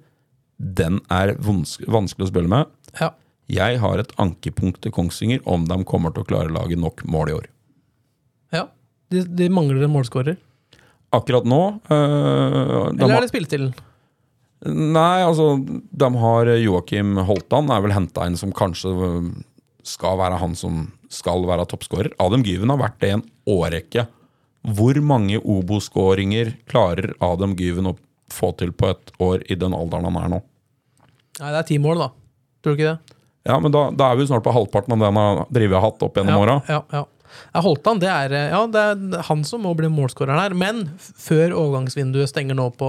den 0.57 1.01
er 1.13 1.35
vanskelig 1.37 2.29
å 2.29 2.31
spille 2.31 2.49
med. 2.49 2.71
Ja. 3.01 3.13
Jeg 3.53 3.79
har 3.79 4.01
et 4.01 4.15
ankepunkt 4.19 4.81
til 4.83 4.95
Kongsvinger 4.95 5.43
om 5.47 5.67
de 5.69 5.77
kommer 5.85 6.15
til 6.15 6.25
å 6.25 6.29
klare 6.29 6.51
å 6.51 6.57
lage 6.57 6.79
nok 6.81 7.05
mål 7.07 7.31
i 7.31 7.37
år. 7.37 7.51
Ja, 8.55 8.67
De, 9.13 9.23
de 9.23 9.49
mangler 9.53 9.85
en 9.85 9.93
målskårer. 9.93 10.39
Akkurat 11.15 11.45
nå 11.47 11.61
øh, 11.87 12.89
Eller 12.91 13.13
er 13.15 13.23
det 13.23 13.31
spillestilen? 13.31 13.69
Nei, 14.67 15.21
altså 15.23 15.53
De 15.63 16.09
har 16.19 16.51
Joakim 16.59 17.21
Holtan, 17.29 17.71
er 17.71 17.85
vel 17.85 17.95
henta 17.95 18.27
inn 18.27 18.39
som 18.41 18.51
kanskje 18.57 18.91
skal 19.87 20.19
være 20.21 20.41
han 20.43 20.57
som 20.59 20.87
skal 21.13 21.47
være 21.49 21.67
toppskårer. 21.71 22.15
Adam 22.23 22.45
Gyven 22.47 22.73
har 22.73 22.81
vært 22.81 23.01
det 23.03 23.11
i 23.11 23.17
en 23.17 23.25
årrekke. 23.47 24.07
Hvor 24.77 24.99
mange 25.05 25.39
Obo-skåringer 25.39 26.57
klarer 26.67 27.15
Adam 27.23 27.55
Gyven 27.59 27.93
å 27.93 27.97
få 28.33 28.51
til 28.59 28.73
på 28.75 28.91
et 28.91 29.13
år 29.23 29.45
i 29.47 29.59
den 29.59 29.77
alderen 29.77 30.09
han 30.11 30.19
er 30.25 30.33
nå? 30.35 30.41
Nei, 31.39 31.51
Det 31.53 31.61
er 31.61 31.69
ti 31.69 31.79
mål, 31.83 32.03
da. 32.03 32.09
Tror 32.65 32.75
du 32.75 32.81
ikke 32.81 32.95
det? 32.97 33.19
Ja, 33.47 33.61
men 33.63 33.71
da, 33.71 33.85
da 33.95 34.11
er 34.11 34.19
vi 34.19 34.27
snart 34.27 34.43
på 34.43 34.55
halvparten 34.55 34.97
av 34.97 35.03
det 35.03 35.11
han 35.13 35.21
har 35.21 35.45
drevet 35.55 35.85
hatt 35.85 36.03
opp 36.03 36.17
gjennom 36.19 36.35
ja, 36.35 36.41
åra. 36.43 36.57
Ja, 36.67 36.81
ja. 36.91 37.05
Han, 37.53 38.01
det 38.01 38.09
er, 38.09 38.33
ja, 38.51 38.63
det 38.71 38.83
er 38.83 39.27
han 39.29 39.45
som 39.47 39.63
må 39.67 39.75
bli 39.77 39.91
målskåreren 39.93 40.41
her. 40.41 40.57
Men 40.57 40.87
før 40.99 41.55
overgangsvinduet 41.55 42.33
stenger 42.33 42.59
nå 42.59 42.71
på 42.81 42.89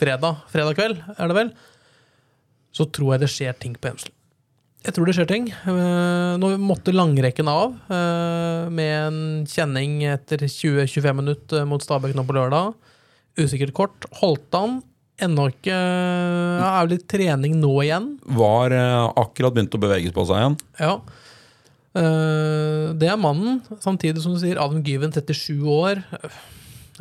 fredag, 0.00 0.40
fredag 0.52 0.78
kveld, 0.78 1.02
er 1.16 1.28
det 1.28 1.36
vel, 1.36 1.52
så 2.72 2.86
tror 2.88 3.14
jeg 3.14 3.24
det 3.24 3.30
skjer 3.34 3.58
ting 3.60 3.76
på 3.76 3.90
Hemsel. 3.90 4.14
Jeg 4.80 4.94
tror 4.96 5.08
det 5.08 5.12
skjer 5.16 5.28
ting. 5.28 5.48
Eh, 5.52 6.34
nå 6.40 6.54
måtte 6.62 6.94
langrekken 6.94 7.48
av 7.52 7.74
eh, 7.92 8.68
med 8.72 8.94
en 8.96 9.18
kjenning 9.48 9.98
etter 10.08 10.46
20-25 10.46 11.18
minutter 11.18 11.66
mot 11.68 11.84
Stabæk 11.84 12.16
nå 12.16 12.24
på 12.24 12.36
lørdag. 12.36 12.72
Usikkert 13.36 13.74
kort. 13.76 14.08
Holdt 14.22 14.56
han. 14.56 14.80
ennå 15.20 15.50
ikke 15.52 15.76
ja, 15.76 16.70
Er 16.78 16.88
litt 16.88 17.04
trening 17.12 17.58
nå 17.60 17.74
igjen. 17.84 18.14
Var 18.24 18.76
eh, 18.78 19.10
akkurat 19.20 19.58
begynt 19.58 19.76
å 19.76 19.82
bevege 19.84 20.14
på 20.16 20.24
seg 20.28 20.40
igjen. 20.40 20.58
Ja. 20.80 20.94
Det 21.90 23.08
er 23.10 23.18
mannen. 23.18 23.60
Samtidig 23.82 24.22
som 24.22 24.36
du 24.36 24.38
sier, 24.38 24.60
Adam 24.62 24.78
Gyven, 24.86 25.10
37 25.10 25.64
år. 25.74 26.00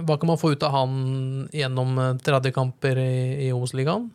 Hva 0.02 0.16
kan 0.18 0.32
man 0.32 0.40
få 0.42 0.56
ut 0.56 0.64
av 0.66 0.74
han 0.74 0.96
gjennom 1.54 1.94
30 2.26 2.56
kamper 2.56 2.98
i, 2.98 3.12
i 3.46 3.52
Obos-ligaen? 3.54 4.08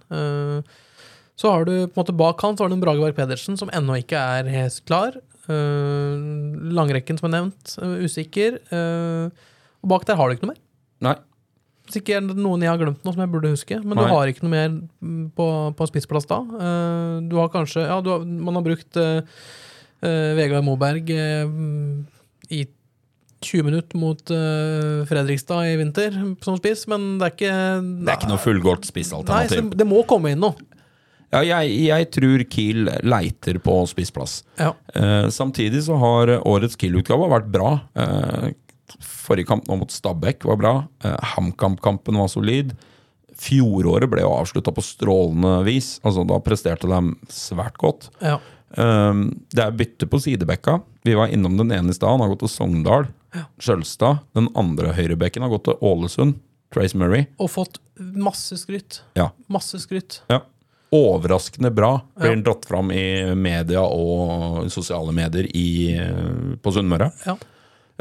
Så 1.40 1.50
har 1.50 1.66
du 1.66 1.72
på 1.72 1.96
en 1.96 2.00
måte 2.00 2.14
bak 2.14 2.42
han 2.46 2.56
så 2.56 2.64
har 2.64 2.70
du 2.70 2.78
Brage 2.82 3.02
Berg 3.02 3.16
Pedersen, 3.16 3.58
som 3.58 3.70
ennå 3.74 3.98
ikke 3.98 4.18
er 4.18 4.50
helt 4.52 4.82
klar. 4.86 5.16
Uh, 5.44 6.16
langrekken, 6.72 7.18
som 7.20 7.28
er 7.28 7.34
nevnt, 7.34 7.74
uh, 7.82 7.98
usikker. 8.04 8.60
Uh, 8.70 9.28
og 9.84 9.90
bak 9.92 10.06
der 10.08 10.16
har 10.20 10.30
du 10.30 10.36
ikke 10.36 10.46
noe 10.46 10.54
mer. 10.54 10.62
Nei. 11.04 11.16
Hvis 11.84 11.98
ikke 12.00 12.14
er 12.16 12.22
det 12.24 12.38
noen 12.38 12.62
jeg 12.64 12.70
har 12.70 12.80
glemt 12.80 13.02
noe 13.04 13.12
som 13.12 13.20
jeg 13.20 13.32
burde 13.34 13.50
huske. 13.52 13.80
Men 13.82 13.98
Nei. 13.98 14.06
du 14.06 14.14
har 14.14 14.30
ikke 14.30 14.46
noe 14.46 14.54
mer 14.54 14.70
mm, 14.72 15.26
på, 15.36 15.48
på 15.76 15.88
spissplass 15.90 16.30
da. 16.30 16.38
Du 17.28 17.36
har 17.36 17.50
kanskje 17.52 17.84
Ja, 17.84 17.98
du 18.00 18.08
har, 18.14 18.24
man 18.24 18.56
har 18.56 18.64
brukt 18.64 18.96
Vegard 20.00 20.64
Moberg 20.64 21.12
i 21.12 22.62
20 23.44 23.66
minutter 23.68 24.00
mot 24.00 24.32
Fredrikstad 25.10 25.68
i 25.68 25.76
vinter 25.76 26.16
som 26.44 26.56
spiss, 26.56 26.86
men 26.88 27.18
det 27.20 27.28
er 27.28 27.36
ikke 27.36 27.52
Det 27.84 28.14
er 28.14 28.16
ikke 28.16 28.32
noe 28.32 28.40
fullgodt 28.46 28.86
Nei, 28.86 28.92
spissalternativ. 28.94 29.68
det, 29.74 29.82
det 29.82 29.88
må 29.90 30.00
komme 30.08 30.32
inn 30.32 30.40
noe. 30.40 30.56
Ja, 31.34 31.42
jeg, 31.64 31.74
jeg 31.88 32.08
tror 32.14 32.44
Kiel 32.52 32.88
leiter 33.02 33.58
på 33.64 33.76
spissplass. 33.90 34.38
Ja. 34.60 34.72
Eh, 34.94 35.28
samtidig 35.34 35.82
så 35.86 35.98
har 36.00 36.34
årets 36.46 36.78
Kiel-utgave 36.80 37.26
vært 37.32 37.50
bra. 37.54 37.74
Eh, 37.98 38.52
forrige 39.02 39.48
kamp 39.50 39.66
nå 39.68 39.78
mot 39.80 39.90
Stabæk 39.92 40.44
var 40.46 40.60
bra. 40.60 40.74
Eh, 41.04 41.16
HamKam-kampen 41.34 42.18
var 42.20 42.30
solid. 42.32 42.74
Fjoråret 43.34 44.06
ble 44.12 44.22
jo 44.22 44.30
avslutta 44.36 44.70
på 44.74 44.84
strålende 44.84 45.56
vis. 45.66 45.96
Altså 46.06 46.22
Da 46.28 46.38
presterte 46.44 46.90
de 46.90 47.14
svært 47.34 47.80
godt. 47.82 48.10
ja. 48.22 48.38
Um, 48.74 49.28
det 49.54 49.62
er 49.62 49.74
bytte 49.78 50.06
på 50.10 50.18
sidebekka. 50.18 50.80
Vi 51.06 51.12
var 51.14 51.30
innom 51.30 51.54
den 51.60 51.70
ene 51.70 51.92
i 51.92 51.94
stad. 51.94 52.10
Han 52.10 52.24
har 52.24 52.32
gått 52.32 52.40
til 52.42 52.50
Sogndal. 52.50 53.04
Skjølstad. 53.62 54.24
Den 54.34 54.48
andre 54.58 54.90
høyrebekken 54.96 55.44
har 55.46 55.52
gått 55.52 55.68
til 55.68 55.76
Ålesund. 55.78 56.40
Trace 56.74 56.98
Murray. 56.98 57.28
Og 57.38 57.52
fått 57.54 57.78
masse 58.18 58.58
skryt. 58.58 58.98
Ja. 59.14 59.28
Masse 59.46 59.78
skryt. 59.78 60.22
ja. 60.32 60.40
Overraskende 60.94 61.72
bra. 61.74 61.96
Blir 62.20 62.36
Ja. 62.36 62.42
dratt 62.46 62.64
fram 62.68 62.92
i 62.94 63.34
media 63.34 63.82
og 63.82 64.70
sosiale 64.70 65.12
medier 65.12 65.48
i, 65.54 65.96
eh, 65.98 66.54
på 66.62 66.72
Sunnmøre. 66.72 67.10
Ja. 67.26 67.36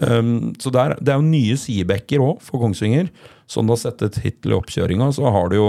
Um, 0.02 0.54
så 0.58 0.72
det 0.74 0.82
er, 0.82 0.96
det 1.00 1.10
er 1.14 1.20
jo 1.22 1.28
nye 1.30 1.56
sidebacker 1.58 2.22
òg 2.26 2.42
for 2.42 2.60
Kongsvinger. 2.62 3.10
Som 3.48 3.68
du 3.68 3.74
har 3.76 3.78
sett 3.82 4.02
et 4.02 4.16
hittil 4.24 4.54
i 4.54 4.58
oppkjøringa, 4.58 5.12
så 5.14 5.30
har 5.32 5.50
det 5.50 5.58
jo 5.60 5.68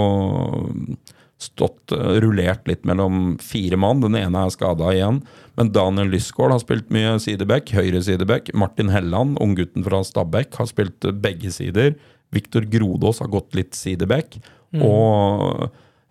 stått 1.45 1.93
eh, 1.93 2.21
rullert 2.25 2.67
litt 2.71 2.85
mellom 2.89 3.37
fire 3.43 3.77
mann. 3.77 4.01
Den 4.05 4.17
ene 4.17 4.45
er 4.47 4.53
skada 4.55 4.93
igjen. 4.95 5.23
Men 5.59 5.73
Daniel 5.75 6.09
Lysgård 6.13 6.55
har 6.55 6.63
spilt 6.63 6.89
mye 6.95 7.19
sideback. 7.21 7.69
høyre 7.75 8.01
sideback. 8.03 8.53
Martin 8.55 8.89
Helland, 8.95 9.37
unggutten 9.43 9.85
fra 9.85 10.01
Stabæk, 10.07 10.55
har 10.61 10.67
spilt 10.71 11.05
eh, 11.05 11.13
begge 11.13 11.53
sider. 11.53 11.95
Viktor 12.35 12.63
Grodås 12.67 13.21
har 13.21 13.29
gått 13.29 13.55
litt 13.55 13.77
sidebekk. 13.79 14.41
Og 14.83 15.69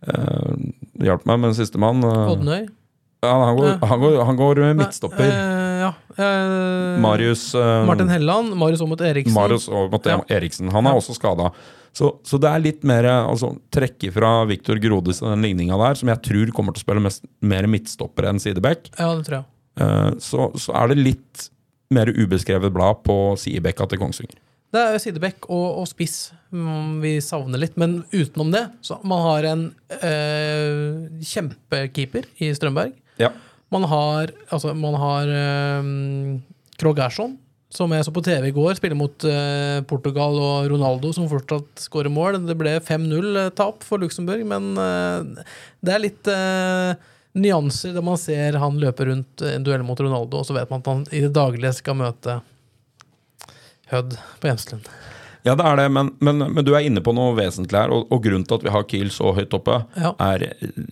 uh, 0.07 0.55
hjalp 1.03 1.25
meg 1.29 1.39
med 1.43 1.55
sistemann. 1.57 2.03
Uh, 2.03 2.31
Odnøy. 2.33 2.65
ja, 3.23 3.33
han, 3.45 3.55
går, 3.59 3.77
han, 3.87 3.99
går, 4.03 4.17
han 4.27 4.39
går 4.39 4.63
midtstopper. 4.79 5.29
Eh, 5.29 5.83
ja. 5.83 5.93
Eh, 6.17 6.99
Marius 7.03 7.53
eh, 7.55 7.85
Martin 7.87 8.09
Helland, 8.11 8.53
Marius 8.59 8.81
Aamodt 8.83 9.01
Eriksen. 9.01 9.33
Marius 9.35 9.69
Aamodt 9.69 10.05
Ja. 10.11 10.19
Eriksen. 10.29 10.69
Han 10.71 10.85
er 10.87 10.93
Ja. 10.95 10.99
også 11.01 11.15
skada. 11.15 11.51
Så, 11.93 12.09
så 12.25 12.39
det 12.41 12.49
er 12.49 12.59
litt 12.63 12.83
mer 12.89 13.05
altså, 13.05 13.51
trekke 13.71 14.09
fra 14.15 14.45
Viktor 14.49 14.79
Grodes 14.81 15.21
og 15.21 15.29
den 15.35 15.43
ligninga 15.45 15.77
der, 15.77 15.95
som 15.99 16.09
jeg 16.09 16.21
tror 16.25 16.51
kommer 16.57 16.73
til 16.73 16.81
å 16.81 16.85
spille 16.87 17.03
mest, 17.05 17.23
mer 17.45 17.67
midtstopper 17.69 18.25
enn 18.31 18.39
sideback. 18.41 18.89
Ja, 18.97 19.11
det 19.15 19.27
tror 19.27 19.37
jeg. 19.39 19.45
Eh, 19.83 20.09
så, 20.23 20.47
så 20.57 20.73
er 20.81 20.89
det 20.93 20.97
litt 21.03 21.49
mer 21.93 22.09
ubeskrevet 22.09 22.73
blad 22.73 23.03
på 23.05 23.17
sidebekka 23.37 23.85
til 23.91 24.01
Kongsvinger. 24.01 24.39
Det 24.73 24.81
er 24.81 24.97
sidebekk 24.97 25.45
og, 25.53 25.67
og 25.83 25.87
spiss 25.91 26.31
vi 27.01 27.17
savner 27.21 27.61
litt, 27.61 27.77
men 27.79 28.03
utenom 28.11 28.51
det 28.53 28.67
så 28.85 28.99
man 29.03 29.23
har 29.25 29.47
en 29.49 29.63
eh, 29.89 31.21
kjempekeeper 31.25 32.27
i 32.43 32.51
Strømberg. 32.53 32.93
Ja. 33.21 33.31
Man 33.73 33.87
har, 33.89 34.29
altså, 34.53 34.73
man 34.77 34.97
har 35.01 35.31
eh, 35.33 35.87
Krog 36.77 37.01
Gerson, 37.01 37.39
som 37.73 37.93
jeg 37.95 38.05
så 38.05 38.13
på 38.13 38.21
TV 38.21 38.51
i 38.51 38.53
går, 38.53 38.75
spiller 38.77 38.99
mot 38.99 39.25
eh, 39.25 39.79
Portugal 39.89 40.37
og 40.37 40.69
Ronaldo, 40.69 41.09
som 41.15 41.25
fortsatt 41.31 41.87
skårer 41.87 42.13
mål. 42.13 42.37
Det 42.45 42.57
ble 42.59 42.75
5-0-tap 42.85 43.81
for 43.87 44.03
Luxembourg, 44.03 44.45
men 44.45 44.75
det 44.77 45.95
er 45.95 46.05
litt 46.05 46.29
nyanser 47.33 47.95
der 47.95 48.05
man 48.05 48.19
ser 48.21 48.59
han 48.61 48.77
løpe 48.77 49.07
rundt 49.09 49.41
en 49.47 49.65
duell 49.65 49.81
mot 49.85 49.99
Ronaldo, 49.99 50.43
og 50.43 50.45
så 50.45 50.53
vet 50.53 50.69
man 50.69 50.85
at 50.85 50.91
han 50.91 51.05
i 51.09 51.23
det 51.25 51.33
daglige 51.33 51.73
skal 51.81 51.97
møte 51.97 52.43
Hødd 53.89 54.15
på 54.41 54.47
Hjemslund. 54.47 54.87
Ja, 55.43 55.55
det 55.59 55.65
er 55.67 55.75
det, 55.81 55.87
men, 55.91 56.11
men, 56.23 56.39
men 56.53 56.63
du 56.65 56.71
er 56.75 56.85
inne 56.87 57.01
på 57.03 57.11
noe 57.15 57.33
vesentlig 57.35 57.75
her. 57.81 57.91
Og, 57.91 58.07
og 58.13 58.21
grunnen 58.23 58.45
til 58.47 58.55
at 58.59 58.63
vi 58.63 58.71
har 58.71 58.85
Kiel 58.87 59.09
så 59.11 59.33
høyt 59.35 59.53
oppe, 59.57 59.81
Ja. 59.99 60.13
er 60.23 60.45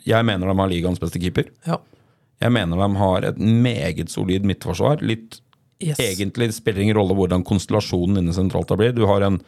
Jeg 0.06 0.28
mener 0.28 0.48
de 0.52 0.58
har 0.60 0.72
ligaens 0.72 1.00
beste 1.00 1.22
keeper. 1.24 1.48
Ja. 1.68 1.78
Jeg 2.42 2.52
mener 2.52 2.76
de 2.82 2.90
har 3.00 3.30
et 3.32 3.40
meget 3.40 4.10
solid 4.12 4.44
midtforsvar. 4.48 5.02
Litt 5.06 5.40
Yes. 5.82 5.98
Egentlig 5.98 6.52
spiller 6.54 6.78
det 6.78 6.84
ingen 6.86 6.98
rolle 7.00 7.16
hvordan 7.18 7.42
konstellasjonen 7.42 8.20
inne 8.22 8.34
sentralt 8.38 8.70
blir. 8.78 8.92
Du 8.94 9.08
har 9.10 9.24
en 9.26 9.40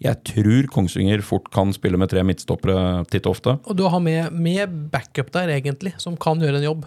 Jeg 0.00 0.22
tror 0.24 0.66
Kongsvinger 0.72 1.20
fort 1.20 1.50
kan 1.52 1.70
spille 1.76 1.98
med 2.00 2.08
tre 2.08 2.22
midtstoppere 2.24 3.04
titt 3.12 3.26
og 3.28 3.36
ofte. 3.36 3.52
Og 3.68 3.76
du 3.76 3.84
har 3.86 4.00
med, 4.00 4.32
med 4.32 4.72
backup 4.90 5.28
der, 5.36 5.52
egentlig, 5.52 5.92
som 6.00 6.16
kan 6.16 6.40
gjøre 6.40 6.58
en 6.62 6.64
jobb. 6.64 6.86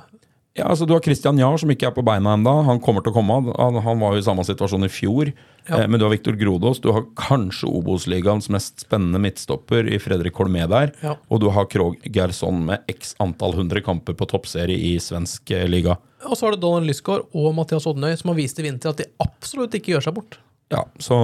Ja, 0.55 0.69
altså 0.71 0.85
Du 0.87 0.93
har 0.95 1.03
Christian 1.03 1.39
Jahr, 1.39 1.57
som 1.59 1.71
ikke 1.71 1.89
er 1.89 1.95
på 1.95 2.03
beina 2.05 2.37
ennå. 2.37 2.53
Han 2.63 2.79
kommer 2.83 3.03
til 3.03 3.11
å 3.11 3.15
komme. 3.17 3.41
Han, 3.59 3.79
han 3.83 3.99
var 3.99 4.15
jo 4.15 4.21
i 4.21 4.23
samme 4.23 4.45
situasjon 4.47 4.87
i 4.87 4.91
fjor. 4.91 5.33
Ja. 5.67 5.81
Eh, 5.81 5.87
men 5.91 5.99
du 5.99 6.05
har 6.05 6.13
Viktor 6.13 6.37
Grodås. 6.39 6.79
Du 6.79 6.93
har 6.95 7.03
kanskje 7.19 7.67
Obos-ligaens 7.67 8.47
mest 8.53 8.85
spennende 8.85 9.19
midtstopper 9.19 9.89
i 9.91 9.99
Fredrik 9.99 10.39
Holmé 10.39 10.63
der. 10.71 10.93
Ja. 11.03 11.17
Og 11.27 11.43
du 11.43 11.49
har 11.51 11.67
Krog 11.71 11.99
Gerson 12.07 12.63
med 12.69 12.87
x 12.91 13.17
antall 13.23 13.57
hundre 13.59 13.83
kamper 13.83 14.15
på 14.15 14.29
toppserie 14.31 14.79
i 14.79 14.95
svensk 15.03 15.51
eh, 15.51 15.67
liga. 15.67 15.97
Og 16.23 16.39
så 16.39 16.47
har 16.47 16.55
du 16.55 16.63
Donald 16.63 16.87
Lysgaard 16.87 17.27
og 17.35 17.51
Mathias 17.57 17.87
Odnøy, 17.91 18.13
som 18.15 18.31
har 18.31 18.39
vist 18.39 18.63
i 18.63 18.65
vinter 18.65 18.95
at 18.95 19.03
de 19.03 19.11
absolutt 19.27 19.75
ikke 19.75 19.97
gjør 19.97 20.07
seg 20.07 20.15
bort. 20.15 20.39
Ja, 20.71 20.85
så, 21.03 21.17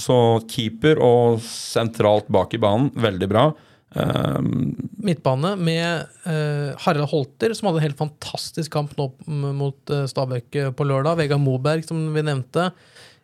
så 0.00 0.16
keeper 0.50 0.98
og 1.04 1.42
sentralt 1.44 2.32
bak 2.32 2.56
i 2.56 2.62
banen, 2.62 2.88
veldig 2.96 3.28
bra. 3.30 3.50
Um, 3.96 4.74
Midtbane 5.00 5.54
med 5.56 6.10
uh, 6.26 6.76
Harald 6.84 7.08
Holter, 7.08 7.54
som 7.56 7.68
hadde 7.68 7.80
en 7.80 7.86
helt 7.86 8.00
fantastisk 8.00 8.72
kamp 8.74 8.92
nå 8.98 9.08
mot 9.56 9.92
uh, 9.94 10.04
Stabæk 10.10 10.58
eh, 10.60 10.72
på 10.76 10.84
lørdag. 10.84 11.16
Vegard 11.22 11.40
Moberg, 11.40 11.86
som 11.88 12.10
vi 12.12 12.24
nevnte. 12.26 12.68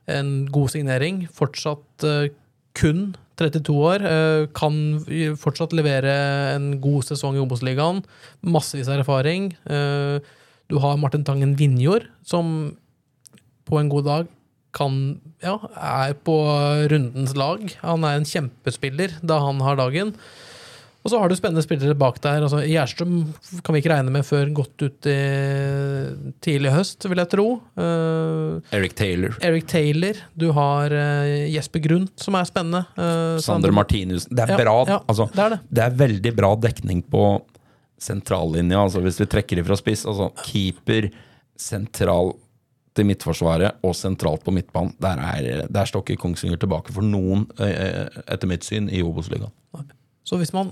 En 0.08 0.46
god 0.52 0.72
signering. 0.72 1.24
Fortsatt 1.36 2.06
uh, 2.08 2.30
kun 2.76 3.12
32 3.38 3.74
år. 3.74 4.02
kan 4.54 4.74
fortsatt 5.38 5.72
levere 5.74 6.12
en 6.54 6.76
god 6.78 7.02
sesong 7.02 7.34
i 7.34 7.40
Obos-ligaen. 7.42 7.98
Massevis 8.46 8.86
av 8.86 9.00
erfaring. 9.00 9.48
Du 10.70 10.76
har 10.78 11.00
Martin 11.02 11.24
Tangen 11.26 11.56
Vinjord, 11.58 12.06
som 12.22 12.76
på 13.66 13.80
en 13.80 13.90
god 13.90 14.06
dag 14.06 14.30
kan 14.74 15.00
Ja, 15.42 15.56
er 15.74 16.14
på 16.14 16.36
rundens 16.90 17.34
lag. 17.34 17.66
Han 17.82 18.06
er 18.06 18.20
en 18.20 18.28
kjempespiller 18.28 19.18
da 19.22 19.40
han 19.42 19.58
har 19.66 19.82
dagen. 19.82 20.14
Og 21.04 21.12
så 21.12 21.18
har 21.20 21.28
du 21.28 21.34
spennende 21.36 21.60
spillere 21.60 21.92
bak 22.00 22.16
der. 22.24 22.40
altså 22.46 22.62
Gjerstrøm 22.64 23.16
kan 23.60 23.74
vi 23.76 23.80
ikke 23.82 23.90
regne 23.92 24.12
med 24.14 24.24
før 24.24 24.48
godt 24.56 24.84
ut 24.86 25.08
i 25.12 25.16
tidlig 26.44 26.70
høst, 26.72 27.04
vil 27.10 27.20
jeg 27.20 27.28
tro. 27.34 27.44
Uh, 27.76 28.62
Eric 28.72 28.94
Taylor. 28.96 29.34
Eric 29.44 29.66
Taylor. 29.68 30.16
Du 30.32 30.46
har 30.56 30.94
uh, 30.96 31.32
Jesper 31.52 31.82
Grundt, 31.84 32.14
som 32.24 32.38
er 32.40 32.48
spennende. 32.48 32.86
Uh, 32.96 33.36
Sander 33.44 33.74
Martinus. 33.76 34.24
Det 34.30 34.46
er 34.46 34.54
Ja, 34.54 34.56
bra. 34.62 34.76
ja, 34.88 34.96
altså, 35.04 35.26
det 35.34 35.42
er 35.44 35.52
det. 35.54 35.58
det 35.76 35.82
er 35.84 35.98
veldig 36.00 36.32
bra 36.38 36.54
dekning 36.62 37.02
på 37.12 37.24
sentrallinja, 38.00 38.80
altså 38.86 39.02
hvis 39.04 39.20
vi 39.20 39.26
trekker 39.34 39.60
ifra 39.60 39.76
spiss. 39.76 40.06
Altså 40.08 40.30
keeper, 40.40 41.10
sentral 41.60 42.32
til 42.96 43.08
midtforsvaret 43.10 43.76
og 43.84 43.92
sentralt 43.98 44.44
på 44.46 44.54
midtbanen. 44.54 44.94
Der, 45.02 45.20
er, 45.20 45.66
der 45.68 45.84
står 45.90 46.00
ikke 46.06 46.22
Kongsvinger 46.24 46.56
tilbake 46.64 46.94
for 46.96 47.04
noen, 47.04 47.44
etter 47.60 48.48
mitt 48.48 48.64
syn, 48.64 48.88
i 48.88 49.02
Obos-ligaen. 49.04 49.52
Så 50.24 50.38
hvis 50.40 50.54
man 50.56 50.70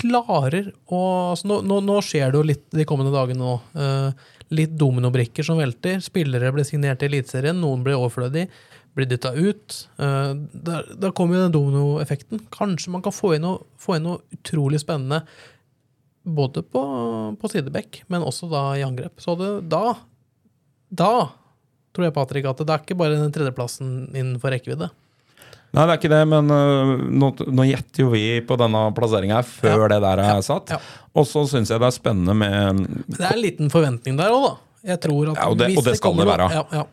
klarer 0.00 0.72
å 0.86 1.02
altså 1.32 1.48
nå, 1.50 1.60
nå, 1.66 1.80
nå 1.84 2.00
skjer 2.04 2.32
det 2.32 2.40
jo 2.40 2.46
litt 2.46 2.66
de 2.74 2.86
kommende 2.88 3.14
dagene 3.14 3.42
nå. 3.42 3.54
Uh, 3.76 4.34
litt 4.54 4.72
dominobrikker 4.80 5.44
som 5.44 5.60
velter. 5.60 6.00
Spillere 6.04 6.52
ble 6.54 6.64
signert 6.64 7.02
i 7.04 7.08
Eliteserien, 7.10 7.58
noen 7.60 7.84
ble 7.84 7.96
overflødige, 7.98 8.48
blir 8.96 9.08
dytta 9.10 9.34
ut. 9.36 9.76
Uh, 10.00 10.32
da, 10.52 10.82
da 10.96 11.12
kommer 11.16 11.38
jo 11.38 11.44
den 11.46 11.56
dominoeffekten. 11.58 12.46
Kanskje 12.54 12.94
man 12.94 13.04
kan 13.04 13.14
få 13.14 13.34
inn 13.36 13.44
noe, 13.44 13.66
få 13.80 13.98
inn 13.98 14.08
noe 14.08 14.22
utrolig 14.34 14.80
spennende 14.84 15.24
både 16.28 16.62
på, 16.62 16.82
på 17.40 17.50
sidebekk, 17.52 18.02
men 18.12 18.24
også 18.26 18.48
da 18.52 18.62
i 18.76 18.84
angrep. 18.86 19.20
Så 19.22 19.36
det, 19.40 19.52
da 19.72 19.96
Da 20.88 21.12
tror 21.92 22.06
jeg, 22.06 22.14
Patrick, 22.16 22.46
at 22.48 22.60
det 22.62 22.72
er 22.72 22.82
ikke 22.84 22.96
bare 22.96 23.18
den 23.18 23.32
tredjeplassen 23.34 24.08
innenfor 24.14 24.52
rekkevidde. 24.54 24.88
Nei, 25.76 25.82
det 25.84 25.92
er 25.92 25.98
ikke 26.00 26.10
det, 26.14 26.20
men 26.30 26.48
uh, 26.50 26.92
nå, 27.12 27.28
nå 27.52 27.64
gjetter 27.68 28.00
jo 28.06 28.08
vi 28.14 28.22
på 28.48 28.56
denne 28.56 28.86
plasseringa 28.96 29.42
før 29.44 29.82
Ja. 29.84 29.88
det 29.92 29.98
der 30.06 30.22
er 30.24 30.40
satt. 30.46 30.70
Ja. 30.72 30.78
Og 31.14 31.26
så 31.28 31.42
syns 31.50 31.68
jeg 31.68 31.80
det 31.82 31.86
er 31.90 31.96
spennende 31.96 32.34
med 32.34 32.78
Men 32.78 33.04
det 33.08 33.20
er 33.20 33.34
en 33.34 33.42
liten 33.42 33.68
forventning 33.72 34.16
der 34.16 34.32
òg, 34.32 34.46
da. 34.46 34.54
Jeg 34.94 35.00
tror 35.04 35.32
at 35.32 35.36
Ja, 35.42 35.48
og 35.50 35.58
det- 35.58 35.76
og 35.76 35.84
det 35.84 35.96
skal 35.98 36.10
kommer 36.14 36.24
det 36.24 36.38
være. 36.38 36.48
Ja, 36.54 36.64
ja. 36.72 36.84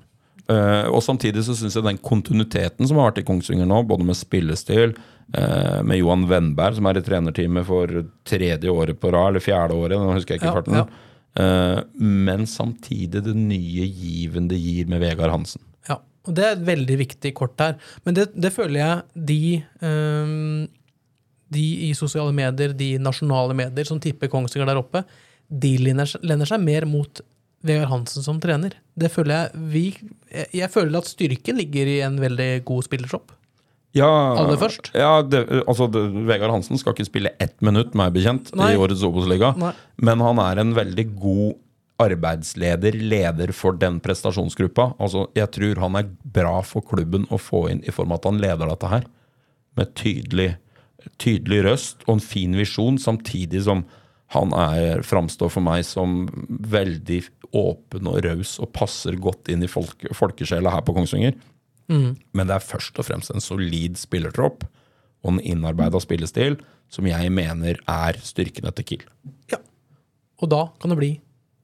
øh, 0.49 0.91
Og 0.91 1.01
samtidig 1.03 1.43
så 1.45 1.55
syns 1.55 1.75
jeg 1.75 1.83
den 1.85 1.97
kontinuiteten 1.97 2.87
som 2.87 2.97
har 2.97 3.11
vært 3.11 3.19
i 3.23 3.27
Kongsvinger 3.29 3.65
nå, 3.69 3.83
både 3.87 4.03
med 4.03 4.15
spillestil, 4.19 4.95
uh, 5.37 5.81
med 5.81 5.97
Johan 6.01 6.25
Wennberg, 6.27 6.75
som 6.75 6.85
er 6.87 6.97
i 6.97 7.01
trenerteamet 7.01 7.65
for 7.65 7.87
tredje 8.25 8.67
året 8.69 8.99
på 8.99 9.11
rad, 9.13 9.29
eller 9.31 9.39
fjerde 9.39 9.71
året, 9.77 9.95
nå 10.01 10.13
husker 10.17 10.35
jeg 10.35 10.41
ikke 10.41 10.53
farten. 10.59 10.87
øh, 11.39 11.81
men 11.99 12.45
samtidig 12.45 13.23
det 13.23 13.35
nye 13.35 13.87
given 13.87 14.47
det 14.49 14.59
gir 14.59 14.87
med 14.87 14.99
Vegard 14.99 15.31
Hansen. 15.31 15.61
Og 16.25 16.33
det 16.35 16.43
er 16.47 16.55
et 16.57 16.65
veldig 16.67 16.97
viktig 17.03 17.33
kort 17.37 17.59
her. 17.61 17.75
Men 18.05 18.17
det, 18.17 18.27
det 18.33 18.51
føler 18.55 18.79
jeg 18.81 19.25
de 19.29 19.39
um, 19.85 20.65
De 21.55 21.63
i 21.87 21.93
sosiale 21.97 22.33
medier, 22.35 22.73
de 22.73 22.95
nasjonale 22.99 23.53
medier 23.55 23.85
som 23.87 23.99
tipper 24.01 24.31
Kongsvinger 24.33 24.65
der 24.71 24.79
oppe, 24.81 25.03
de 25.47 25.75
lener, 25.77 26.07
seg- 26.09 26.23
lener 26.25 26.49
seg 26.49 26.63
mer 26.65 26.87
mot 26.89 27.21
Vegard 27.65 27.89
Hansen 27.91 28.25
som 28.25 28.39
trener. 28.41 28.73
Det 28.97 29.11
føler 29.13 29.35
jeg 29.45 29.63
vi 29.71 29.83
jeg, 30.33 30.47
jeg 30.63 30.69
føler 30.73 30.97
at 30.99 31.07
styrken 31.09 31.57
ligger 31.61 31.87
i 31.89 31.99
en 32.05 32.17
veldig 32.21 32.49
god 32.67 32.85
spillertropp. 32.89 33.31
Ja, 33.95 34.09
Aller 34.41 34.57
først? 34.59 34.89
Ja, 34.97 35.21
det, 35.23 35.45
altså, 35.69 35.85
det, 35.87 36.01
Vegard 36.27 36.51
Hansen 36.51 36.81
skal 36.81 36.91
ikke 36.97 37.07
spille 37.07 37.31
ett 37.39 37.55
minutt, 37.63 37.93
meg 37.95 38.11
bekjent, 38.17 38.49
Nei. 38.59 38.73
i 38.73 38.79
årets 38.81 39.05
Obos-liga. 39.07 39.53
Men 40.01 40.19
han 40.25 40.41
er 40.43 40.59
en 40.65 40.73
veldig 40.75 41.05
god 41.15 41.53
arbeidsleder, 42.01 42.97
leder 42.99 43.53
for 43.55 43.77
den 43.79 44.01
prestasjonsgruppa. 44.03 44.91
Altså, 44.99 45.25
jeg 45.37 45.51
tror 45.55 45.81
han 45.85 45.99
er 45.99 46.09
bra 46.35 46.59
for 46.67 46.83
klubben 46.83 47.27
å 47.31 47.39
få 47.39 47.65
inn 47.71 47.83
i 47.87 47.93
form 47.95 48.11
av 48.11 48.19
at 48.19 48.29
han 48.29 48.41
leder 48.43 48.71
dette 48.71 48.91
her. 48.91 49.05
Med 49.79 49.93
tydelig, 49.99 50.49
tydelig 51.21 51.61
røst 51.67 52.03
og 52.07 52.17
en 52.17 52.25
fin 52.25 52.55
visjon, 52.57 52.99
samtidig 53.01 53.63
som 53.67 53.85
han 54.35 54.51
er, 54.57 55.03
framstår 55.05 55.51
for 55.53 55.63
meg 55.63 55.85
som 55.87 56.25
veldig 56.75 57.21
åpen 57.55 58.09
og 58.11 58.23
raus 58.25 58.57
og 58.59 58.73
passer 58.75 59.15
godt 59.21 59.51
inn 59.53 59.63
i 59.63 59.71
folk, 59.71 60.07
folkesjela 60.17 60.73
her 60.73 60.83
på 60.83 60.95
Kongsvinger. 60.97 61.35
Men 61.87 62.49
det 62.49 62.55
er 62.55 62.65
først 62.65 62.97
og 62.99 63.05
fremst 63.07 63.31
en 63.31 63.43
solid 63.43 63.99
spillertropp 64.01 64.65
og 65.25 65.35
en 65.35 65.43
innarbeida 65.45 66.01
spillestil 66.01 66.57
som 66.91 67.07
jeg 67.07 67.29
mener 67.33 67.77
er 67.89 68.17
styrken 68.25 68.67
etter 68.69 68.85
Kiel. 68.87 69.05
Ja. 69.51 69.61
Og 70.41 70.49
da 70.51 70.65
kan 70.81 70.91
det 70.91 70.99
bli 70.99 71.11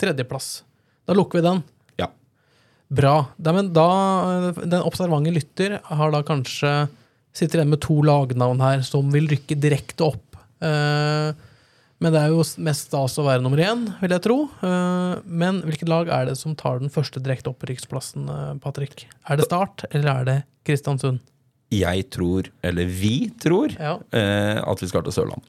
tredjeplass. 0.02 0.49
Da 1.08 1.16
lukker 1.18 1.39
vi 1.41 1.45
den. 1.47 1.62
Ja. 2.02 2.08
Bra. 2.91 3.14
Da, 3.38 3.54
men 3.56 3.72
da, 3.76 3.88
den 4.64 4.82
observante 4.84 5.32
lytter 5.34 5.78
har 5.89 6.12
da 6.14 6.24
kanskje 6.28 6.74
sitter 7.34 7.62
igjen 7.62 7.72
med 7.72 7.80
to 7.86 8.02
lagnavn 8.04 8.60
her 8.64 8.82
som 8.84 9.08
vil 9.14 9.30
rykke 9.32 9.56
direkte 9.64 10.04
opp. 10.10 10.36
Eh, 10.62 11.32
men 12.02 12.16
det 12.16 12.18
er 12.18 12.32
jo 12.34 12.41
mest 12.66 12.88
stas 12.89 13.14
å 13.22 13.26
være 13.28 13.43
nummer 13.45 13.62
én, 13.62 13.84
vil 14.02 14.12
jeg 14.16 14.24
tro. 14.26 14.38
Eh, 14.66 15.20
men 15.30 15.62
hvilket 15.68 15.89
lag 15.91 16.10
er 16.12 16.32
det 16.32 16.38
som 16.39 16.56
tar 16.58 16.82
den 16.82 16.89
første 16.91 17.22
direkte 17.24 17.52
opprykksplassen, 17.54 18.26
eh, 18.28 18.54
Patrick? 18.64 19.06
Er 19.30 19.38
det 19.39 19.45
Start, 19.47 19.86
eller 19.93 20.10
er 20.12 20.26
det 20.28 20.38
Kristiansund? 20.68 21.22
Jeg 21.72 22.10
tror, 22.12 22.49
eller 22.68 22.89
vi 22.91 23.30
tror, 23.39 23.72
Ja. 23.80 23.93
eh, 24.12 24.58
at 24.60 24.82
vi 24.82 24.88
skal 24.91 25.06
til 25.06 25.14
Sørlandet. 25.16 25.47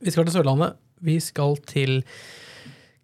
Vi 0.00 0.10
skal 0.14 0.24
til 0.24 0.38
Sørlandet. 0.38 0.76
Vi 1.02 1.18
skal 1.20 1.56
til 1.68 1.98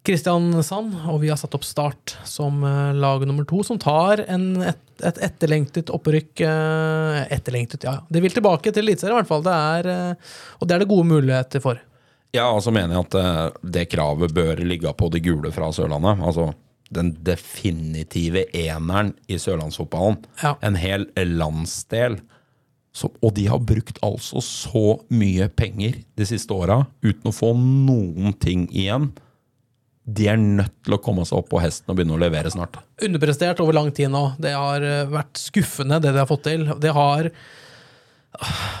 Kristiansand, 0.05 0.93
og 1.11 1.19
vi 1.23 1.31
har 1.31 1.39
satt 1.39 1.55
opp 1.57 1.65
Start 1.67 2.15
som 2.27 2.63
eh, 2.65 2.91
lag 2.95 3.25
nummer 3.27 3.47
to, 3.49 3.63
som 3.65 3.79
tar 3.81 4.23
en, 4.29 4.61
et, 4.61 4.81
et 5.05 5.21
etterlengtet 5.29 5.91
opprykk. 5.93 6.45
eh, 6.45 7.21
etterlengtet, 7.35 7.87
ja. 7.87 7.97
Det 8.09 8.21
vil 8.23 8.35
tilbake 8.35 8.71
til 8.71 8.85
Eliteserien, 8.85 9.15
i 9.15 9.21
hvert 9.21 9.31
fall. 9.31 9.45
Det 9.45 9.55
er, 9.55 9.91
eh, 9.93 10.37
og 10.59 10.67
det 10.67 10.75
er 10.75 10.83
det 10.85 10.91
gode 10.91 11.09
muligheter 11.09 11.63
for. 11.63 11.81
Ja, 12.35 12.49
og 12.51 12.61
så 12.65 12.73
mener 12.75 12.97
jeg 12.97 13.07
at 13.07 13.59
det 13.63 13.89
kravet 13.93 14.33
bør 14.35 14.59
ligge 14.59 14.91
på 14.99 15.07
de 15.13 15.21
gule 15.23 15.53
fra 15.55 15.69
Sørlandet. 15.71 16.19
Altså 16.19 16.49
den 16.93 17.13
definitive 17.25 18.45
eneren 18.53 19.13
i 19.31 19.37
sørlandsfotballen. 19.41 20.19
Ja. 20.43 20.55
En 20.61 20.77
hel 20.79 21.07
landsdel. 21.15 22.19
Så, 22.95 23.09
og 23.19 23.33
de 23.35 23.47
har 23.51 23.59
brukt 23.59 23.97
altså 24.05 24.39
så 24.43 24.99
mye 25.11 25.49
penger 25.51 25.97
de 26.15 26.27
siste 26.27 26.55
åra 26.55 26.85
uten 27.03 27.31
å 27.31 27.35
få 27.35 27.51
noen 27.59 28.35
ting 28.39 28.69
igjen. 28.71 29.09
De 30.05 30.27
er 30.29 30.37
nødt 30.37 30.73
til 30.85 30.93
å 30.93 31.01
komme 31.01 31.25
seg 31.25 31.39
opp 31.39 31.47
på 31.49 31.59
hesten 31.63 31.89
og 31.89 31.97
begynne 31.97 32.13
å 32.13 32.21
levere 32.21 32.51
snart. 32.53 32.77
Underprestert 33.05 33.61
over 33.63 33.73
lang 33.73 33.89
tid 33.95 34.11
nå. 34.13 34.27
Det 34.41 34.51
har 34.53 34.85
eh, 34.85 35.07
vært 35.09 35.39
skuffende, 35.41 35.97
det 36.03 36.11
de 36.13 36.21
har 36.21 36.29
fått 36.29 36.45
til. 36.45 36.67
Det 36.81 36.93
har 36.93 37.31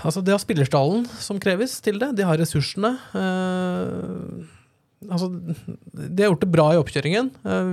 Altså, 0.03 0.19
det 0.19 0.33
har 0.33 0.41
spillerstallen 0.41 1.05
som 1.23 1.37
kreves 1.39 1.77
til 1.83 1.95
det. 2.01 2.09
De 2.17 2.25
har 2.27 2.35
ressursene. 2.41 2.89
Eh, 3.15 4.41
altså, 5.07 5.29
de 5.31 6.23
har 6.25 6.31
gjort 6.31 6.43
det 6.43 6.51
bra 6.51 6.65
i 6.73 6.79
oppkjøringen. 6.81 7.29
Eh, 7.47 7.69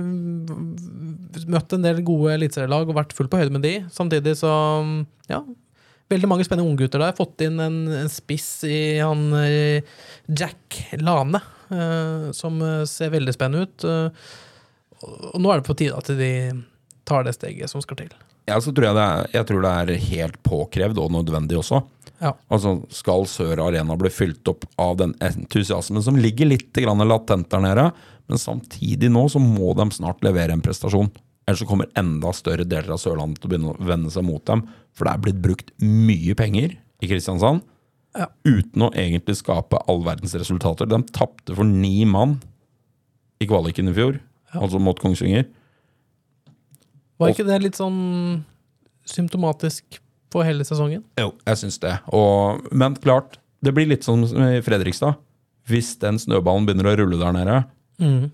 møtt 1.51 1.75
en 1.75 1.83
del 1.85 1.99
gode 2.07 2.37
eliteserielag 2.37 2.87
og 2.87 2.97
vært 3.01 3.15
fullt 3.17 3.31
på 3.33 3.41
høyde 3.41 3.53
med 3.57 3.65
de. 3.67 3.75
Samtidig 3.93 4.37
så 4.39 4.53
Ja. 5.29 5.43
Veldig 6.11 6.27
mange 6.29 6.43
spennende 6.45 6.67
unggutter 6.69 6.99
der. 7.01 7.13
Fått 7.17 7.41
inn 7.41 7.55
en, 7.63 7.77
en 8.03 8.09
spiss 8.11 8.63
i 8.67 8.99
han 8.99 9.21
eh, 9.39 9.85
Jack 10.29 10.77
Lane, 10.99 11.39
som 12.35 12.61
eh, 12.61 12.83
ser 12.89 13.13
veldig 13.13 13.33
spennende 13.35 13.67
ut. 13.67 13.87
Eh, 13.87 14.29
og 15.33 15.39
nå 15.41 15.51
er 15.51 15.59
det 15.59 15.67
på 15.67 15.77
tide 15.79 15.97
at 15.97 16.11
de 16.17 16.33
tar 17.07 17.25
det 17.27 17.35
steget 17.35 17.71
som 17.71 17.83
skal 17.83 17.99
til. 17.99 18.13
Ja, 18.47 18.59
så 18.59 18.73
tror 18.75 18.89
jeg, 18.89 18.97
det 18.97 19.03
er, 19.03 19.27
jeg 19.37 19.47
tror 19.47 19.63
det 19.63 19.73
er 19.73 20.05
helt 20.09 20.39
påkrevd 20.43 20.99
og 20.99 21.11
nødvendig 21.15 21.59
også. 21.59 21.81
Ja. 22.23 22.33
Altså, 22.51 22.77
Skal 22.91 23.25
Sør 23.27 23.61
Arena 23.65 23.95
bli 23.99 24.11
fylt 24.11 24.47
opp 24.51 24.65
av 24.79 24.97
den 24.99 25.13
entusiasmen 25.23 26.03
som 26.03 26.19
ligger 26.19 26.51
litt 26.51 26.75
grann 26.75 27.03
latent 27.07 27.49
der 27.51 27.63
nede, 27.63 27.89
men 28.31 28.39
samtidig 28.39 29.11
nå 29.11 29.25
så 29.31 29.41
må 29.43 29.73
de 29.79 29.89
snart 29.95 30.23
levere 30.23 30.55
en 30.55 30.63
prestasjon. 30.63 31.11
Ellers 31.43 31.63
så 31.63 31.67
kommer 31.67 31.91
enda 31.99 32.31
større 32.35 32.63
deler 32.67 32.95
av 32.95 33.01
Sørlandet 33.03 33.41
til 33.41 33.49
å 33.49 33.51
begynne 33.51 33.73
å 33.73 33.87
vende 33.87 34.11
seg 34.11 34.23
mot 34.27 34.43
dem. 34.47 34.63
For 34.95 35.07
det 35.07 35.13
er 35.13 35.23
blitt 35.25 35.41
brukt 35.43 35.73
mye 35.83 36.35
penger 36.39 36.77
i 37.03 37.09
Kristiansand 37.11 37.63
Ja. 38.13 38.27
uten 38.45 38.85
å 38.85 38.91
egentlig 38.93 39.39
skape 39.39 39.79
all 39.89 40.03
verdens 40.05 40.35
resultater. 40.37 40.85
De 40.89 40.99
tapte 41.15 41.55
for 41.57 41.65
ni 41.65 42.03
mann 42.05 42.37
i 43.41 43.47
kvaliken 43.49 43.89
i 43.89 43.95
fjor, 43.95 44.19
altså 44.53 44.81
mot 44.81 44.99
Kongsvinger. 45.01 45.47
Var 47.17 47.33
ikke 47.33 47.47
det 47.47 47.59
litt 47.63 47.79
sånn 47.79 48.43
symptomatisk 49.09 49.99
på 50.33 50.43
hele 50.45 50.65
sesongen? 50.67 51.03
Jo, 51.19 51.31
jeg 51.47 51.61
syns 51.61 51.79
det. 51.81 51.95
Og, 52.13 52.63
men 52.73 52.97
klart, 53.01 53.39
det 53.63 53.73
blir 53.75 53.89
litt 53.89 54.05
som 54.05 54.23
i 54.25 54.61
Fredrikstad. 54.65 55.17
Hvis 55.69 55.93
den 56.01 56.19
snøballen 56.19 56.67
begynner 56.67 56.91
å 56.91 56.97
rulle 56.99 57.19
der 57.21 57.35
nede, 57.35 57.59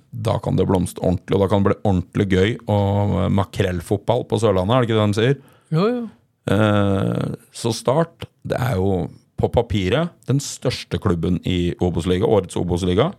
da 0.09 0.37
kan 0.41 0.57
det 0.57 0.65
blomstre 0.69 1.03
ordentlig. 1.03 1.35
Og 1.37 1.43
da 1.43 1.49
kan 1.51 1.61
det 1.61 1.69
bli 1.69 1.79
ordentlig 1.83 2.27
gøy. 2.31 2.53
Og 2.71 3.17
makrellfotball 3.37 4.25
på 4.29 4.39
Sørlandet, 4.41 4.75
er 4.75 4.81
det 4.81 4.89
ikke 4.89 4.99
det 4.99 5.05
de 5.05 5.19
sier? 5.19 5.35
Jo, 5.75 5.87
jo. 5.93 6.05
Eh, 6.49 7.35
så 7.53 7.73
Start, 7.75 8.25
det 8.47 8.57
er 8.57 8.79
jo 8.79 9.09
på 9.39 9.49
papiret 9.53 10.11
den 10.29 10.41
største 10.43 10.99
klubben 11.01 11.39
i 11.47 11.73
Obos-liga, 11.83 12.27
årets 12.27 12.59
Obos-liga. 12.59 13.11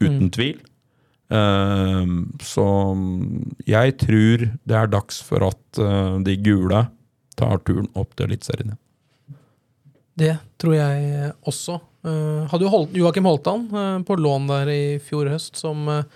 Uten 0.00 0.30
tvil. 0.32 0.60
Eh, 1.30 2.14
så 2.44 2.66
jeg 3.68 3.96
tror 4.04 4.46
det 4.52 4.78
er 4.78 4.92
dags 4.92 5.20
for 5.24 5.48
at 5.50 5.80
uh, 5.80 6.20
de 6.24 6.36
gule 6.44 6.84
tar 7.40 7.60
turen 7.64 7.88
opp 7.98 8.14
til 8.16 8.30
Eliteserien. 8.30 8.76
Det 10.20 10.34
tror 10.60 10.76
jeg 10.76 11.30
også. 11.48 11.78
Uh, 12.00 12.48
hadde 12.48 12.64
jo 12.64 12.82
Joakim 12.96 13.28
Holtan 13.28 13.66
eh, 13.76 13.98
på 14.08 14.16
lån 14.16 14.46
der 14.48 14.70
i 14.72 14.82
fjor 15.04 15.28
høst, 15.28 15.58
som 15.60 15.84
eh, 15.92 16.06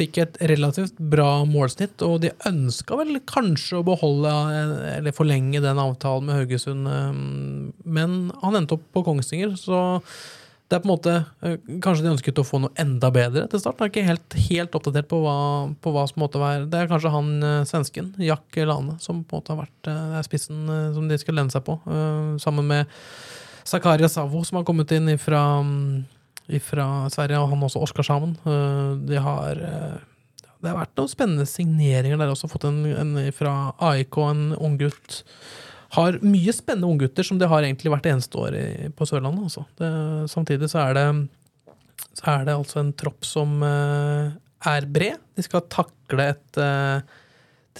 fikk 0.00 0.20
et 0.22 0.40
relativt 0.50 0.98
bra 1.12 1.44
målsnitt, 1.48 2.00
og 2.06 2.20
de 2.24 2.32
ønska 2.48 2.98
vel 3.00 3.20
kanskje 3.28 3.80
å 3.80 3.86
beholde 3.86 4.32
eh, 4.32 4.74
eller 4.98 5.16
forlenge 5.16 5.62
den 5.62 5.80
avtalen 5.80 6.28
med 6.28 6.40
Haugesund, 6.40 6.88
eh, 6.90 7.16
men 7.84 8.20
han 8.42 8.60
endte 8.60 8.78
opp 8.78 8.86
på 8.94 9.04
Kongsvinger, 9.06 9.56
så 9.60 10.00
det 10.70 10.78
er 10.78 10.82
på 10.84 10.86
en 10.86 10.92
måte 10.92 11.12
eh, 11.42 11.56
Kanskje 11.82 12.04
de 12.04 12.12
ønsket 12.12 12.38
å 12.38 12.46
få 12.46 12.60
noe 12.62 12.74
enda 12.78 13.08
bedre 13.10 13.42
til 13.50 13.58
start. 13.58 13.80
Jeg 13.80 13.88
er 13.88 13.90
ikke 13.90 14.06
helt, 14.06 14.36
helt 14.46 14.76
oppdatert 14.78 15.08
på 15.10 15.18
hva, 15.24 15.34
på 15.82 15.92
hva 15.94 16.04
som 16.06 16.22
måtte 16.22 16.38
være 16.38 16.68
Det 16.70 16.78
er 16.78 16.92
kanskje 16.92 17.10
han 17.16 17.32
eh, 17.42 17.56
svensken, 17.66 18.12
Jack 18.22 18.60
Lane, 18.62 19.00
som 19.02 19.24
på 19.24 19.36
en 19.36 19.42
måte 19.42 19.56
har 19.56 19.64
vært 19.64 20.24
spissen 20.28 20.70
som 20.94 21.10
de 21.10 21.18
skal 21.18 21.40
lene 21.40 21.52
seg 21.52 21.64
på, 21.66 21.74
sammen 22.42 22.68
med 22.70 23.00
Zakaria 23.66 24.08
Savo, 24.10 24.44
som 24.46 24.60
har 24.60 24.66
kommet 24.68 24.92
inn 24.94 25.10
fra 25.20 25.42
Sverige, 26.58 27.38
og 27.38 27.50
han 27.52 27.62
også 27.62 27.82
Oskarshamn. 27.84 28.36
Eh, 28.44 28.92
De 29.06 29.20
har 29.22 29.60
eh, 29.60 29.98
Det 30.60 30.68
har 30.68 30.78
vært 30.82 30.96
noen 30.98 31.12
spennende 31.12 31.46
signeringer 31.46 32.18
der 32.18 32.32
også. 32.32 32.50
Fått 32.50 32.66
en, 32.68 32.84
en 32.84 33.16
fra 33.32 33.72
AIK, 33.78 34.16
en 34.26 34.42
unggutt. 34.58 35.22
Har 35.96 36.18
mye 36.22 36.52
spennende 36.54 36.90
unggutter 36.90 37.26
som 37.26 37.38
de 37.38 37.48
har 37.50 37.62
egentlig 37.62 37.90
hvert 37.90 38.06
eneste 38.06 38.38
år 38.38 38.58
på 38.96 39.06
Sørlandet. 39.08 39.48
Også. 39.48 39.64
Det, 39.78 39.90
samtidig 40.30 40.70
så 40.70 40.84
er 40.88 40.98
det 40.98 41.06
så 42.16 42.26
er 42.32 42.44
det 42.44 42.54
altså 42.56 42.80
en 42.80 42.92
tropp 42.98 43.24
som 43.24 43.62
eh, 43.62 44.30
er 44.68 44.86
bred. 44.90 45.20
De 45.36 45.44
skal 45.46 45.66
takle 45.70 46.32
et 46.34 46.60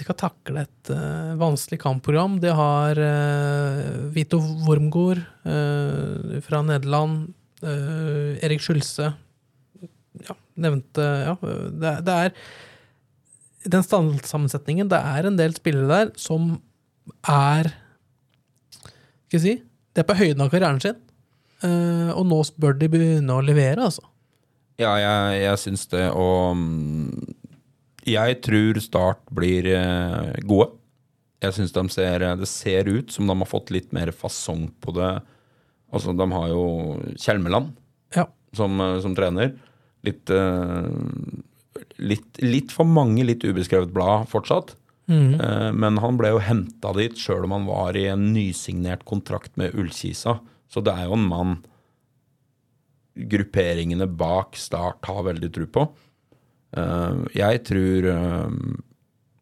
de 0.00 0.06
skal 0.06 0.16
takle 0.16 0.62
et 0.64 0.90
uh, 0.94 1.34
vanskelig 1.40 1.80
kampprogram. 1.82 2.38
De 2.40 2.52
har 2.54 2.96
uh, 2.96 4.06
Vito 4.14 4.38
Wormgård 4.64 5.20
uh, 5.44 6.38
fra 6.46 6.62
Nederland. 6.64 7.32
Eh, 7.62 8.38
Erik 8.46 8.62
Skylse 8.64 9.10
ja, 10.26 10.34
nevnte 10.60 11.04
Ja, 11.24 11.34
det, 11.40 11.92
det 12.06 12.14
er 12.26 12.32
Den 13.70 13.84
standardsammensetningen 13.86 14.90
Det 14.90 14.98
er 14.98 15.28
en 15.28 15.38
del 15.38 15.54
spillere 15.56 15.88
der 15.88 16.10
som 16.20 16.56
er 17.28 17.70
Skal 19.28 19.38
jeg 19.38 19.44
si 19.44 19.54
De 19.94 20.02
er 20.02 20.08
på 20.08 20.18
høyden 20.18 20.44
av 20.44 20.50
karrieren 20.52 20.82
sin. 20.82 20.98
eh, 21.64 22.10
og 22.14 22.26
nå 22.26 22.40
bør 22.60 22.76
de 22.80 22.88
begynne 22.90 23.36
å 23.36 23.44
levere, 23.44 23.84
altså. 23.90 24.04
Ja, 24.80 24.94
jeg, 24.96 25.40
jeg 25.42 25.60
syns 25.60 25.82
det, 25.92 26.06
og 26.16 26.56
mm, 26.56 27.34
jeg 28.08 28.38
tror 28.46 28.78
Start 28.80 29.20
blir 29.34 29.66
eh, 29.74 30.38
gode. 30.48 30.70
Jeg 31.44 31.56
syns 31.56 31.74
de 31.74 31.82
ser 31.92 32.24
Det 32.40 32.48
ser 32.48 32.88
ut 32.88 33.12
som 33.12 33.28
de 33.28 33.36
har 33.36 33.48
fått 33.48 33.70
litt 33.74 33.92
mer 33.96 34.12
fasong 34.12 34.68
på 34.80 34.94
det. 34.96 35.12
Altså, 35.92 36.14
de 36.16 36.26
har 36.32 36.48
jo 36.52 36.64
Kjelmeland 37.18 37.72
Ja. 38.16 38.26
som, 38.54 38.80
eh, 38.80 39.00
som 39.00 39.14
trener. 39.14 39.56
Litt, 40.06 40.30
uh, 40.30 40.86
litt 41.98 42.38
Litt 42.40 42.72
for 42.72 42.84
mange 42.88 43.24
litt 43.26 43.42
ubeskrevet 43.44 43.92
blad 43.92 44.28
fortsatt. 44.28 44.76
Eh, 45.10 45.72
Men 45.72 45.96
han 45.98 46.16
ble 46.16 46.28
jo 46.30 46.38
henta 46.38 46.92
dit 46.94 47.12
sjøl 47.18 47.44
om 47.44 47.50
han 47.50 47.66
var 47.66 47.96
i 47.96 48.06
en 48.06 48.32
nysignert 48.32 49.04
kontrakt 49.04 49.56
med 49.56 49.74
Ullkisa. 49.74 50.38
Så 50.70 50.82
det 50.84 50.94
er 50.94 51.06
jo 51.08 51.14
en 51.18 51.28
mann 51.28 51.64
grupperingene 53.16 54.06
bak 54.06 54.54
Start 54.56 55.04
har 55.04 55.24
veldig 55.26 55.52
tro 55.52 55.66
på. 55.66 55.88
Uh, 56.76 57.26
jeg 57.34 57.64
tror 57.66 58.06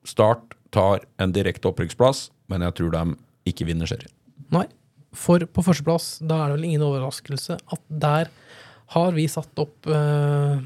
Start 0.08 0.54
tar 0.72 1.04
en 1.20 1.32
direkte 1.32 1.68
opprykksplass, 1.68 2.30
men 2.48 2.62
jeg 2.64 2.74
tror 2.78 2.90
de 2.94 3.16
ikke 3.46 3.66
vinner 3.68 3.86
serien. 3.86 4.10
Nei. 4.50 4.64
For 5.18 5.42
på 5.50 5.64
førsteplass, 5.66 6.18
da 6.22 6.42
er 6.44 6.50
det 6.52 6.58
vel 6.58 6.66
ingen 6.70 6.84
overraskelse 6.86 7.56
at 7.58 7.82
der 7.90 8.30
har 8.94 9.14
vi 9.16 9.26
satt 9.28 9.60
opp 9.60 9.88
eh, 9.90 10.60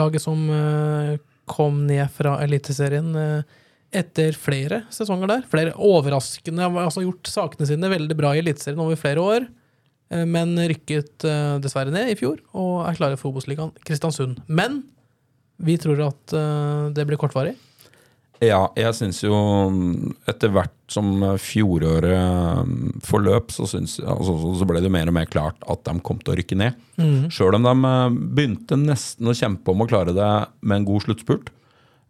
laget 0.00 0.24
som 0.24 0.46
eh, 0.54 1.18
kom 1.50 1.84
ned 1.86 2.08
fra 2.14 2.38
Eliteserien 2.42 3.10
eh, 3.20 3.56
etter 4.00 4.36
flere 4.38 4.84
sesonger 4.94 5.30
der. 5.30 5.46
Flere 5.50 5.74
overraskende 5.76 6.62
har 6.62 6.84
altså 6.86 7.02
gjort 7.04 7.30
sakene 7.30 7.66
sine 7.68 7.90
veldig 7.90 8.16
bra 8.18 8.32
i 8.36 8.42
Eliteserien 8.42 8.82
over 8.82 8.98
flere 8.98 9.22
år. 9.22 9.48
eh, 10.10 10.24
Men 10.26 10.56
rykket 10.58 11.26
eh, 11.28 11.56
dessverre 11.62 11.94
ned 11.94 12.12
i 12.12 12.18
fjor 12.18 12.38
og 12.54 12.86
er 12.88 12.98
klare 12.98 13.18
for 13.20 13.30
Obos-ligaen 13.34 13.74
Kristiansund. 13.86 14.40
Men 14.48 14.82
vi 15.60 15.76
tror 15.82 16.00
at 16.08 16.34
eh, 16.38 16.86
det 16.96 17.06
blir 17.06 17.20
kortvarig. 17.20 17.56
Ja, 18.40 18.70
jeg 18.78 18.94
syns 18.96 19.18
jo 19.20 19.36
mm, 19.68 20.14
etter 20.30 20.48
hvert 20.54 20.72
som 20.88 21.10
fjoråret 21.36 22.64
mm, 22.64 23.00
forløp, 23.04 23.50
så, 23.52 23.66
synes, 23.68 23.98
altså, 24.00 24.32
så- 24.56 24.66
ble 24.70 24.80
det 24.80 24.90
mer 24.90 25.10
og 25.10 25.14
mer 25.18 25.26
klart 25.28 25.60
at 25.68 25.82
de 25.84 25.94
kom 26.00 26.18
til 26.24 26.32
å 26.32 26.38
rykke 26.40 26.56
ned. 26.56 26.78
Sjøl 27.32 27.58
om 27.58 27.66
de 27.68 27.74
eh, 27.90 28.16
begynte 28.38 28.78
nesten 28.80 29.28
å 29.28 29.36
kjempe 29.36 29.68
om 29.74 29.84
å 29.84 29.88
klare 29.90 30.14
det 30.16 30.30
med 30.62 30.78
en 30.80 30.86
god 30.88 31.04
sluttspurt. 31.04 31.50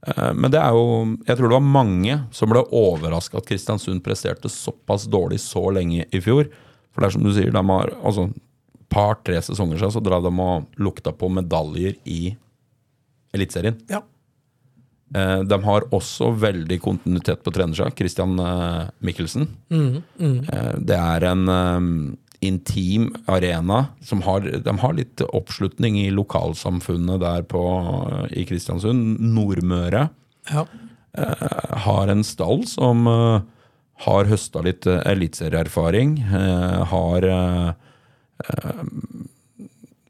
Eh, 0.07 0.31
Men 0.33 0.51
det 0.55 0.61
er 0.63 0.71
jo 0.73 1.17
Jeg 1.27 1.37
tror 1.37 1.49
det 1.51 1.59
var 1.59 1.67
mange 1.67 2.15
som 2.33 2.49
ble 2.49 2.63
overraska 2.73 3.37
at 3.43 3.47
Kristiansund 3.51 4.01
presterte 4.07 4.49
såpass 4.49 5.09
dårlig 5.11 5.41
så 5.43 5.67
lenge 5.75 6.07
i 6.15 6.21
fjor. 6.23 6.47
For 6.95 7.03
det 7.03 7.11
er 7.11 7.17
som 7.19 7.27
du 7.27 7.33
sier, 7.35 7.51
de 7.53 7.65
har 7.75 7.91
altså 8.05 8.29
par-tre 8.91 9.37
sesonger 9.43 9.79
siden 9.79 9.93
så 9.95 10.01
drev 10.03 10.23
de 10.25 10.33
og 10.43 10.67
lukta 10.83 11.13
på 11.15 11.29
medaljer 11.31 11.99
i 12.07 12.37
Eliteserien. 13.35 13.77
Ja. 13.91 14.01
Eh, 15.15 15.41
De 15.43 15.59
har 15.65 15.87
også 15.91 16.31
veldig 16.39 16.81
kontinuitet 16.85 17.43
på 17.43 17.53
trenersida. 17.55 17.91
Christian 17.97 18.37
Michelsen. 19.01 19.49
Mikkelsen. 19.71 20.03
mm. 20.19 20.45
Det 20.87 20.97
er 20.99 21.25
en 21.31 21.49
eh, 21.49 22.17
intim 22.41 23.11
arena 23.29 23.87
som 24.01 24.23
har, 24.25 24.41
de 24.41 24.77
har 24.81 24.95
litt 24.97 25.21
oppslutning 25.29 25.99
i 26.01 26.09
lokalsamfunnet 26.15 27.21
der 27.21 27.43
på, 27.49 27.63
i 28.33 28.47
Kristiansund. 28.49 29.19
Nordmøre 29.21 30.07
ja. 30.51 30.65
eh, 31.19 31.75
har 31.85 32.09
en 32.09 32.25
stall 32.25 32.65
som 32.71 33.05
eh, 33.11 33.43
har 34.07 34.31
høsta 34.31 34.63
litt 34.65 34.87
eliteserieerfaring. 34.89 36.17
eh, 36.25 36.81
har 36.95 37.29
eh, 37.29 37.69
eh, 38.49 38.85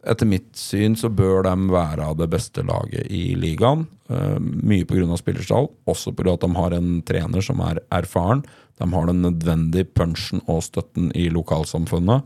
Etter 0.09 0.29
mitt 0.29 0.55
syn 0.57 0.95
så 0.97 1.11
bør 1.13 1.45
de 1.45 1.55
være 1.73 2.07
av 2.09 2.17
det 2.21 2.31
beste 2.33 2.65
laget 2.65 3.11
i 3.13 3.35
ligaen. 3.37 3.85
Uh, 4.11 4.39
mye 4.41 4.87
pga. 4.89 5.05
spillerstall, 5.21 5.69
også 5.91 6.15
pga. 6.17 6.35
at 6.35 6.47
de 6.47 6.51
har 6.57 6.77
en 6.77 6.89
trener 7.07 7.45
som 7.45 7.61
er 7.67 7.83
erfaren. 7.93 8.43
De 8.81 8.89
har 8.89 9.11
den 9.11 9.21
nødvendige 9.27 9.91
punchen 9.93 10.41
og 10.49 10.63
støtten 10.65 11.13
i 11.13 11.29
lokalsamfunnet. 11.29 12.25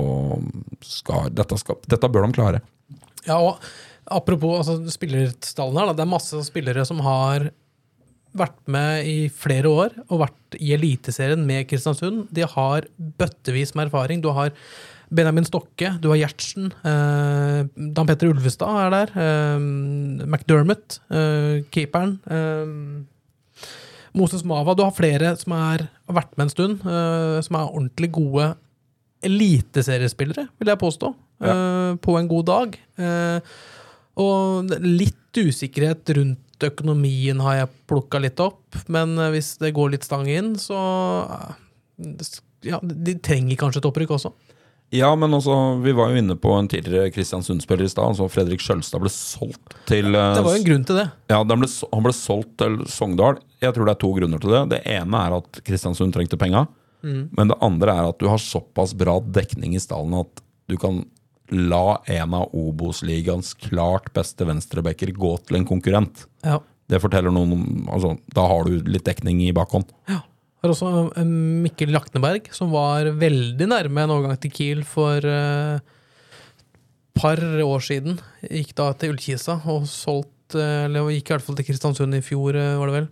Og 0.00 0.46
skal, 0.86 1.28
dette, 1.36 1.58
skal, 1.60 1.76
dette 1.90 2.08
bør 2.08 2.26
de 2.26 2.36
klare. 2.38 2.60
Ja, 3.26 3.36
og 3.36 3.60
apropos 4.08 4.62
altså, 4.62 4.78
spillerstallen 4.94 5.76
her, 5.76 5.90
da, 5.90 5.98
det 5.98 6.06
er 6.06 6.14
masse 6.14 6.44
spillere 6.46 6.86
som 6.88 7.02
har 7.04 7.50
vært 8.36 8.60
med 8.70 9.08
i 9.10 9.18
flere 9.34 9.70
år 9.70 9.96
og 10.06 10.22
vært 10.22 10.56
i 10.62 10.72
Eliteserien 10.76 11.42
med 11.46 11.66
Kristiansund. 11.70 12.28
De 12.34 12.46
har 12.46 12.86
bøttevis 12.96 13.74
med 13.74 13.88
erfaring. 13.88 14.22
Du 14.22 14.30
har 14.34 14.54
Benjamin 15.10 15.46
Stokke, 15.46 15.96
du 16.00 16.08
har 16.12 16.20
Gjertsen, 16.20 16.70
eh, 16.86 17.66
Dan 17.74 18.06
Petter 18.06 18.30
Ulvestad 18.30 18.70
er 18.86 18.90
der, 18.94 19.12
eh, 19.18 19.58
McDermott, 20.26 21.00
eh, 21.10 21.62
keeperen. 21.70 22.18
Eh, 22.30 23.04
Moses 24.14 24.42
Mava. 24.44 24.74
Du 24.74 24.82
har 24.82 24.94
flere 24.94 25.36
som 25.38 25.52
er, 25.52 25.88
har 26.08 26.14
vært 26.14 26.36
med 26.36 26.46
en 26.46 26.50
stund, 26.54 26.80
eh, 26.86 27.40
som 27.42 27.56
er 27.56 27.70
ordentlig 27.70 28.10
gode 28.12 28.56
eliteseriespillere, 29.22 30.48
vil 30.58 30.70
jeg 30.72 30.78
påstå, 30.78 31.14
eh, 31.42 31.96
på 31.96 32.18
en 32.18 32.28
god 32.28 32.46
dag. 32.46 32.78
Eh, 32.98 33.40
og 34.16 34.70
litt 34.80 35.32
usikkerhet 35.34 36.04
rundt 36.16 36.38
økonomien 36.60 37.40
har 37.40 37.54
jeg 37.54 37.68
plukka 37.88 38.20
litt 38.20 38.40
opp, 38.40 38.88
men 38.88 39.16
hvis 39.16 39.58
det 39.58 39.74
går 39.74 39.92
litt 39.92 40.04
stang 40.04 40.26
inn, 40.26 40.54
så 40.56 41.54
ja, 42.62 42.78
De 42.82 43.14
trenger 43.14 43.56
kanskje 43.56 43.78
et 43.78 43.88
opprykk 43.88 44.10
også. 44.10 44.32
Ja, 44.90 45.12
men 45.14 45.34
også, 45.36 45.54
vi 45.84 45.92
var 45.94 46.10
jo 46.10 46.18
inne 46.18 46.34
på 46.40 46.50
en 46.58 46.66
tidligere 46.70 47.12
Kristiansund-spiller 47.14 47.86
i 47.86 47.92
stad. 47.92 48.10
Altså 48.10 48.26
Fredrik 48.32 48.62
Skjølstad 48.64 49.02
ble 49.04 49.12
solgt 49.14 49.76
til 49.86 50.10
Det 50.10 50.42
var 50.42 50.56
jo 50.56 50.58
en 50.58 50.66
grunn 50.66 50.86
til 50.88 50.98
det. 50.98 51.06
Ja, 51.30 51.38
ble, 51.46 51.68
Han 51.92 52.06
ble 52.06 52.14
solgt 52.16 52.56
til 52.58 52.80
Sogndal. 52.90 53.38
Jeg 53.62 53.76
tror 53.76 53.86
det 53.86 53.94
er 53.94 54.02
to 54.02 54.10
grunner 54.16 54.42
til 54.42 54.56
det. 54.56 54.64
Det 54.74 54.80
ene 54.96 55.22
er 55.28 55.36
at 55.38 55.62
Kristiansund 55.66 56.16
trengte 56.16 56.40
penga. 56.40 56.66
Men 57.02 57.48
det 57.48 57.56
andre 57.64 57.94
er 57.96 58.10
at 58.10 58.18
du 58.20 58.26
har 58.28 58.42
såpass 58.42 58.92
bra 58.98 59.14
dekning 59.24 59.76
i 59.78 59.80
stallen 59.80 60.18
at 60.18 60.42
du 60.68 60.76
kan 60.80 61.04
la 61.50 62.00
en 62.06 62.34
av 62.36 62.52
Obos-ligaens 62.54 63.54
klart 63.58 64.12
beste 64.14 64.46
venstrebacker 64.46 65.10
gå 65.16 65.32
til 65.46 65.58
en 65.58 65.66
konkurrent. 65.66 66.26
Ja. 66.46 66.60
Det 66.90 67.00
forteller 67.02 67.32
noen 67.34 67.54
om 67.54 67.64
altså, 67.90 68.16
Da 68.34 68.44
har 68.50 68.66
du 68.66 68.86
litt 68.90 69.06
dekning 69.06 69.42
i 69.46 69.52
bakhånd. 69.54 69.90
Har 70.60 70.74
også 70.74 70.90
eh, 71.16 71.30
Mikkel 71.64 71.92
Lakneberg, 71.94 72.50
som 72.52 72.72
var 72.74 73.08
veldig 73.16 73.68
nærme 73.70 74.04
en 74.04 74.12
overgang 74.12 74.36
til 74.42 74.52
Kiel 74.52 74.82
for 74.84 75.24
et 75.24 75.80
par 77.16 77.40
år 77.64 77.80
siden. 77.84 78.18
Gikk 78.44 78.74
da 78.78 78.90
til 78.96 79.14
Ullkisa 79.14 79.58
og 79.68 79.86
solgt 79.90 80.54
uh, 80.56 80.86
Eller 80.86 81.08
gikk 81.12 81.30
i 81.30 81.34
hvert 81.34 81.44
fall 81.44 81.56
til 81.58 81.66
Kristiansund 81.68 82.16
i 82.16 82.22
fjor, 82.24 82.56
uh, 82.56 82.78
var 82.80 82.90
det 82.90 82.96
vel. 82.98 83.08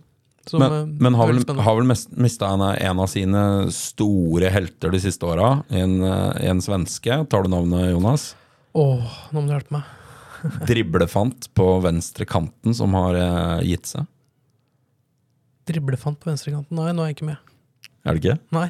Som, 0.49 0.63
Men, 0.63 0.93
men 0.97 1.17
har 1.19 1.29
vel, 1.29 1.43
har 1.61 1.75
vel 1.77 1.89
mista 2.17 2.47
en, 2.55 2.63
av- 3.03 3.09
sine 3.11 3.41
store 3.75 4.49
helter 4.49 4.89
de 4.95 5.01
siste 5.03 5.27
åra. 5.27 5.59
En, 5.69 5.99
en 6.01 6.61
svenske. 6.63 7.19
Tar 7.29 7.45
du 7.45 7.51
navnet, 7.53 7.91
Jonas? 7.91 8.31
Åh, 8.73 9.19
nå 9.29 9.43
må 9.43 9.45
du 9.45 9.53
hjelpe 9.53 9.75
meg. 9.75 9.91
Driblefant 10.65 11.51
på 11.53 11.67
venstre 11.83 12.25
kanten 12.25 12.73
som 12.73 12.97
har 12.97 13.19
gitt 13.67 13.91
seg. 13.91 14.07
Driblefant 15.69 16.19
på 16.21 16.31
venstrekanten. 16.31 16.75
Nei, 16.79 16.91
nå 16.95 17.05
er 17.05 17.11
jeg 17.11 17.19
ikke 17.19 17.29
med. 17.29 17.55
Er 18.05 18.15
det 18.15 18.23
ikke? 18.23 18.37
Nei. 18.55 18.67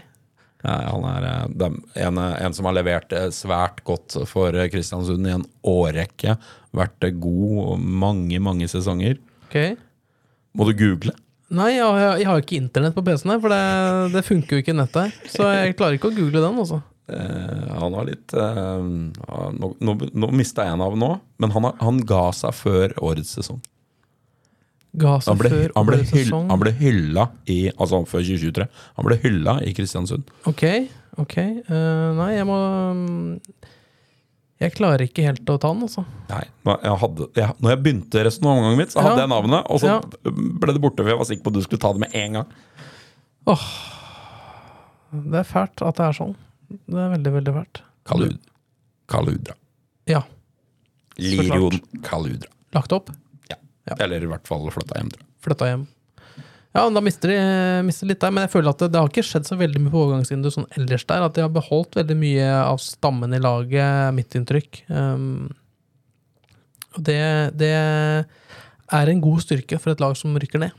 Nei, 0.66 0.80
han 0.84 1.06
er 1.08 1.26
eh, 1.30 1.44
dem- 1.62 1.80
en, 2.04 2.18
en 2.20 2.56
som 2.58 2.68
har 2.68 2.76
levert 2.76 3.14
eh, 3.16 3.30
svært 3.32 3.80
godt 3.88 4.18
for 4.28 4.56
eh, 4.58 4.68
Kristiansund 4.72 5.28
i 5.30 5.36
en 5.38 5.46
årrekke. 5.64 6.36
Vært 6.76 7.08
eh, 7.08 7.16
god 7.16 7.80
mange, 7.80 8.42
mange 8.44 8.68
sesonger. 8.72 9.22
Ok. 9.48 9.58
Må 10.60 10.68
du 10.68 10.74
google? 10.76 11.16
Nei, 11.50 11.72
jeg, 11.78 11.86
jeg, 12.22 12.28
har 12.30 12.44
ikke 12.44 12.60
internett 12.60 12.94
på 12.98 13.02
PC-en 13.08 13.32
her, 13.34 13.40
for 13.42 13.54
det, 13.56 13.62
det 14.14 14.26
funker 14.28 14.58
jo 14.58 14.64
ikke 14.66 14.76
nettet 14.78 15.08
her. 15.08 15.32
Så 15.32 15.48
jeg 15.50 15.78
klarer 15.80 15.98
ikke 15.98 16.12
å 16.12 16.18
google 16.18 16.44
den, 16.44 16.60
altså. 16.62 16.82
Eh, 17.10 17.70
han 17.80 17.96
har 17.98 18.06
litt 18.06 18.36
eh, 18.38 18.84
Nå, 19.58 19.70
nå, 19.82 19.96
nå 20.14 20.30
mista 20.36 20.68
jeg 20.68 20.76
en 20.76 20.84
av 20.86 20.98
nå, 21.00 21.10
men 21.42 21.56
han, 21.56 21.66
har, 21.66 21.80
han 21.82 22.04
ga 22.06 22.28
seg 22.38 22.54
før 22.54 22.94
årets 23.02 23.32
sesong. 23.40 23.64
Ga 24.98 25.20
seg 25.22 25.30
Han 25.36 25.38
ble, 25.38 25.50
før 25.54 25.74
han 25.76 25.86
ble, 25.86 25.98
hyll, 26.10 26.32
han 26.50 26.60
ble 26.64 26.72
hylla 26.80 27.26
i 27.46 27.58
Altså 27.76 28.00
før 28.10 28.24
2023. 28.26 28.66
Han 28.98 29.06
ble 29.06 29.18
hylla 29.22 29.54
i 29.62 29.74
Kristiansund. 29.78 30.24
Ok, 30.50 30.64
ok. 31.22 31.36
Uh, 31.70 32.16
nei, 32.18 32.30
jeg 32.40 32.48
må 32.50 32.58
mm, 32.98 33.68
Jeg 34.64 34.74
klarer 34.76 35.06
ikke 35.06 35.28
helt 35.28 35.46
å 35.54 35.60
ta 35.62 35.70
den, 35.76 35.86
altså. 35.86 36.04
Nei, 36.32 36.42
jeg, 36.74 36.96
hadde, 37.04 37.28
jeg, 37.38 37.54
når 37.62 37.76
jeg 37.76 37.82
begynte 37.86 38.26
resonnementet 38.26 38.82
mitt, 38.82 38.92
så 38.96 39.06
hadde 39.06 39.22
Ja. 39.22 39.28
jeg 39.28 39.32
navnet, 39.36 39.70
og 39.70 39.80
så 39.80 39.94
Ja. 39.94 40.00
ble 40.26 40.74
det 40.76 40.82
borte. 40.84 41.04
For 41.06 41.14
jeg 41.14 41.22
var 41.22 41.30
sikker 41.30 41.44
på 41.46 41.54
at 41.54 41.60
du 41.60 41.62
skulle 41.68 41.84
ta 41.86 41.94
det 41.94 42.02
med 42.08 42.16
en 42.24 42.40
gang. 42.40 42.50
Åh 43.48 43.68
Det 45.14 45.40
er 45.40 45.48
fælt 45.48 45.82
at 45.86 45.96
det 45.98 46.06
er 46.06 46.18
sånn. 46.18 46.36
Det 46.70 46.98
er 47.02 47.14
veldig, 47.16 47.32
veldig 47.40 47.54
fælt. 47.56 47.80
Kalud, 48.10 48.36
Kaludra. 49.10 49.56
Ja. 50.10 50.22
Lirion 51.18 51.80
Kaludra. 52.06 52.50
Lagt 52.74 52.92
opp. 52.94 53.10
Ja. 53.90 53.98
Eller 54.06 54.24
i 54.26 54.30
hvert 54.30 54.48
fall 54.50 54.68
flytta 54.74 55.00
hjem. 55.00 55.10
tror 55.14 55.24
jeg. 55.26 55.32
Flytta 55.46 55.70
hjem. 55.72 55.88
Ja, 56.78 56.84
Da 56.94 57.02
mister 57.02 57.32
de 57.34 57.38
mister 57.88 58.06
litt 58.06 58.20
der, 58.22 58.30
men 58.32 58.46
jeg 58.46 58.52
føler 58.54 58.70
at 58.70 58.82
det, 58.84 58.92
det 58.94 59.00
har 59.02 59.10
ikke 59.10 59.26
skjedd 59.26 59.48
så 59.50 59.58
veldig 59.58 59.80
mye 59.82 59.94
på 59.94 60.04
overgangsvinduet 60.04 60.54
sånn 60.54 60.68
ellers 60.78 61.06
der. 61.10 61.24
At 61.26 61.34
de 61.38 61.42
har 61.42 61.54
beholdt 61.56 61.98
veldig 61.98 62.18
mye 62.20 62.50
av 62.62 62.78
stammen 62.84 63.34
i 63.34 63.42
laget, 63.42 63.82
er 63.82 64.14
mitt 64.14 64.38
inntrykk. 64.38 64.84
Um, 64.94 65.50
og 66.94 67.02
det, 67.10 67.18
det 67.58 67.74
er 67.74 69.12
en 69.12 69.24
god 69.24 69.42
styrke 69.46 69.82
for 69.82 69.94
et 69.94 70.04
lag 70.04 70.14
som 70.18 70.38
rykker 70.38 70.62
ned. 70.62 70.78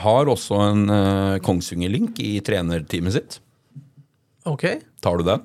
Har 0.00 0.28
også 0.28 0.56
en 0.64 0.82
uh, 0.92 1.36
Kongsvinger-link 1.44 2.18
i 2.24 2.38
trenerteamet 2.44 3.14
sitt. 3.14 3.38
Ok. 4.48 4.64
Tar 5.04 5.20
du 5.20 5.28
den? 5.28 5.44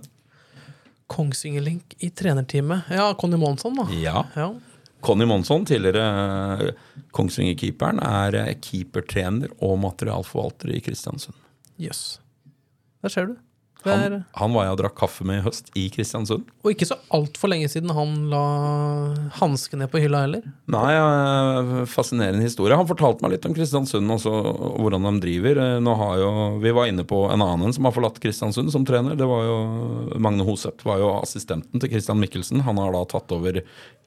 Kongsvinger-link 1.12 1.95
i 2.04 2.10
trenerteamet. 2.16 2.88
Ja, 2.91 3.12
Conny 3.20 3.39
Monsson, 3.39 3.76
da. 3.78 3.88
Ja. 3.99 4.24
Ja. 4.36 4.49
Conny 5.04 5.28
Monsson, 5.28 5.66
tidligere 5.68 6.04
uh, 6.04 6.99
Kongsvinger-keeperen, 7.16 7.99
er 8.04 8.38
uh, 8.39 8.51
keepertrener 8.64 9.51
og 9.60 9.78
materialforvalter 9.84 10.74
i 10.76 10.82
Kristiansund. 10.84 11.36
Jøss. 11.82 12.22
Der 13.04 13.12
ser 13.12 13.32
du. 13.32 13.36
Han, 13.86 14.24
han 14.40 14.54
var 14.56 14.68
jeg 14.68 14.76
og 14.76 14.80
drakk 14.84 14.96
kaffe 15.00 15.26
med 15.28 15.42
i 15.42 15.46
høst 15.46 15.72
i 15.80 15.88
Kristiansund. 15.94 16.46
og 16.64 16.72
ikke 16.72 16.88
så 16.88 16.98
altfor 17.14 17.52
lenge 17.52 17.70
siden 17.72 17.92
han 17.96 18.14
la 18.32 18.44
hansken 19.40 19.82
ned 19.84 19.92
på 19.92 20.02
hylla 20.04 20.24
heller. 20.26 20.46
Nei, 20.72 20.92
eh, 20.96 21.72
fascinerende 21.90 22.46
historie. 22.46 22.78
Han 22.80 22.90
fortalte 22.90 23.26
meg 23.26 23.36
litt 23.36 23.48
om 23.50 23.56
Kristiansund 23.56 24.14
og 24.14 24.80
hvordan 24.80 25.08
de 25.10 25.14
driver. 25.26 25.64
Eh, 25.64 26.22
jo, 26.24 26.32
vi 26.64 26.76
var 26.76 26.92
inne 26.92 27.08
på 27.08 27.26
en 27.32 27.44
annen 27.44 27.74
som 27.76 27.90
har 27.90 27.96
forlatt 27.96 28.22
Kristiansund 28.24 28.72
som 28.74 28.86
trener. 28.88 29.18
Det 29.20 29.28
var 29.28 29.44
jo 29.48 29.58
Magne 30.22 30.48
Hoseth 30.48 30.86
var 30.88 31.02
jo 31.02 31.12
assistenten 31.20 31.82
til 31.82 31.92
Christian 31.92 32.22
Mikkelsen. 32.22 32.64
Han 32.68 32.80
har 32.82 32.96
da 32.96 33.04
tatt 33.18 33.32
over 33.36 33.62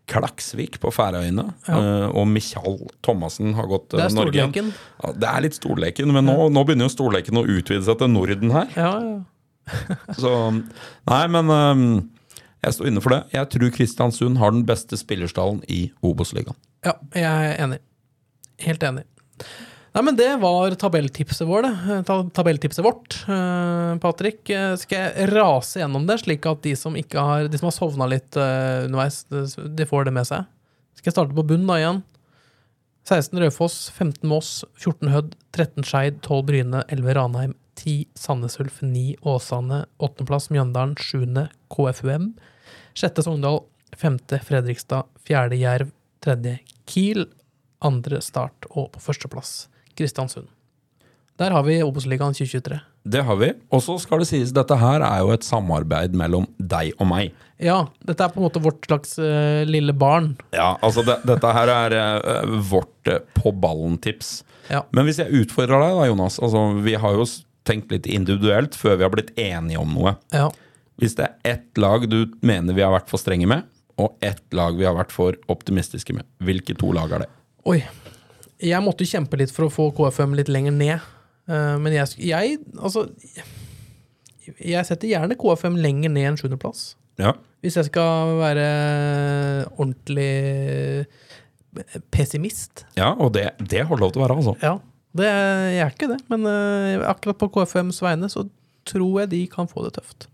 Klaksvik 0.07 0.79
på 0.83 0.93
Færøyene. 0.95 1.49
Ja. 1.67 1.79
Og 2.15 2.29
Michael 2.31 2.79
Thomassen 3.03 3.57
har 3.59 3.67
gått 3.67 3.91
Norge. 3.93 3.99
Det 3.99 4.05
er 4.07 4.15
Norge. 4.15 4.43
storleken. 4.43 4.69
Ja, 5.03 5.13
det 5.13 5.31
er 5.33 5.47
litt 5.49 5.59
storleken, 5.59 6.13
men 6.15 6.29
nå, 6.31 6.37
nå 6.55 6.63
begynner 6.67 6.87
jo 6.87 6.95
storleken 6.95 7.41
å 7.43 7.47
utvide 7.57 7.83
seg 7.89 7.99
til 7.99 8.13
Norden 8.13 8.55
her. 8.55 8.71
Ja, 8.79 8.93
ja. 9.03 9.17
Så 10.21 10.33
Nei, 10.53 11.23
men 11.33 11.51
um, 11.51 11.85
jeg 12.65 12.75
står 12.77 12.91
inne 12.91 13.03
for 13.05 13.15
det. 13.15 13.23
Jeg 13.35 13.51
tror 13.53 13.73
Kristiansund 13.75 14.39
har 14.41 14.55
den 14.55 14.65
beste 14.69 14.99
spillerstallen 14.99 15.63
i 15.71 15.87
Obos-ligaen. 16.07 16.57
Ja, 16.87 16.95
jeg 17.15 17.27
er 17.53 17.61
enig. 17.67 17.79
Helt 18.65 18.83
enig. 18.87 19.05
Nei, 19.97 20.03
men 20.05 20.17
det 20.19 20.29
var 20.43 20.75
tabelltipset 20.77 21.47
vår, 21.49 21.65
det. 21.67 21.99
Tabelltipset 22.37 22.85
vårt. 22.85 23.15
Eh, 23.33 23.93
Patrick, 24.03 24.43
eh, 24.53 24.75
skal 24.81 25.07
jeg 25.17 25.31
rase 25.33 25.81
gjennom 25.81 26.05
det, 26.09 26.19
slik 26.21 26.45
at 26.51 26.61
de 26.67 26.75
som 26.77 26.99
ikke 27.01 27.23
har 27.25 27.47
De 27.49 27.57
som 27.61 27.71
har 27.71 27.77
sovna 27.77 28.09
litt 28.11 28.37
eh, 28.37 28.85
underveis, 28.89 29.23
de- 29.33 29.71
de 29.79 29.87
får 29.89 30.05
det 30.11 30.13
med 30.19 30.29
seg? 30.29 30.45
Skal 30.99 31.11
jeg 31.11 31.17
starte 31.17 31.37
på 31.39 31.47
bunn 31.49 31.65
da 31.71 31.79
igjen? 31.81 32.03
16 33.09 33.39
Raufoss, 33.41 33.79
15 33.95 34.27
Moss, 34.29 34.51
14 34.83 35.13
Hødd, 35.15 35.35
13 35.55 35.85
Skeid, 35.87 36.21
12 36.27 36.43
Bryne, 36.49 36.81
11 36.91 37.15
Ranheim, 37.17 37.55
10 37.77 38.09
Sandnes 38.17 38.59
Ulf, 38.61 38.81
9 38.83 39.17
Åsane, 39.23 39.85
8. 40.03 40.27
plass 40.27 40.51
Mjøndalen, 40.51 40.97
7. 40.97 41.47
KFUM, 41.73 42.33
6. 42.95 43.23
Sogndal, 43.27 43.63
5. 43.97 44.19
Fredrikstad, 44.49 45.09
4. 45.29 45.61
Jerv, 45.61 45.95
3. 46.25 46.59
Kiel, 46.89 47.29
2. 47.85 48.21
Start 48.25 48.69
og 48.73 48.93
på 48.95 49.03
førsteplass 49.09 49.67
Kristiansund. 49.97 50.49
Der 51.37 51.53
har 51.53 51.67
vi 51.67 51.83
Obos-ligaen 51.85 52.33
2023. 52.33 52.79
Det 53.07 53.23
har 53.23 53.37
vi. 53.39 53.51
Og 53.71 53.83
så 53.85 53.99
skal 54.01 54.23
det 54.23 54.29
sies, 54.31 54.55
dette 54.57 54.77
her 54.81 55.05
er 55.05 55.21
jo 55.23 55.35
et 55.35 55.45
samarbeid 55.45 56.17
mellom 56.17 56.49
deg 56.57 56.97
og 56.97 57.11
meg. 57.11 57.35
Ja, 57.63 57.85
dette 58.09 58.25
er 58.25 58.33
på 58.33 58.41
en 58.41 58.47
måte 58.49 58.63
vårt 58.65 58.89
slags 58.89 59.15
uh, 59.21 59.63
lille 59.69 59.95
barn. 59.97 60.33
Ja, 60.57 60.75
altså 60.85 61.05
det, 61.07 61.21
Dette 61.29 61.53
her 61.57 61.73
er 61.73 61.97
uh, 62.25 62.57
vårt 62.73 63.13
uh, 63.13 63.21
på 63.37 63.53
ballen-tips. 63.53 64.41
Ja. 64.73 64.83
Men 64.97 65.07
hvis 65.07 65.21
jeg 65.23 65.45
utfordrer 65.45 65.85
deg, 65.85 66.01
da, 66.01 66.09
Jonas. 66.11 66.41
Altså, 66.43 66.65
vi 66.83 66.97
har 66.99 67.21
jo 67.21 67.29
tenkt 67.67 67.93
litt 67.93 68.07
individuelt 68.11 68.77
før 68.79 68.99
vi 69.01 69.07
har 69.07 69.13
blitt 69.15 69.33
enige 69.41 69.81
om 69.83 69.95
noe. 69.97 70.17
Ja. 70.35 70.49
Hvis 71.01 71.17
det 71.19 71.27
er 71.29 71.57
ett 71.57 71.81
lag 71.81 72.07
du 72.09 72.23
mener 72.47 72.77
vi 72.77 72.85
har 72.85 72.95
vært 72.95 73.11
for 73.13 73.21
strenge 73.21 73.49
med, 73.51 73.67
og 74.01 74.17
ett 74.25 74.45
lag 74.57 74.77
vi 74.77 74.87
har 74.89 74.97
vært 74.97 75.13
for 75.15 75.37
optimistiske 75.53 76.15
med, 76.17 76.27
hvilke 76.45 76.77
to 76.79 76.93
lag 76.97 77.13
er 77.17 77.25
det? 77.25 77.31
Oi. 77.69 77.81
Jeg 78.63 78.81
måtte 78.85 79.05
kjempe 79.09 79.37
litt 79.37 79.53
for 79.53 79.67
å 79.67 79.73
få 79.73 79.91
KFM 79.97 80.37
litt 80.39 80.49
lenger 80.53 80.73
ned. 80.73 81.05
Eh, 81.51 81.75
men 81.79 81.93
jeg, 81.95 82.17
jeg 82.19 82.57
Altså 82.81 83.05
Jeg 84.59 84.83
setter 84.89 85.11
gjerne 85.11 85.37
KFM 85.39 85.77
lenger 85.79 86.13
ned 86.15 86.31
enn 86.31 86.41
sjuendeplass. 86.41 86.95
Ja. 87.21 87.35
Hvis 87.65 87.77
jeg 87.81 87.89
skal 87.91 88.37
være 88.41 88.67
ordentlig 89.77 91.07
pessimist. 92.15 92.87
Ja, 92.97 93.13
og 93.13 93.35
det, 93.37 93.51
det 93.61 93.85
har 93.89 94.01
lov 94.01 94.15
til 94.15 94.23
å 94.23 94.27
være, 94.27 94.39
altså. 94.41 94.57
Ja. 94.65 94.77
Det, 95.17 95.27
jeg 95.29 95.83
er 95.85 95.93
ikke 95.95 96.11
det, 96.13 96.21
men 96.33 96.47
eh, 96.51 97.03
akkurat 97.09 97.39
på 97.41 97.51
KFMs 97.55 98.03
vegne 98.05 98.31
så 98.33 98.47
tror 98.87 99.23
jeg 99.23 99.33
de 99.35 99.43
kan 99.51 99.69
få 99.71 99.87
det 99.87 99.97
tøft. 99.99 100.29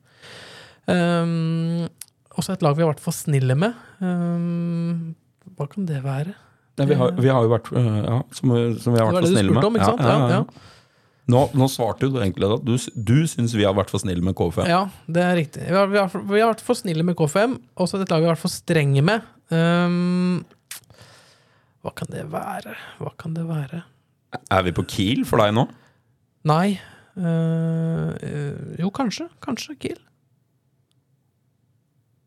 Um, 0.90 1.86
også 2.34 2.56
et 2.56 2.64
lag 2.64 2.74
vi 2.76 2.84
har 2.84 2.90
vært 2.90 3.02
for 3.04 3.14
snille 3.14 3.56
med. 3.58 3.76
Um, 4.02 5.14
hva 5.56 5.68
kan 5.70 5.86
det 5.88 6.02
være? 6.04 6.34
Ja, 6.80 6.86
vi, 6.88 6.96
har, 6.96 7.12
vi 7.20 7.28
har 7.28 7.44
jo 7.44 7.50
vært 7.52 7.68
øh, 7.76 7.96
ja, 8.00 8.18
som, 8.32 8.52
som 8.80 8.94
vi 8.94 9.00
har 9.00 9.10
vært 9.10 9.26
for 9.26 9.34
snille 9.34 9.52
med. 9.52 9.66
om? 9.68 9.76
Ja, 9.76 10.14
ja. 10.32 10.44
Nå, 11.32 11.42
nå 11.54 11.68
svarte 11.70 12.08
du 12.10 12.16
egentlig 12.18 12.48
at 12.48 12.64
du, 12.66 12.72
du 12.96 13.18
syns 13.30 13.52
vi 13.54 13.66
har 13.66 13.76
vært 13.76 13.92
for 13.92 14.02
snille 14.02 14.24
med 14.24 14.34
KFM. 14.38 14.66
Ja, 14.70 14.80
det 15.06 15.22
er 15.22 15.36
riktig. 15.38 15.66
Vi 15.68 15.76
har, 15.76 15.92
vi 15.92 16.00
har, 16.00 16.08
vi 16.10 16.42
har 16.42 16.50
vært 16.50 16.64
for 16.64 16.80
snille 16.80 17.04
med 17.06 17.16
KFM, 17.18 17.58
og 17.76 17.90
så 17.90 18.00
et 18.00 18.10
lag 18.10 18.24
vi 18.24 18.30
har 18.30 18.34
vært 18.34 18.42
for 18.42 18.54
strenge 18.54 19.04
med. 19.06 19.28
Um, 19.52 20.42
hva 21.84 21.92
kan 21.98 22.10
det 22.10 22.24
være? 22.32 22.74
Hva 23.02 23.12
kan 23.20 23.36
det 23.36 23.44
være? 23.46 23.84
Er 24.32 24.64
vi 24.66 24.72
på 24.76 24.84
Kiel 24.88 25.26
for 25.28 25.42
deg 25.42 25.52
nå? 25.56 25.66
Nei 26.48 26.78
øh, 27.18 28.78
Jo, 28.80 28.88
kanskje. 28.94 29.28
Kanskje 29.44 29.76
Kiel. 29.80 30.00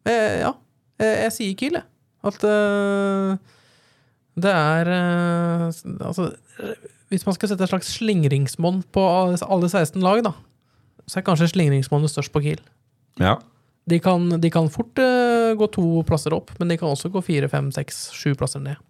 Eh, 0.06 0.40
ja. 0.44 0.54
Jeg, 1.02 1.18
jeg 1.26 1.36
sier 1.36 1.58
Kiel, 1.60 1.80
jeg. 1.80 1.90
At 2.26 2.42
uh, 2.42 3.36
det 4.42 4.52
er 4.52 4.90
uh, 4.90 5.68
Altså, 6.08 6.32
hvis 7.12 7.26
man 7.28 7.36
skal 7.38 7.52
sette 7.52 7.66
et 7.68 7.72
slags 7.72 7.92
slingringsmonn 8.00 8.82
på 8.96 9.04
alle 9.06 9.70
16 9.70 10.02
lag, 10.02 10.24
da, 10.26 10.34
så 11.06 11.20
er 11.20 11.28
kanskje 11.28 11.52
slingringsmonnet 11.54 12.10
størst 12.10 12.34
på 12.34 12.42
Kiel. 12.48 12.64
Ja. 13.22 13.38
De 13.86 14.00
kan, 14.02 14.26
de 14.42 14.50
kan 14.50 14.72
fort 14.74 14.98
uh, 14.98 15.54
gå 15.58 15.70
to 15.74 16.02
plasser 16.08 16.34
opp, 16.34 16.50
men 16.60 16.72
de 16.72 16.80
kan 16.82 16.90
også 16.90 17.12
gå 17.14 17.22
fire, 17.26 17.50
fem, 17.52 17.70
seks, 17.76 18.08
sju 18.18 18.34
plasser 18.38 18.64
ned. 18.64 18.82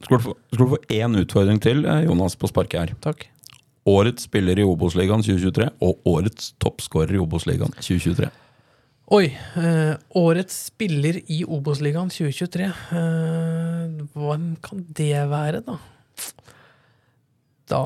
Skal 0.00 0.16
du 0.16 0.24
få, 0.24 0.34
skal 0.52 0.64
du 0.64 0.70
få 0.74 0.80
én 0.96 1.18
utfordring 1.20 1.60
til, 1.60 1.84
eh, 1.84 2.04
Jonas, 2.06 2.36
på 2.36 2.48
sparket 2.48 2.80
her. 2.80 2.94
Takk. 3.04 3.26
Årets 3.88 4.28
spiller 4.28 4.58
i 4.60 4.64
Obos-ligaen 4.64 5.22
2023 5.24 5.70
og 5.80 6.00
årets 6.08 6.52
toppskårer 6.60 7.16
i 7.16 7.20
Obos-ligaen 7.20 7.72
2023. 7.80 8.30
Oi. 9.10 9.26
Eh, 9.58 9.94
årets 10.16 10.56
spiller 10.70 11.20
i 11.26 11.42
Obos-ligaen 11.44 12.12
2023. 12.12 12.68
Eh, 12.96 14.04
hvem 14.14 14.56
kan 14.62 14.84
det 14.94 15.16
være, 15.30 15.64
da? 15.66 15.78
Da 17.70 17.82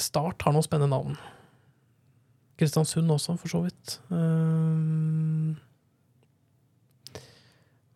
Start 0.00 0.40
har 0.46 0.54
noen 0.54 0.64
spennende 0.64 0.94
navn. 0.94 1.18
Kristiansund 2.60 3.10
også, 3.12 3.36
for 3.40 3.52
så 3.52 3.60
vidt. 3.66 3.98
Eh, 4.12 5.56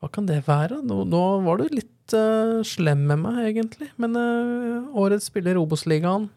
hva 0.01 0.11
kan 0.13 0.29
det 0.29 0.43
være? 0.49 0.83
Nå, 0.85 1.05
nå 1.09 1.23
var 1.45 1.61
du 1.61 1.69
litt 1.73 1.94
eh, 2.13 2.61
slem 2.69 3.07
med 3.09 3.23
meg, 3.25 3.41
egentlig. 3.49 3.89
Men 3.97 4.19
uh, 4.19 4.91
årets 5.01 5.31
spiller 5.33 5.57
Obos-ligaen 5.57 6.29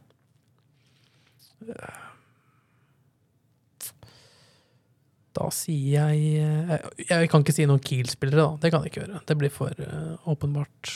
Da 5.38 5.49
sier 5.53 6.01
jeg 6.01 6.41
eh, 6.41 6.86
Jeg 7.09 7.30
kan 7.32 7.43
ikke 7.43 7.55
si 7.55 7.65
noen 7.70 7.84
Kiel-spillere, 7.84 8.41
da. 8.41 8.61
Det 8.61 8.72
kan 8.74 8.86
jeg 8.86 8.93
ikke 8.93 9.03
gjøre. 9.03 9.22
Det 9.30 9.38
blir 9.39 9.53
for 9.53 9.84
eh, 9.84 10.30
åpenbart. 10.30 10.93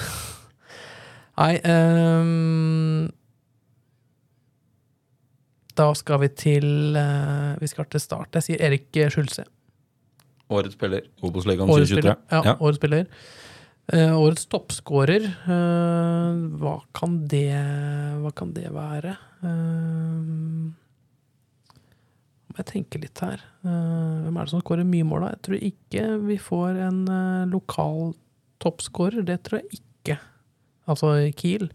Nei 1.40 1.54
um, 1.64 3.06
Da 5.78 5.86
skal 5.96 6.20
vi 6.24 6.28
til 6.36 6.98
eh, 6.98 7.54
Vi 7.62 7.70
skal 7.70 7.88
til 7.90 8.02
start. 8.02 8.38
Jeg 8.38 8.46
sier 8.46 8.64
Erik 8.68 9.00
Skjulse. 9.10 9.46
Årets 10.50 10.74
spiller 10.78 11.06
Obos-ligaen 11.22 11.70
Årets 11.70 11.94
2023. 11.94 12.16
Ja, 12.34 12.42
Ja. 12.44 12.56
årets 12.58 12.80
spiller. 12.82 13.06
Eh, 13.88 14.12
årets 14.14 14.46
toppskårer, 14.46 15.24
eh, 15.24 16.42
hva 16.60 16.76
kan 16.94 17.16
det 17.26 17.56
Hva 18.20 18.30
kan 18.36 18.52
det 18.54 18.68
være? 18.70 19.16
Uh, 19.42 20.70
må 22.50 22.58
jeg 22.58 22.68
tenke 22.72 22.98
litt 22.98 23.20
her. 23.22 23.42
Eh, 23.62 24.16
hvem 24.24 24.34
er 24.36 24.46
det 24.46 24.52
som 24.52 24.62
skårer 24.64 24.86
mye 24.88 25.06
mål, 25.06 25.22
da? 25.22 25.28
Jeg 25.36 25.42
tror 25.46 25.66
ikke 25.68 26.06
vi 26.26 26.38
får 26.42 26.80
en 26.88 26.98
eh, 27.06 27.50
lokal 27.52 28.10
toppskårer. 28.62 29.22
Det 29.26 29.38
tror 29.46 29.60
jeg 29.60 29.80
ikke. 29.80 30.16
Altså 30.90 31.12
Kiel. 31.38 31.68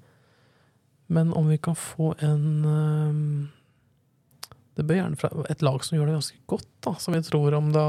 Men 1.07 1.31
om 1.37 1.47
vi 1.47 1.59
kan 1.61 1.77
få 1.77 2.11
en 2.25 2.45
eh, 2.65 4.51
Det 4.75 4.83
bør 4.83 4.97
gjerne 4.97 5.19
fra 5.21 5.29
et 5.47 5.61
lag 5.63 5.83
som 5.85 5.95
gjør 5.95 6.09
det 6.09 6.17
ganske 6.17 6.43
godt, 6.51 6.71
da. 6.83 6.95
Som 6.99 7.15
vi 7.15 7.23
tror 7.23 7.55
om 7.55 7.71
da 7.71 7.87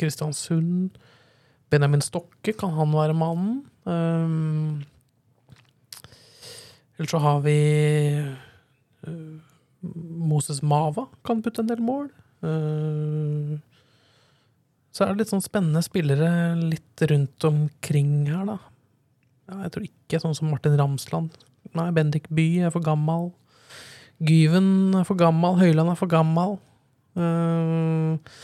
Kristiansund. 0.00 0.96
Benjamin 1.72 2.04
Stokke, 2.04 2.54
kan 2.56 2.72
han 2.76 2.94
være 2.96 3.16
mannen? 3.16 3.62
Um, 3.88 4.84
Eller 6.98 7.10
så 7.10 7.20
har 7.22 7.42
vi 7.44 7.58
uh, 9.06 9.36
Moses 9.82 10.62
Mava, 10.62 11.06
kan 11.24 11.42
putte 11.44 11.62
en 11.62 11.70
del 11.70 11.82
mål. 11.84 12.08
Uh, 12.42 13.58
så 14.94 15.04
er 15.04 15.12
det 15.12 15.22
litt 15.22 15.34
sånn 15.34 15.44
spennende 15.44 15.82
spillere 15.84 16.30
litt 16.58 17.04
rundt 17.10 17.44
omkring 17.46 18.24
her, 18.30 18.48
da. 18.48 18.58
Ja, 19.48 19.60
jeg 19.64 19.74
tror 19.74 19.86
ikke 19.86 20.20
sånn 20.22 20.36
som 20.36 20.50
Martin 20.52 20.76
Ramsland 20.76 21.36
Nei, 21.76 21.90
Bendik 21.92 22.28
By 22.32 22.46
er 22.64 22.72
for 22.72 22.84
gammel. 22.84 23.30
Gyven 24.24 24.96
er 24.96 25.04
for 25.06 25.18
gammel. 25.20 25.58
Høyland 25.60 25.92
er 25.92 25.98
for 26.00 26.10
gammel. 26.10 26.56
Eh, 27.18 28.38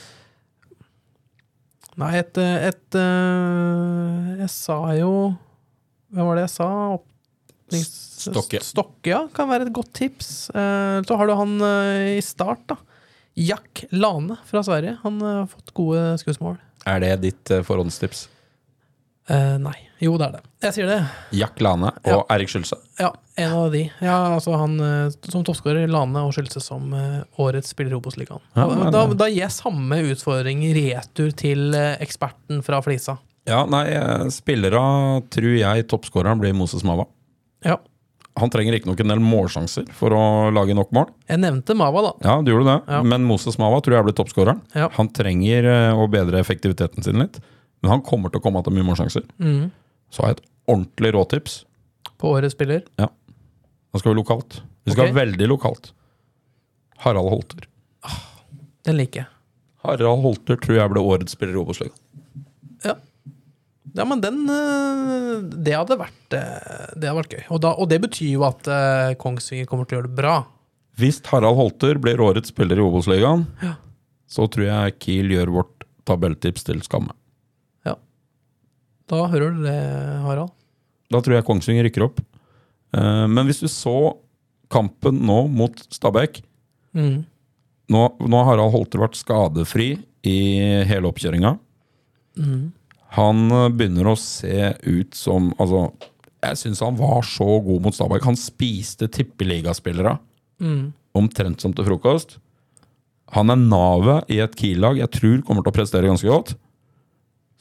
nei, 2.01 2.13
et, 2.21 2.39
et 2.39 2.99
eh, 2.99 4.31
Jeg 4.43 4.51
sa 4.53 4.79
jo 4.99 5.13
Hvem 6.15 6.29
var 6.29 6.39
det 6.39 6.47
jeg 6.47 6.55
sa? 6.55 6.69
Stokke. 7.75 8.61
Stokke, 8.63 9.09
ja. 9.11 9.23
Kan 9.35 9.49
være 9.51 9.67
et 9.67 9.75
godt 9.75 9.91
tips. 9.97 10.49
Eh, 10.55 10.99
så 11.09 11.17
har 11.19 11.27
du 11.27 11.35
han 11.35 11.57
eh, 11.65 12.19
i 12.19 12.23
start, 12.23 12.63
da. 12.71 12.77
Jack 13.35 13.83
Lane 13.91 14.37
fra 14.47 14.63
Sverige. 14.63 14.95
Han 15.03 15.19
har 15.25 15.49
fått 15.51 15.73
gode 15.75 16.05
skussmål. 16.23 16.61
Er 16.87 17.03
det 17.03 17.11
ditt 17.25 17.53
forhåndstips? 17.67 18.29
Eh, 19.29 19.57
nei. 19.59 19.77
Jo, 20.05 20.19
det 20.21 20.27
er 20.27 20.33
det. 20.37 20.41
Jeg 20.67 20.75
sier 20.77 20.89
det. 20.91 20.99
Jack 21.33 21.61
Lane 21.65 21.89
og 22.03 22.11
Ja. 22.11 22.17
Erik 22.35 22.51
Skjølse. 22.53 22.77
Ja, 23.01 23.09
en 23.41 23.53
av 23.57 23.71
de. 23.73 23.87
Ja, 24.05 24.17
altså 24.35 24.57
han 24.61 24.75
eh, 24.85 25.15
som 25.33 25.45
toppskårer, 25.47 25.87
Lane 25.89 26.27
og 26.27 26.35
Skylse 26.37 26.61
som 26.61 26.93
eh, 26.93 27.23
årets 27.41 27.73
spiller 27.73 27.95
i 27.95 27.99
Obos-ligaen. 28.01 28.43
Ja. 28.59 28.67
Da, 28.93 29.07
da 29.17 29.29
gir 29.31 29.47
jeg 29.47 29.55
samme 29.57 30.03
utfordring 30.13 30.61
retur 30.77 31.33
til 31.33 31.73
eksperten 31.75 32.61
fra 32.67 32.83
Flisa. 32.85 33.17
Ja, 33.49 33.63
nei, 33.69 33.87
spillere 34.33 34.81
tror 35.33 35.51
jeg 35.57 35.89
toppskåreren 35.89 36.41
blir 36.41 36.55
Moses 36.57 36.85
Mava. 36.85 37.05
Ja. 37.65 37.79
Han 38.41 38.51
trenger 38.51 38.75
ikke 38.77 38.89
nok 38.91 39.01
en 39.05 39.13
del 39.13 39.21
målsjanser 39.23 39.89
for 39.95 40.13
å 40.17 40.23
lage 40.53 40.75
nok 40.77 40.91
mål. 40.97 41.11
Jeg 41.31 41.39
nevnte 41.45 41.77
Mava, 41.79 42.03
da. 42.09 42.13
Ja, 42.25 42.37
du 42.43 42.51
gjorde 42.51 42.73
det. 42.73 42.79
Ja. 42.97 43.03
Men 43.07 43.25
Moses 43.29 43.61
Mava 43.63 43.79
tror 43.85 43.99
jeg 44.01 44.09
blir 44.09 44.17
toppskåreren. 44.21 44.65
Ja. 44.75 44.89
Han 44.97 45.13
trenger 45.15 45.69
å 45.95 46.09
bedre 46.11 46.41
effektiviteten 46.43 47.05
sin 47.07 47.21
litt. 47.23 47.39
Men 47.85 47.99
han 47.99 48.05
kommer 48.05 48.33
til 48.33 48.41
å 48.41 48.45
komme 48.47 48.63
til 48.65 48.73
mye 48.73 48.87
målsjanser. 48.89 49.27
Mm. 49.37 49.67
Så 50.09 50.25
har 50.25 50.31
jeg 50.33 50.39
et 50.39 50.47
ordentlig 50.73 51.11
råtips. 51.13 51.57
På 52.17 52.31
årets 52.33 52.57
spiller. 52.57 52.87
Ja. 52.97 53.11
Da 53.93 54.01
skal 54.01 54.15
vi 54.15 54.23
lokalt. 54.23 54.63
Vi 54.89 54.95
skal 54.95 55.11
okay. 55.11 55.17
veldig 55.19 55.49
lokalt. 55.51 55.91
Harald 57.05 57.29
Holter. 57.29 57.67
Den 58.89 58.97
liker 58.97 59.21
jeg. 59.21 59.29
Harald 59.85 60.25
Holter 60.25 60.57
tror 60.65 60.79
jeg 60.79 60.93
ble 60.95 61.03
årets 61.05 61.37
spiller 61.37 61.59
i 61.59 61.61
Obos-ligaen. 61.61 62.01
Ja. 62.89 62.95
ja, 63.97 64.05
men 64.09 64.21
den 64.21 64.43
eh, 64.53 65.45
Det 65.65 65.73
hadde 65.73 65.97
vært 65.97 66.35
eh, 66.37 66.91
Det 66.93 67.09
hadde 67.09 67.17
vært 67.17 67.37
gøy. 67.37 67.43
Og, 67.49 67.61
da, 67.65 67.75
og 67.81 67.89
det 67.93 68.01
betyr 68.05 68.31
jo 68.35 68.45
at 68.49 68.69
eh, 68.69 69.13
Kongsvinger 69.21 69.69
kommer 69.69 69.89
til 69.89 69.99
å 69.99 70.01
gjøre 70.01 70.11
det 70.13 70.19
bra. 70.21 70.39
Hvis 71.01 71.21
Harald 71.29 71.61
Holter 71.61 72.01
blir 72.01 72.23
årets 72.25 72.53
spiller 72.53 72.81
i 72.81 72.85
Obos-ligaen, 72.85 73.45
Ja. 73.61 73.75
så 74.31 74.49
tror 74.49 74.69
jeg 74.71 74.97
Kiel 75.05 75.37
gjør 75.37 75.53
vårt 75.59 75.87
tabelltips 76.09 76.65
til 76.69 76.81
skamme. 76.87 77.13
Da 79.11 79.27
hører 79.29 79.53
du 79.55 79.65
det, 79.67 79.79
Harald. 80.25 80.55
Da 81.13 81.21
tror 81.21 81.37
jeg 81.37 81.47
Kongsvinger 81.47 81.87
rykker 81.87 82.07
opp. 82.07 82.23
Eh, 82.97 83.27
Men 83.29 83.49
hvis 83.49 83.63
du 83.63 83.69
så 83.71 84.17
kampen 84.73 85.21
nå 85.27 85.45
mot 85.53 85.77
Stabæk 85.93 86.41
mm. 86.97 87.17
Nå, 87.93 88.01
nå 88.17 88.39
har 88.41 88.55
Harald 88.55 88.73
Holter 88.73 89.03
vært 89.03 89.19
skadefri 89.19 89.91
i 90.25 90.39
hele 90.89 91.11
oppkjøringa. 91.11 91.51
Mm. 92.41 92.73
Han 93.19 93.43
eh, 93.53 93.71
begynner 93.77 94.09
å 94.09 94.19
se 94.19 94.73
ut 94.89 95.15
som 95.19 95.53
Altså, 95.61 95.91
jeg 96.45 96.61
syns 96.61 96.83
han 96.85 96.97
var 96.97 97.25
så 97.29 97.59
god 97.65 97.85
mot 97.85 97.97
Stabæk. 97.97 98.25
Han 98.25 98.41
spiste 98.41 99.11
tippeligaspillere 99.13 100.17
mm. 100.65 100.83
omtrent 101.21 101.65
som 101.65 101.77
til 101.77 101.87
frokost. 101.91 102.39
Han 103.35 103.53
er 103.53 103.61
navet 103.61 104.33
i 104.33 104.41
et 104.45 104.57
Kiel-lag 104.59 104.99
jeg 105.01 105.13
tror 105.17 105.45
kommer 105.47 105.65
til 105.65 105.73
å 105.73 105.77
prestere 105.77 106.11
ganske 106.11 106.29
godt. 106.29 106.55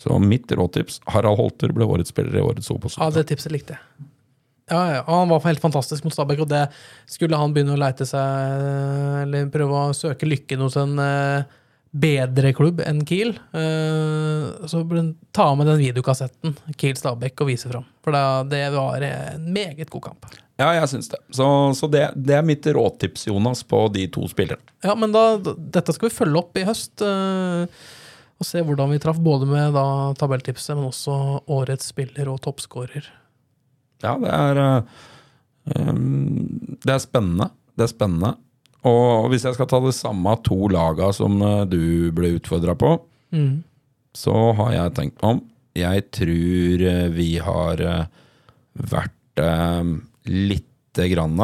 Så 0.03 0.19
mitt 0.19 0.51
råtips 0.51 0.99
Harald 1.13 1.39
Holter 1.39 1.71
ble 1.75 1.87
årets 1.87 2.11
spiller 2.11 2.35
i 2.35 2.43
årets 2.43 2.71
Obos. 2.73 2.97
Ja, 2.99 3.07
det 3.13 3.23
tipset 3.29 3.53
likte 3.55 3.77
jeg. 3.77 4.09
Ja, 4.71 4.81
ja, 4.95 5.01
Han 5.07 5.31
var 5.31 5.43
helt 5.43 5.61
fantastisk 5.63 6.05
mot 6.05 6.15
Stabæk, 6.15 6.45
og 6.45 6.51
det 6.51 6.65
skulle 7.09 7.39
han 7.39 7.51
begynne 7.55 7.75
å 7.75 7.79
leite 7.79 8.07
seg 8.07 9.23
Eller 9.25 9.49
prøve 9.51 9.81
å 9.89 9.95
søke 9.95 10.27
lykken 10.27 10.63
hos 10.63 10.77
en 10.79 10.95
eh, 11.03 11.43
bedre 11.93 12.53
klubb 12.57 12.79
enn 12.81 13.03
Kiel, 13.05 13.35
eh, 13.53 14.67
så 14.67 14.81
ta 15.35 15.49
med 15.55 15.67
den 15.69 15.77
videokassetten 15.77 16.55
Kiel-Stabæk 16.73 17.43
og 17.43 17.51
vise 17.51 17.69
fram. 17.69 17.85
For 18.03 18.15
det 18.49 18.63
var 18.73 19.05
en 19.05 19.45
meget 19.53 19.91
god 19.93 20.07
kamp. 20.09 20.25
Ja, 20.57 20.71
jeg 20.77 20.89
syns 20.89 21.11
det. 21.11 21.19
Så, 21.33 21.45
så 21.77 21.89
det, 21.93 22.07
det 22.15 22.39
er 22.39 22.45
mitt 22.45 22.65
råtips, 22.65 23.27
Jonas, 23.29 23.61
på 23.65 23.85
de 23.93 24.07
to 24.13 24.25
spillerne. 24.31 24.73
Ja, 24.85 24.95
men 24.97 25.13
da, 25.13 25.37
dette 25.57 25.93
skal 25.93 26.09
vi 26.09 26.17
følge 26.17 26.41
opp 26.41 26.57
i 26.57 26.65
høst. 26.65 26.95
eh, 27.05 27.83
og 28.43 28.47
se 28.49 28.61
hvordan 28.67 28.91
vi 28.93 28.99
traff 29.01 29.17
både 29.23 29.47
med 29.49 29.73
da, 29.75 29.85
tabelltipset, 30.19 30.75
men 30.77 30.89
også 30.91 31.15
årets 31.51 31.89
spiller 31.93 32.29
og 32.31 32.41
toppskårer. 32.43 33.07
Ja, 34.03 34.17
det 34.19 34.31
er 34.35 34.59
um, 35.79 36.75
Det 36.83 36.91
er 36.91 36.99
spennende. 37.01 37.47
Det 37.73 37.85
er 37.87 37.91
spennende. 37.93 38.33
Og 38.83 39.29
hvis 39.31 39.45
jeg 39.47 39.55
skal 39.55 39.69
ta 39.71 39.79
det 39.85 39.93
samme 39.95 40.33
to 40.43 40.57
laga 40.67 41.07
som 41.15 41.37
eh, 41.41 41.61
du 41.71 42.11
ble 42.15 42.35
utfordra 42.37 42.75
på, 42.77 42.97
Mm. 43.33 43.63
så 44.13 44.33
har 44.59 44.73
jeg 44.75 44.91
tenkt 44.93 45.15
meg 45.23 45.29
om. 45.31 45.39
Jeg 45.73 46.03
tror 46.13 46.83
eh, 46.85 47.07
vi 47.15 47.29
har 47.41 47.79
vært 48.77 49.41
um, 49.41 49.95
lite 50.29 51.07
grann 51.09 51.39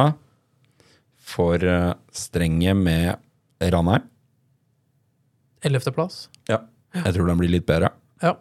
for 1.18 1.66
strenge 2.14 2.76
med 2.78 3.18
Ranheim. 3.74 4.06
Ellevteplass. 5.66 6.28
Ja. 6.50 6.60
Jeg 6.96 7.14
tror 7.16 7.30
den 7.30 7.40
blir 7.42 7.52
litt 7.54 7.68
bedre. 7.70 7.92
Ja. 8.24 8.34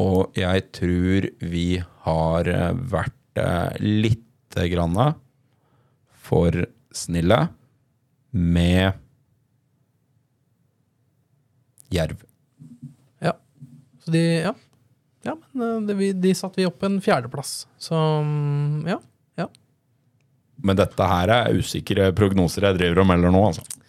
Og 0.00 0.36
jeg 0.38 0.66
tror 0.74 1.28
vi 1.40 1.68
har 2.06 2.50
eh, 2.50 2.72
vært 2.92 3.40
eh, 3.40 3.78
lite 3.80 4.68
grann 4.72 4.98
for 6.24 6.66
snille 6.94 7.40
med 8.34 9.00
Jerv. 11.94 12.24
Ja. 13.22 13.34
Så 14.04 14.10
de, 14.10 14.22
ja. 14.48 14.54
ja 15.22 15.36
men 15.52 15.86
de, 15.86 15.94
vi, 15.98 16.12
de 16.12 16.34
satte 16.34 16.60
vi 16.60 16.66
opp 16.66 16.82
en 16.86 17.00
fjerdeplass. 17.02 17.64
Så 17.78 17.94
mm, 17.94 18.88
ja. 18.90 18.98
ja. 19.38 19.48
Men 20.56 20.80
dette 20.80 21.10
her 21.10 21.32
er 21.38 21.60
usikre 21.60 22.10
prognoser 22.16 22.68
jeg 22.68 22.80
driver 22.80 23.04
og 23.04 23.10
melder 23.12 23.34
nå, 23.34 23.46
altså. 23.52 23.83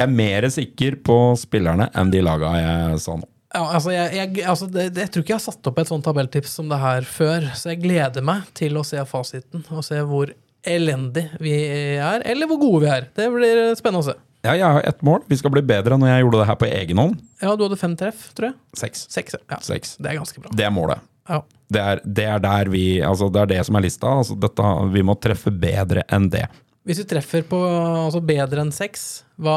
Jeg 0.00 0.08
er 0.08 0.16
mer 0.16 0.46
sikker 0.48 0.94
på 1.04 1.14
spillerne 1.36 1.90
enn 1.92 2.08
de 2.12 2.22
laga 2.24 2.54
jeg 2.56 3.00
sa 3.04 3.18
nå. 3.20 3.26
Ja, 3.50 3.64
altså 3.74 3.90
jeg, 3.92 4.14
jeg, 4.14 4.44
altså 4.48 4.68
det, 4.70 4.86
jeg 4.94 5.10
tror 5.10 5.24
ikke 5.24 5.32
jeg 5.34 5.40
har 5.40 5.44
satt 5.44 5.68
opp 5.68 5.80
et 5.82 5.90
sånt 5.90 6.06
tabelltips 6.06 6.52
som 6.56 6.70
det 6.70 6.78
her 6.80 7.04
før, 7.04 7.48
så 7.58 7.72
jeg 7.72 7.82
gleder 7.82 8.24
meg 8.24 8.46
til 8.56 8.78
å 8.78 8.84
se 8.86 9.02
fasiten 9.10 9.64
og 9.74 9.82
se 9.84 9.98
hvor 10.06 10.30
elendig 10.70 11.26
vi 11.42 11.52
er, 11.98 12.24
eller 12.30 12.48
hvor 12.48 12.60
gode 12.62 12.84
vi 12.84 12.90
er. 12.94 13.08
Det 13.16 13.26
blir 13.34 13.60
spennende 13.76 14.04
å 14.04 14.08
se. 14.12 14.16
Ja, 14.46 14.54
jeg 14.54 14.64
har 14.64 14.86
ett 14.88 15.02
mål. 15.04 15.20
Vi 15.28 15.36
skal 15.36 15.52
bli 15.52 15.64
bedre 15.66 15.98
når 16.00 16.14
jeg 16.14 16.24
gjorde 16.24 16.40
det 16.40 16.48
her 16.48 16.58
på 16.62 16.70
egen 16.70 17.02
hånd. 17.02 17.20
Ja, 17.42 17.52
du 17.58 17.66
hadde 17.66 17.80
fem 17.80 17.98
treff, 18.00 18.30
tror 18.38 18.52
jeg. 18.52 18.58
Seks. 18.80 19.04
Seks. 19.12 19.36
Ja. 19.50 19.58
Seks. 19.66 19.98
Det 20.00 20.14
er 20.14 20.20
ganske 20.22 20.40
bra. 20.40 20.54
Det 20.56 20.64
er 20.64 20.72
målet. 20.72 21.02
Ja. 21.28 21.42
Det 21.70 21.82
er, 21.82 22.00
det 22.06 22.26
er 22.30 22.70
vi 22.72 22.84
Altså, 23.04 23.28
det 23.30 23.42
er 23.42 23.50
det 23.52 23.60
som 23.68 23.76
er 23.76 23.84
lista. 23.84 24.14
Altså, 24.22 24.38
dette, 24.40 24.70
vi 24.94 25.04
må 25.04 25.18
treffe 25.20 25.52
bedre 25.52 26.06
enn 26.08 26.30
det. 26.32 26.46
Hvis 26.88 27.02
vi 27.02 27.04
treffer 27.10 27.42
på 27.44 27.58
altså 27.60 28.22
bedre 28.24 28.62
enn 28.64 28.70
sex, 28.72 29.24
hva, 29.40 29.56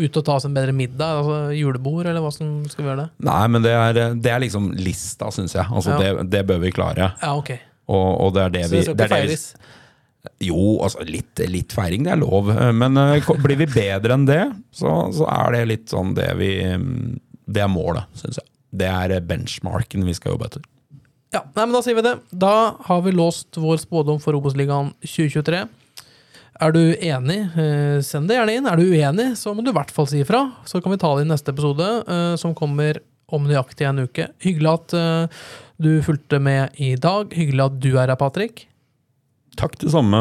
ut 0.00 0.16
og 0.16 0.24
ta 0.24 0.38
oss 0.38 0.46
en 0.48 0.54
bedre 0.56 0.72
middag? 0.72 1.18
Altså 1.20 1.52
julebord, 1.52 2.06
eller 2.08 2.24
hva 2.24 2.30
som 2.32 2.62
skal 2.72 2.86
vi 2.86 2.88
gjøre 2.88 3.02
det? 3.04 3.10
Nei, 3.28 3.42
men 3.52 3.66
det 3.66 3.74
er, 3.76 4.00
det 4.16 4.32
er 4.32 4.40
liksom 4.40 4.70
lista, 4.78 5.28
syns 5.34 5.52
jeg. 5.58 5.66
Altså, 5.68 5.92
Ja. 5.92 6.00
det, 6.00 6.30
det 6.32 6.42
bør 6.48 6.62
vi 6.64 6.72
klare. 6.72 7.10
Ja, 7.20 7.34
ok. 7.36 7.52
Og, 7.92 8.08
og 8.24 8.34
det 8.36 8.46
er 8.46 8.54
det 8.56 8.64
Så 8.64 8.72
vi 8.72 8.80
det 8.80 8.86
skal 8.88 8.96
ikke 8.96 9.10
feires? 9.12 9.44
Jo, 10.46 10.62
altså 10.86 11.04
litt, 11.04 11.42
litt 11.50 11.74
feiring, 11.74 12.06
det 12.06 12.14
er 12.14 12.20
lov. 12.22 12.48
Men 12.78 12.96
uh, 12.96 13.32
blir 13.42 13.58
vi 13.58 13.68
bedre 13.68 14.16
enn 14.16 14.24
det, 14.28 14.42
så, 14.72 14.94
så 15.12 15.28
er 15.28 15.56
det 15.58 15.62
litt 15.68 15.92
sånn 15.92 16.14
det 16.16 16.30
vi 16.38 16.52
Det 17.44 17.64
er 17.64 17.68
målet, 17.70 18.08
syns 18.16 18.38
jeg. 18.40 18.48
Det 18.72 18.88
er 18.88 19.18
benchmarken 19.28 20.06
vi 20.08 20.14
skal 20.16 20.32
jobbe 20.36 20.48
etter. 20.48 20.64
Ja, 21.32 21.42
nei, 21.56 21.64
men 21.66 21.76
Da 21.76 21.82
sier 21.84 21.96
vi 21.98 22.04
det. 22.06 22.16
Da 22.32 22.54
har 22.88 23.04
vi 23.04 23.12
låst 23.12 23.56
vår 23.60 23.80
spådom 23.82 24.20
for 24.22 24.36
Obos-ligaen 24.38 24.92
2023. 25.04 25.64
Er 26.60 26.74
du 26.74 26.80
enig, 26.94 27.38
eh, 27.56 28.00
send 28.04 28.28
det 28.28 28.36
gjerne 28.36 28.56
inn. 28.58 28.66
Er 28.68 28.76
du 28.76 28.90
uenig, 28.92 29.32
så 29.40 29.54
må 29.54 29.64
du 29.64 29.70
i 29.72 29.76
hvert 29.76 29.90
fall 29.90 30.06
si 30.10 30.20
ifra. 30.20 30.44
Så 30.68 30.82
kan 30.82 30.92
vi 30.92 31.00
ta 31.00 31.14
det 31.16 31.24
i 31.24 31.30
neste 31.30 31.54
episode, 31.54 31.86
eh, 32.06 32.34
som 32.36 32.54
kommer 32.54 33.00
om 33.32 33.46
nøyaktig 33.48 33.88
en 33.88 34.04
uke. 34.04 34.28
Hyggelig 34.44 34.72
at 34.74 34.94
eh, 34.98 35.40
du 35.80 36.02
fulgte 36.04 36.38
med 36.42 36.76
i 36.76 36.94
dag. 37.00 37.32
Hyggelig 37.32 37.64
at 37.64 37.80
du 37.80 37.90
er 37.96 38.12
her, 38.12 38.16
Patrick. 38.20 38.66
Takk 39.56 39.74
det 39.80 39.90
samme, 39.92 40.16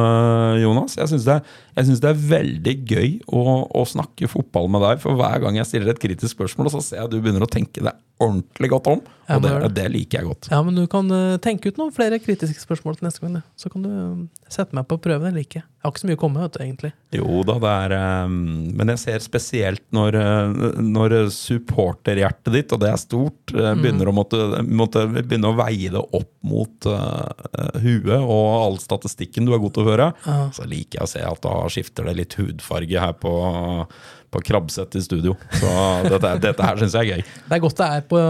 Jonas. 0.60 0.98
Jeg 1.00 1.08
syns 1.08 1.28
det, 1.28 1.38
jeg 1.76 1.88
synes 1.88 2.02
det 2.04 2.10
er 2.12 2.22
veldig 2.32 2.76
gøy 2.90 3.10
å, 3.32 3.44
å 3.82 3.84
snakke 3.88 4.30
fotball 4.32 4.70
med 4.72 4.84
deg. 4.86 5.02
For 5.04 5.18
hver 5.20 5.42
gang 5.44 5.60
jeg 5.60 5.70
stiller 5.70 5.94
et 5.94 6.02
kritisk 6.04 6.36
spørsmål, 6.36 6.72
så 6.74 6.84
ser 6.84 7.02
jeg 7.02 7.10
at 7.10 7.14
du 7.16 7.20
begynner 7.22 7.46
å 7.46 7.52
tenke 7.52 7.84
deg 7.84 8.00
ordentlig 8.22 8.70
godt 8.70 8.88
om. 8.92 9.00
Og 9.02 9.32
ja, 9.32 9.40
det, 9.42 9.52
det. 9.64 9.70
det 9.80 9.86
liker 9.96 10.20
jeg 10.20 10.28
godt. 10.28 10.48
Ja, 10.52 10.60
men 10.66 10.76
du 10.78 10.84
kan 10.92 11.08
eh, 11.16 11.38
tenke 11.42 11.72
ut 11.72 11.80
noen 11.80 11.94
flere 11.96 12.20
kritiske 12.22 12.62
spørsmål 12.62 13.00
til 13.00 13.08
neste 13.08 13.24
gang. 13.24 13.40
Så 13.58 13.72
kan 13.74 13.86
du 13.86 13.90
eh, 13.90 14.46
sette 14.52 14.76
meg 14.78 14.86
på 14.90 15.00
prøve. 15.02 15.32
Det 15.34 15.46
ikke. 15.48 15.62
jeg. 15.64 15.68
Har 15.82 15.94
ikke 15.94 16.04
så 16.04 16.10
mye 16.12 16.18
å 16.20 16.22
komme 16.22 16.44
med, 16.44 16.60
egentlig. 16.62 16.92
Jo 17.16 17.42
da, 17.48 17.56
det 17.64 17.72
er 17.72 17.96
eh, 17.98 18.36
Men 18.78 18.92
jeg 18.94 19.02
ser 19.02 19.26
spesielt 19.26 19.86
når, 19.96 20.20
når 20.86 21.16
supporterhjertet 21.34 22.54
ditt, 22.60 22.76
og 22.76 22.84
det 22.84 22.92
er 22.92 23.02
stort, 23.02 23.38
Mm. 23.52 23.82
begynner 23.82 24.10
å 24.10 24.14
måtte, 24.16 24.38
måtte 24.64 25.04
begynne 25.12 25.50
å 25.52 25.58
veie 25.58 25.90
det 25.92 26.00
opp 26.02 26.32
mot 26.48 26.88
uh, 26.90 27.80
huet 27.84 28.16
og 28.22 28.46
all 28.56 28.78
statistikken 28.82 29.46
du 29.48 29.54
er 29.54 29.62
god 29.62 29.76
til 29.76 29.84
å 29.84 29.90
høre, 29.92 30.08
Ja. 30.26 30.38
så 30.56 30.66
liker 30.68 31.02
jeg 31.02 31.04
å 31.06 31.12
se 31.12 31.24
at 31.26 31.42
da 31.44 31.61
skifter 31.70 32.08
det 32.10 32.16
litt 32.18 32.34
hudfarge 32.40 33.04
her 33.04 33.14
på, 33.22 33.32
på 34.32 34.42
Krabbset 34.48 34.96
i 34.98 35.04
studio. 35.06 35.36
Så 35.54 35.72
dette, 36.08 36.34
dette 36.48 36.66
her 36.66 36.82
syns 36.82 36.96
jeg 36.98 37.06
er 37.12 37.20
gøy. 37.22 37.26
Det 37.46 37.58
er 37.58 37.64
godt 37.68 37.78
det 37.82 37.90
er, 38.00 38.06
på, 38.10 38.22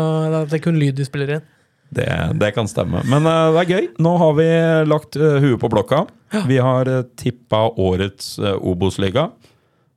det 0.50 0.58
er 0.60 0.64
kun 0.66 0.80
lyd 0.82 1.00
du 1.00 1.06
spiller 1.08 1.38
inn. 1.38 1.46
Det, 1.92 2.08
det 2.40 2.54
kan 2.56 2.68
stemme. 2.72 3.02
Men 3.04 3.26
uh, 3.28 3.52
det 3.56 3.66
er 3.66 3.72
gøy. 3.76 3.88
Nå 4.00 4.16
har 4.22 4.34
vi 4.38 4.48
lagt 4.88 5.18
uh, 5.20 5.40
huet 5.44 5.60
på 5.60 5.70
blokka. 5.72 6.06
Vi 6.48 6.60
har 6.64 6.88
uh, 6.88 7.02
tippa 7.20 7.66
årets 7.76 8.38
uh, 8.40 8.56
Obos-liga. 8.58 9.30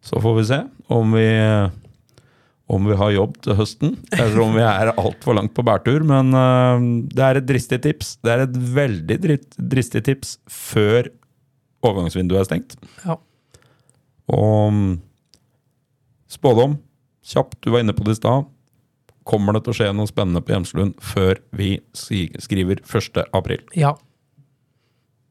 Så 0.05 0.19
får 0.21 0.35
vi 0.37 0.45
se 0.51 0.59
om 0.93 1.15
vi, 1.17 1.29
om 2.69 2.89
vi 2.91 2.97
har 2.99 3.13
jobb 3.15 3.39
til 3.47 3.57
høsten, 3.57 3.95
eller 4.13 4.41
om 4.43 4.51
vi 4.53 4.61
er 4.67 4.91
altfor 4.93 5.39
langt 5.39 5.55
på 5.57 5.65
bærtur. 5.65 6.05
Men 6.05 6.29
eh, 6.37 6.83
det 7.09 7.23
er 7.25 7.39
et 7.41 7.47
dristig 7.49 7.79
tips. 7.87 8.11
Det 8.21 8.35
er 8.35 8.43
et 8.45 8.59
veldig 8.77 9.17
dri- 9.23 9.39
dristig 9.57 10.03
tips 10.05 10.35
før 10.53 11.09
overgangsvinduet 11.91 12.43
er 12.43 12.49
stengt. 12.49 12.77
Ja. 13.05 13.19
Og 14.35 14.99
spådom, 16.33 16.79
kjapt, 17.25 17.59
du 17.65 17.73
var 17.75 17.85
inne 17.85 17.95
på 17.97 18.07
det 18.07 18.17
i 18.17 18.21
stad. 18.21 18.49
Kommer 19.25 19.57
det 19.57 19.65
til 19.65 19.73
å 19.73 19.79
skje 19.79 19.91
noe 19.97 20.09
spennende 20.11 20.43
på 20.45 20.53
Hjemslund 20.53 20.99
før 21.01 21.41
vi 21.57 21.79
skriver 21.97 22.83
1. 22.85 23.23
april? 23.33 23.63
Ja. 23.77 23.95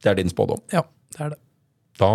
Det 0.04 0.12
er 0.12 0.20
din 0.20 0.32
spådom. 0.32 0.62
ja, 0.74 0.84
det 1.16 1.26
er 1.26 1.36
det. 1.36 1.40
Da, 2.02 2.10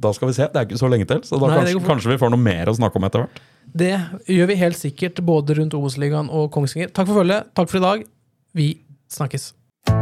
da 0.00 0.10
skal 0.16 0.30
vi 0.30 0.34
se. 0.38 0.46
Det 0.48 0.56
er 0.56 0.64
ikke 0.64 0.80
så 0.80 0.88
lenge 0.88 1.04
til, 1.08 1.20
så 1.28 1.36
Nei, 1.36 1.50
kanskje, 1.52 1.82
kanskje 1.84 2.14
vi 2.14 2.16
får 2.22 2.30
noe 2.32 2.40
mer 2.40 2.70
å 2.72 2.74
snakke 2.78 2.96
om 2.96 3.04
etter 3.04 3.26
hvert. 3.26 3.42
Det 3.76 3.92
gjør 4.32 4.48
vi 4.48 4.56
helt 4.56 4.78
sikkert 4.78 5.20
både 5.26 5.58
rundt 5.58 5.76
Obos-ligaen 5.76 6.30
og 6.32 6.48
Kongsvinger. 6.54 6.88
Takk 6.96 7.10
for 7.10 7.20
følget. 7.20 7.50
Takk 7.58 7.68
for 7.68 7.80
i 7.80 7.84
dag. 7.84 8.06
Vi 8.56 8.70
snakkes. 9.12 9.50